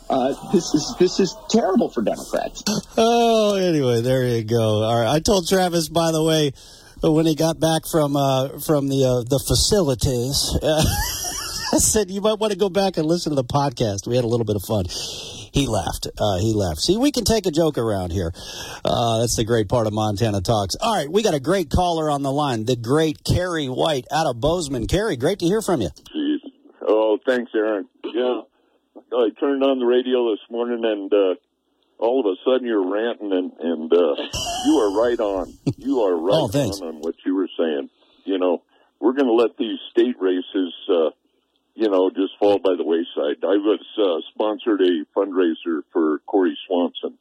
Uh, 0.09 0.33
this 0.51 0.73
is 0.73 0.95
this 0.99 1.19
is 1.19 1.35
terrible 1.49 1.89
for 1.89 2.01
Democrats. 2.01 2.63
Oh, 3.01 3.55
anyway, 3.55 4.01
there 4.01 4.27
you 4.27 4.43
go. 4.43 4.83
All 4.83 4.99
right, 4.99 5.15
I 5.15 5.19
told 5.21 5.47
Travis, 5.47 5.87
by 5.87 6.11
the 6.11 6.21
way, 6.21 6.51
when 7.01 7.25
he 7.25 7.33
got 7.33 7.57
back 7.57 7.83
from 7.89 8.17
uh, 8.17 8.59
from 8.59 8.89
the 8.89 9.05
uh, 9.05 9.23
the 9.23 9.39
facilities, 9.39 10.35
I 10.61 10.83
said 11.79 12.09
you 12.11 12.21
might 12.21 12.39
want 12.39 12.51
to 12.53 12.57
go 12.59 12.69
back 12.69 12.97
and 12.97 13.05
listen 13.05 13.31
to 13.31 13.35
the 13.35 13.43
podcast. 13.43 14.07
We 14.07 14.15
had 14.15 14.25
a 14.25 14.27
little 14.27 14.45
bit 14.45 14.55
of 14.55 14.63
fun. 14.63 14.85
He 15.51 15.65
laughed. 15.67 16.07
Uh, 16.17 16.37
he 16.37 16.53
laughed. 16.53 16.79
See, 16.79 16.97
we 16.97 17.11
can 17.11 17.25
take 17.25 17.45
a 17.45 17.51
joke 17.51 17.77
around 17.77 18.11
here. 18.11 18.31
Uh, 18.85 19.19
that's 19.19 19.35
the 19.35 19.43
great 19.43 19.67
part 19.67 19.87
of 19.87 19.93
Montana 19.93 20.41
Talks. 20.41 20.75
All 20.79 20.95
right, 20.95 21.09
we 21.11 21.23
got 21.23 21.33
a 21.33 21.39
great 21.39 21.69
caller 21.69 22.09
on 22.09 22.21
the 22.21 22.31
line, 22.31 22.65
the 22.65 22.75
great 22.75 23.23
Kerry 23.23 23.67
White 23.67 24.05
out 24.11 24.27
of 24.27 24.39
Bozeman. 24.39 24.85
Kerry, 24.87 25.15
great 25.17 25.39
to 25.39 25.45
hear 25.45 25.61
from 25.61 25.81
you. 25.81 25.89
Jeez. 26.15 26.37
Oh, 26.87 27.17
thanks, 27.25 27.51
Aaron. 27.55 27.87
Yeah, 28.03 28.41
I 29.13 29.29
turned 29.39 29.63
on 29.63 29.79
the 29.79 29.85
radio 29.85 30.31
this 30.31 30.39
morning, 30.51 30.83
and 30.85 31.11
uh, 31.13 31.35
all 31.97 32.19
of 32.19 32.25
a 32.27 32.35
sudden 32.45 32.67
you're 32.67 32.87
ranting, 32.87 33.31
and 33.31 33.51
and 33.59 33.91
uh, 33.93 34.15
you 34.65 34.77
are 34.77 35.01
right 35.01 35.19
on. 35.19 35.53
You 35.77 36.01
are 36.01 36.15
right 36.19 36.33
Oh, 36.33 36.59
on 36.81 36.87
on 36.95 37.01
what 37.01 37.15
you 37.25 37.35
were 37.35 37.49
saying. 37.57 37.89
You 38.25 38.37
know, 38.37 38.61
we're 38.99 39.13
going 39.13 39.25
to 39.27 39.33
let 39.33 39.57
these 39.57 39.79
state 39.91 40.15
races, 40.21 40.73
uh, 40.89 41.09
you 41.79 41.89
know, 41.89 42.09
just 42.09 42.37
fall 42.37 42.59
by 42.59 42.75
the 42.75 42.83
wayside. 42.83 43.39
I 43.41 43.55
was 43.55 43.79
uh, 43.97 44.19
sponsored 44.33 44.81
a 44.81 45.05
fundraiser 45.17 45.83
for 45.93 46.19
Cory 46.27 46.57
Swanson 46.67 47.17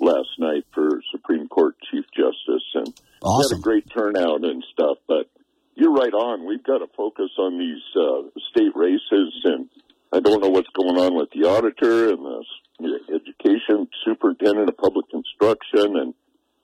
last 0.00 0.28
night 0.38 0.66
for 0.74 1.00
Supreme 1.10 1.48
Court 1.48 1.76
Chief 1.90 2.04
Justice, 2.14 2.66
and 2.74 2.92
we 3.22 3.46
had 3.48 3.58
a 3.58 3.62
great 3.62 3.88
turnout 3.88 4.44
and 4.44 4.62
stuff. 4.70 4.98
But 5.08 5.30
you're 5.76 5.94
right 5.94 6.12
on. 6.12 6.46
We've 6.46 6.62
got 6.62 6.78
to 6.78 6.88
focus 6.94 7.30
on 7.38 7.58
these 7.58 7.80
uh, 7.96 8.28
state 8.50 8.76
races, 8.76 9.32
and 9.44 9.70
I 10.12 10.20
don't 10.20 10.42
know 10.42 10.50
what's 10.50 10.70
going 10.76 10.98
on 10.98 11.16
with 11.16 11.30
the 11.30 11.48
auditor 11.48 12.10
and 12.10 12.44
the 12.80 13.00
education 13.08 13.88
superintendent 14.04 14.68
of 14.68 14.76
public 14.76 15.06
instruction, 15.14 15.96
and 15.96 16.14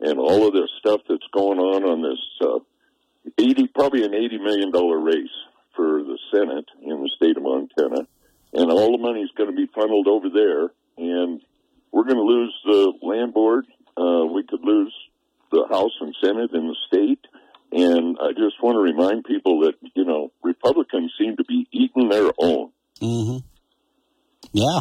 and 0.01 0.19
all 0.19 0.47
of 0.47 0.53
this 0.53 0.69
stuff 0.81 1.01
that's 1.09 1.27
going 1.33 1.59
on 1.59 1.83
on 1.83 2.03
this 2.03 2.47
uh, 2.47 2.59
eighty, 3.39 3.69
probably 3.69 4.05
an 4.05 4.15
eighty 4.15 4.37
million 4.37 4.71
dollar 4.71 5.01
race 5.01 5.33
for 5.79 6.03
the 6.03 6.19
Senate 6.33 6.67
in 6.83 7.03
the 7.03 7.11
state 7.15 7.37
of 7.37 7.45
Montana, 7.45 8.09
and 8.53 8.71
all 8.71 8.91
the 8.91 8.99
money's 8.99 9.31
going 9.37 9.49
to 9.49 9.57
be 9.57 9.71
funneled 9.73 10.09
over 10.09 10.29
there, 10.29 10.71
and 10.99 11.41
we're 11.93 12.03
going 12.03 12.17
to 12.17 12.23
lose 12.23 12.55
the 12.65 12.93
land 13.01 13.33
board. 13.33 13.65
Uh, 13.97 14.27
we 14.27 14.43
could 14.43 14.65
lose 14.65 14.93
the 15.53 15.67
House 15.71 15.93
and 16.01 16.15
Senate 16.21 16.51
in 16.53 16.67
the 16.67 16.77
state. 16.89 17.25
And 17.71 18.17
I 18.21 18.33
just 18.33 18.63
want 18.63 18.77
to 18.77 18.81
remind 18.81 19.25
people 19.25 19.61
that, 19.61 19.75
you 19.95 20.05
know, 20.05 20.33
Republicans 20.43 21.13
seem 21.19 21.37
to 21.37 21.45
be 21.45 21.69
eating 21.71 22.09
their 22.09 22.31
own. 22.39 22.71
Mm-hmm. 23.01 23.39
Yeah. 24.53 24.81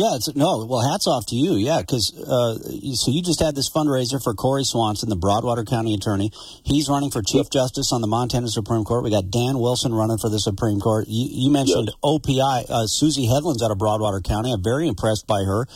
Yeah, 0.00 0.16
it's 0.16 0.34
no. 0.34 0.64
Well, 0.64 0.80
hats 0.80 1.06
off 1.06 1.26
to 1.28 1.36
you. 1.36 1.56
Yeah, 1.56 1.80
because 1.80 2.16
uh, 2.16 2.56
so 2.96 3.10
you 3.10 3.20
just 3.20 3.38
had 3.38 3.54
this 3.54 3.68
fundraiser 3.68 4.16
for 4.22 4.32
Cory 4.32 4.64
Swanson, 4.64 5.10
the 5.10 5.16
Broadwater 5.16 5.62
County 5.62 5.92
Attorney. 5.92 6.32
He's 6.64 6.88
running 6.88 7.10
for 7.10 7.20
Chief 7.20 7.50
Justice 7.50 7.92
on 7.92 8.00
the 8.00 8.06
Montana 8.06 8.48
Supreme 8.48 8.82
Court. 8.84 9.04
We 9.04 9.10
got 9.10 9.30
Dan 9.30 9.58
Wilson 9.58 9.92
running 9.92 10.16
for 10.16 10.30
the 10.30 10.40
Supreme 10.40 10.80
Court. 10.80 11.04
You, 11.06 11.28
you 11.30 11.50
mentioned 11.50 11.90
OPI. 12.02 12.64
Uh, 12.70 12.86
Susie 12.86 13.26
Hedalen's 13.26 13.62
out 13.62 13.70
of 13.70 13.76
Broadwater 13.76 14.22
County. 14.22 14.52
I'm 14.52 14.64
very 14.64 14.88
impressed 14.88 15.26
by 15.26 15.44
her. 15.44 15.66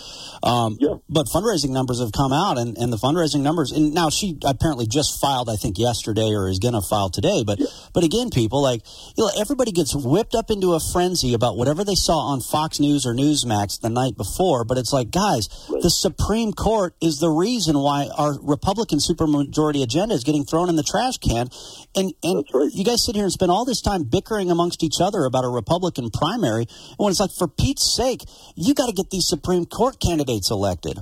Um, 0.42 0.78
But 1.10 1.26
fundraising 1.26 1.70
numbers 1.70 2.00
have 2.00 2.12
come 2.12 2.32
out, 2.32 2.56
and, 2.56 2.78
and 2.78 2.90
the 2.90 2.96
fundraising 2.96 3.42
numbers. 3.42 3.72
And 3.72 3.92
now 3.92 4.08
she 4.08 4.38
apparently 4.42 4.86
just 4.86 5.20
filed, 5.20 5.50
I 5.50 5.56
think, 5.56 5.78
yesterday 5.78 6.32
or 6.32 6.48
is 6.48 6.60
going 6.60 6.74
to 6.74 6.80
file 6.80 7.10
today. 7.10 7.44
But 7.44 7.60
but 7.92 8.04
again, 8.04 8.30
people 8.30 8.62
like 8.62 8.80
you 9.18 9.24
know, 9.24 9.30
everybody 9.38 9.70
gets 9.70 9.94
whipped 9.94 10.34
up 10.34 10.50
into 10.50 10.72
a 10.72 10.80
frenzy 10.80 11.34
about 11.34 11.58
whatever 11.58 11.84
they 11.84 11.94
saw 11.94 12.32
on 12.32 12.40
Fox 12.40 12.80
News 12.80 13.04
or 13.04 13.12
Newsmax 13.12 13.80
the 13.80 13.90
night 13.90 14.13
before. 14.16 14.64
But 14.64 14.78
it's 14.78 14.92
like, 14.92 15.10
guys, 15.10 15.48
the 15.68 15.90
Supreme 15.90 16.52
Court 16.52 16.94
is 17.00 17.18
the 17.18 17.30
reason 17.30 17.78
why 17.78 18.08
our 18.16 18.38
Republican 18.40 18.98
supermajority 18.98 19.82
agenda 19.82 20.14
is 20.14 20.24
getting 20.24 20.44
thrown 20.44 20.68
in 20.68 20.76
the 20.76 20.82
trash 20.82 21.18
can. 21.18 21.48
And 21.94 22.12
and 22.22 22.44
you 22.72 22.84
guys 22.84 23.04
sit 23.04 23.14
here 23.14 23.24
and 23.24 23.32
spend 23.32 23.50
all 23.50 23.64
this 23.64 23.80
time 23.80 24.04
bickering 24.04 24.50
amongst 24.50 24.82
each 24.82 25.00
other 25.00 25.24
about 25.24 25.44
a 25.44 25.48
Republican 25.48 26.10
primary. 26.10 26.66
When 26.96 27.10
it's 27.10 27.20
like, 27.20 27.32
for 27.32 27.48
Pete's 27.48 27.94
sake, 27.94 28.22
you 28.54 28.74
got 28.74 28.86
to 28.86 28.92
get 28.92 29.10
these 29.10 29.26
Supreme 29.26 29.66
Court 29.66 30.00
candidates 30.00 30.50
elected. 30.50 30.98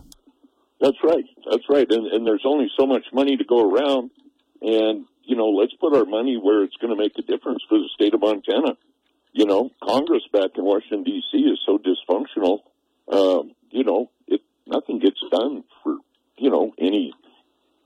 That's 0.80 0.98
right. 1.04 1.24
That's 1.48 1.62
right. 1.68 1.86
And, 1.88 2.06
and 2.08 2.26
there's 2.26 2.42
only 2.44 2.68
so 2.78 2.86
much 2.86 3.04
money 3.12 3.36
to 3.36 3.44
go 3.44 3.70
around. 3.70 4.10
And, 4.60 5.06
you 5.24 5.36
know, 5.36 5.50
let's 5.50 5.72
put 5.74 5.94
our 5.94 6.04
money 6.04 6.36
where 6.36 6.64
it's 6.64 6.76
going 6.76 6.94
to 6.94 7.00
make 7.00 7.12
a 7.18 7.22
difference 7.22 7.62
for 7.68 7.78
the 7.78 7.88
state 7.94 8.14
of 8.14 8.20
Montana. 8.20 8.76
You 9.32 9.46
know, 9.46 9.70
Congress 9.82 10.22
back 10.32 10.50
in 10.56 10.64
Washington 10.64 11.04
D.C. 11.04 11.38
is 11.38 11.60
so 11.64 11.78
dysfunctional. 11.78 12.58
Um, 13.10 13.52
you 13.70 13.84
know, 13.84 14.10
it 14.26 14.40
nothing 14.66 14.98
gets 14.98 15.20
done 15.30 15.64
for 15.82 15.96
you 16.36 16.50
know 16.50 16.72
any 16.78 17.12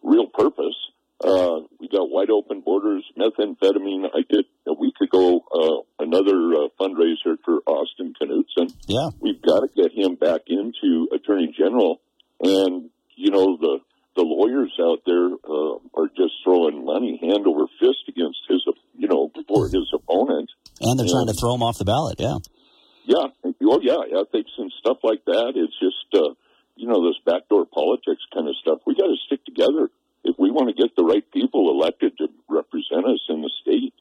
real 0.02 0.26
purpose. 0.26 0.76
Uh, 1.18 1.60
we 1.80 1.88
got 1.88 2.10
wide 2.10 2.28
open 2.30 2.60
borders, 2.60 3.02
methamphetamine. 3.18 4.04
I 4.14 4.20
did 4.28 4.44
a 4.66 4.74
week 4.74 4.96
ago 5.00 5.40
uh, 5.50 6.04
another 6.04 6.36
uh, 6.52 6.68
fundraiser 6.78 7.36
for 7.42 7.60
Austin 7.66 8.14
Knudsen. 8.20 8.68
Yeah, 8.86 9.08
we've 9.20 9.40
got 9.40 9.60
to 9.60 9.68
get 9.74 9.92
him 9.92 10.16
back 10.16 10.42
into 10.48 11.08
Attorney 11.12 11.54
General, 11.56 12.00
and 12.42 12.90
you 13.14 13.30
know 13.30 13.56
the 13.56 13.78
the 14.16 14.22
lawyers 14.22 14.72
out 14.80 15.02
there 15.06 15.28
uh, 15.28 15.76
are 15.94 16.08
just 16.16 16.32
throwing 16.42 16.84
money 16.84 17.18
hand 17.22 17.46
over 17.46 17.66
fist 17.78 18.08
against 18.08 18.38
his, 18.48 18.64
you 18.96 19.06
know, 19.06 19.30
for 19.46 19.68
his 19.68 19.92
opponent. 19.92 20.50
And 20.80 20.98
they're 20.98 21.06
trying 21.06 21.28
to 21.28 21.34
throw 21.34 21.54
him 21.54 21.62
off 21.62 21.78
the 21.78 21.84
ballot. 21.84 22.16
Yeah. 22.18 22.38
Oh, 23.68 23.80
yeah. 23.82 24.20
Ethics 24.20 24.50
and 24.58 24.72
stuff 24.80 24.98
like 25.02 25.24
that. 25.26 25.52
It's 25.54 25.78
just, 25.78 26.14
uh, 26.14 26.34
you 26.76 26.86
know, 26.86 27.06
this 27.06 27.18
backdoor 27.24 27.66
politics 27.66 28.22
kind 28.32 28.48
of 28.48 28.56
stuff. 28.56 28.80
We 28.86 28.94
got 28.94 29.06
to 29.06 29.16
stick 29.26 29.44
together 29.44 29.90
if 30.24 30.36
we 30.38 30.50
want 30.50 30.68
to 30.68 30.74
get 30.74 30.96
the 30.96 31.04
right 31.04 31.24
people 31.32 31.70
elected 31.70 32.18
to 32.18 32.28
represent 32.48 33.06
us 33.06 33.20
in 33.28 33.42
the 33.42 33.50
state. 33.62 33.94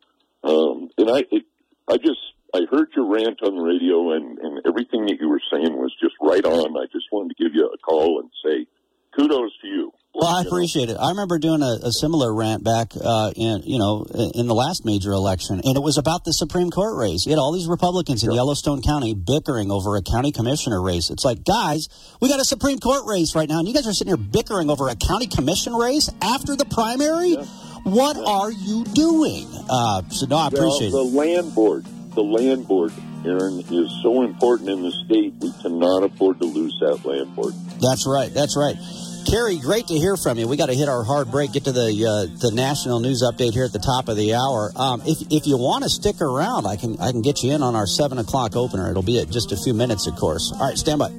Um, 0.43 0.89
and 0.97 1.09
I, 1.09 1.23
it, 1.31 1.43
I 1.87 1.97
just, 1.97 2.19
I 2.53 2.61
heard 2.69 2.89
your 2.95 3.11
rant 3.11 3.41
on 3.43 3.55
the 3.55 3.61
radio, 3.61 4.13
and, 4.13 4.37
and 4.39 4.61
everything 4.65 5.05
that 5.07 5.17
you 5.19 5.29
were 5.29 5.41
saying 5.51 5.75
was 5.75 5.93
just 6.01 6.15
right 6.21 6.45
on. 6.45 6.77
I 6.77 6.85
just 6.91 7.05
wanted 7.11 7.35
to 7.35 7.43
give 7.43 7.53
you 7.53 7.67
a 7.67 7.77
call 7.77 8.21
and 8.21 8.29
say 8.43 8.67
kudos 9.15 9.51
to 9.61 9.67
you. 9.67 9.91
Well, 10.15 10.33
I 10.33 10.43
appreciate 10.43 10.89
it. 10.89 10.95
I 10.95 11.09
remember 11.09 11.37
doing 11.39 11.61
a, 11.61 11.77
a 11.83 11.91
similar 11.91 12.33
rant 12.33 12.63
back 12.63 12.93
uh, 12.95 13.33
in 13.35 13.63
you 13.65 13.77
know 13.77 14.05
in 14.33 14.47
the 14.47 14.55
last 14.55 14.85
major 14.85 15.11
election, 15.11 15.59
and 15.59 15.75
it 15.75 15.83
was 15.83 15.97
about 15.97 16.23
the 16.23 16.31
Supreme 16.31 16.71
Court 16.71 16.95
race. 16.95 17.25
You 17.25 17.33
had 17.33 17.37
all 17.37 17.51
these 17.51 17.67
Republicans 17.67 18.23
in 18.23 18.31
Yellowstone 18.31 18.81
County 18.81 19.13
bickering 19.13 19.71
over 19.71 19.97
a 19.97 20.01
county 20.01 20.31
commissioner 20.31 20.81
race. 20.81 21.09
It's 21.09 21.25
like, 21.25 21.43
guys, 21.43 21.89
we 22.21 22.29
got 22.29 22.39
a 22.39 22.45
Supreme 22.45 22.79
Court 22.79 23.05
race 23.05 23.35
right 23.35 23.49
now, 23.49 23.59
and 23.59 23.67
you 23.67 23.73
guys 23.73 23.85
are 23.87 23.91
sitting 23.91 24.15
here 24.15 24.25
bickering 24.31 24.69
over 24.69 24.87
a 24.87 24.95
county 24.95 25.27
commission 25.27 25.73
race 25.73 26.09
after 26.21 26.55
the 26.55 26.65
primary. 26.65 27.31
Yeah. 27.31 27.43
What 27.83 28.15
yeah. 28.15 28.23
are 28.23 28.51
you 28.51 28.85
doing? 28.85 29.47
Uh, 29.69 30.01
so 30.09 30.27
no, 30.27 30.37
I 30.37 30.47
appreciate 30.47 30.93
well, 30.93 31.09
the 31.09 31.19
it. 31.19 31.35
land 31.35 31.53
board, 31.53 31.85
the 32.15 32.23
land 32.23 32.65
board, 32.69 32.93
Aaron, 33.25 33.59
is 33.69 33.91
so 34.01 34.23
important 34.23 34.69
in 34.69 34.81
the 34.81 34.91
state. 35.05 35.33
We 35.41 35.51
cannot 35.61 36.03
afford 36.03 36.39
to 36.39 36.45
lose 36.45 36.77
that 36.79 37.03
land 37.05 37.35
board. 37.35 37.53
That's 37.81 38.07
right. 38.07 38.33
That's 38.33 38.55
right. 38.55 38.77
Kerry, 39.25 39.57
great 39.57 39.87
to 39.87 39.95
hear 39.95 40.17
from 40.17 40.37
you. 40.37 40.47
We 40.47 40.55
got 40.55 40.67
to 40.67 40.75
hit 40.75 40.87
our 40.87 41.03
hard 41.03 41.31
break, 41.31 41.53
get 41.53 41.65
to 41.65 41.71
the 41.71 41.89
uh, 41.89 42.37
the 42.39 42.51
national 42.53 42.99
news 42.99 43.23
update 43.23 43.53
here 43.53 43.65
at 43.65 43.73
the 43.73 43.79
top 43.79 44.07
of 44.07 44.17
the 44.17 44.35
hour. 44.35 44.71
Um, 44.75 45.01
if, 45.05 45.21
if 45.31 45.47
you 45.47 45.57
want 45.57 45.83
to 45.83 45.89
stick 45.89 46.21
around, 46.21 46.67
I 46.67 46.75
can 46.75 46.99
I 46.99 47.11
can 47.11 47.21
get 47.21 47.43
you 47.43 47.51
in 47.51 47.63
on 47.63 47.75
our 47.75 47.87
seven 47.87 48.19
o'clock 48.19 48.55
opener. 48.55 48.89
It'll 48.89 49.01
be 49.01 49.19
at 49.19 49.29
just 49.29 49.51
a 49.51 49.57
few 49.57 49.73
minutes, 49.73 50.05
of 50.05 50.15
course. 50.15 50.51
All 50.53 50.67
right, 50.67 50.77
stand 50.77 50.99
by. 50.99 51.09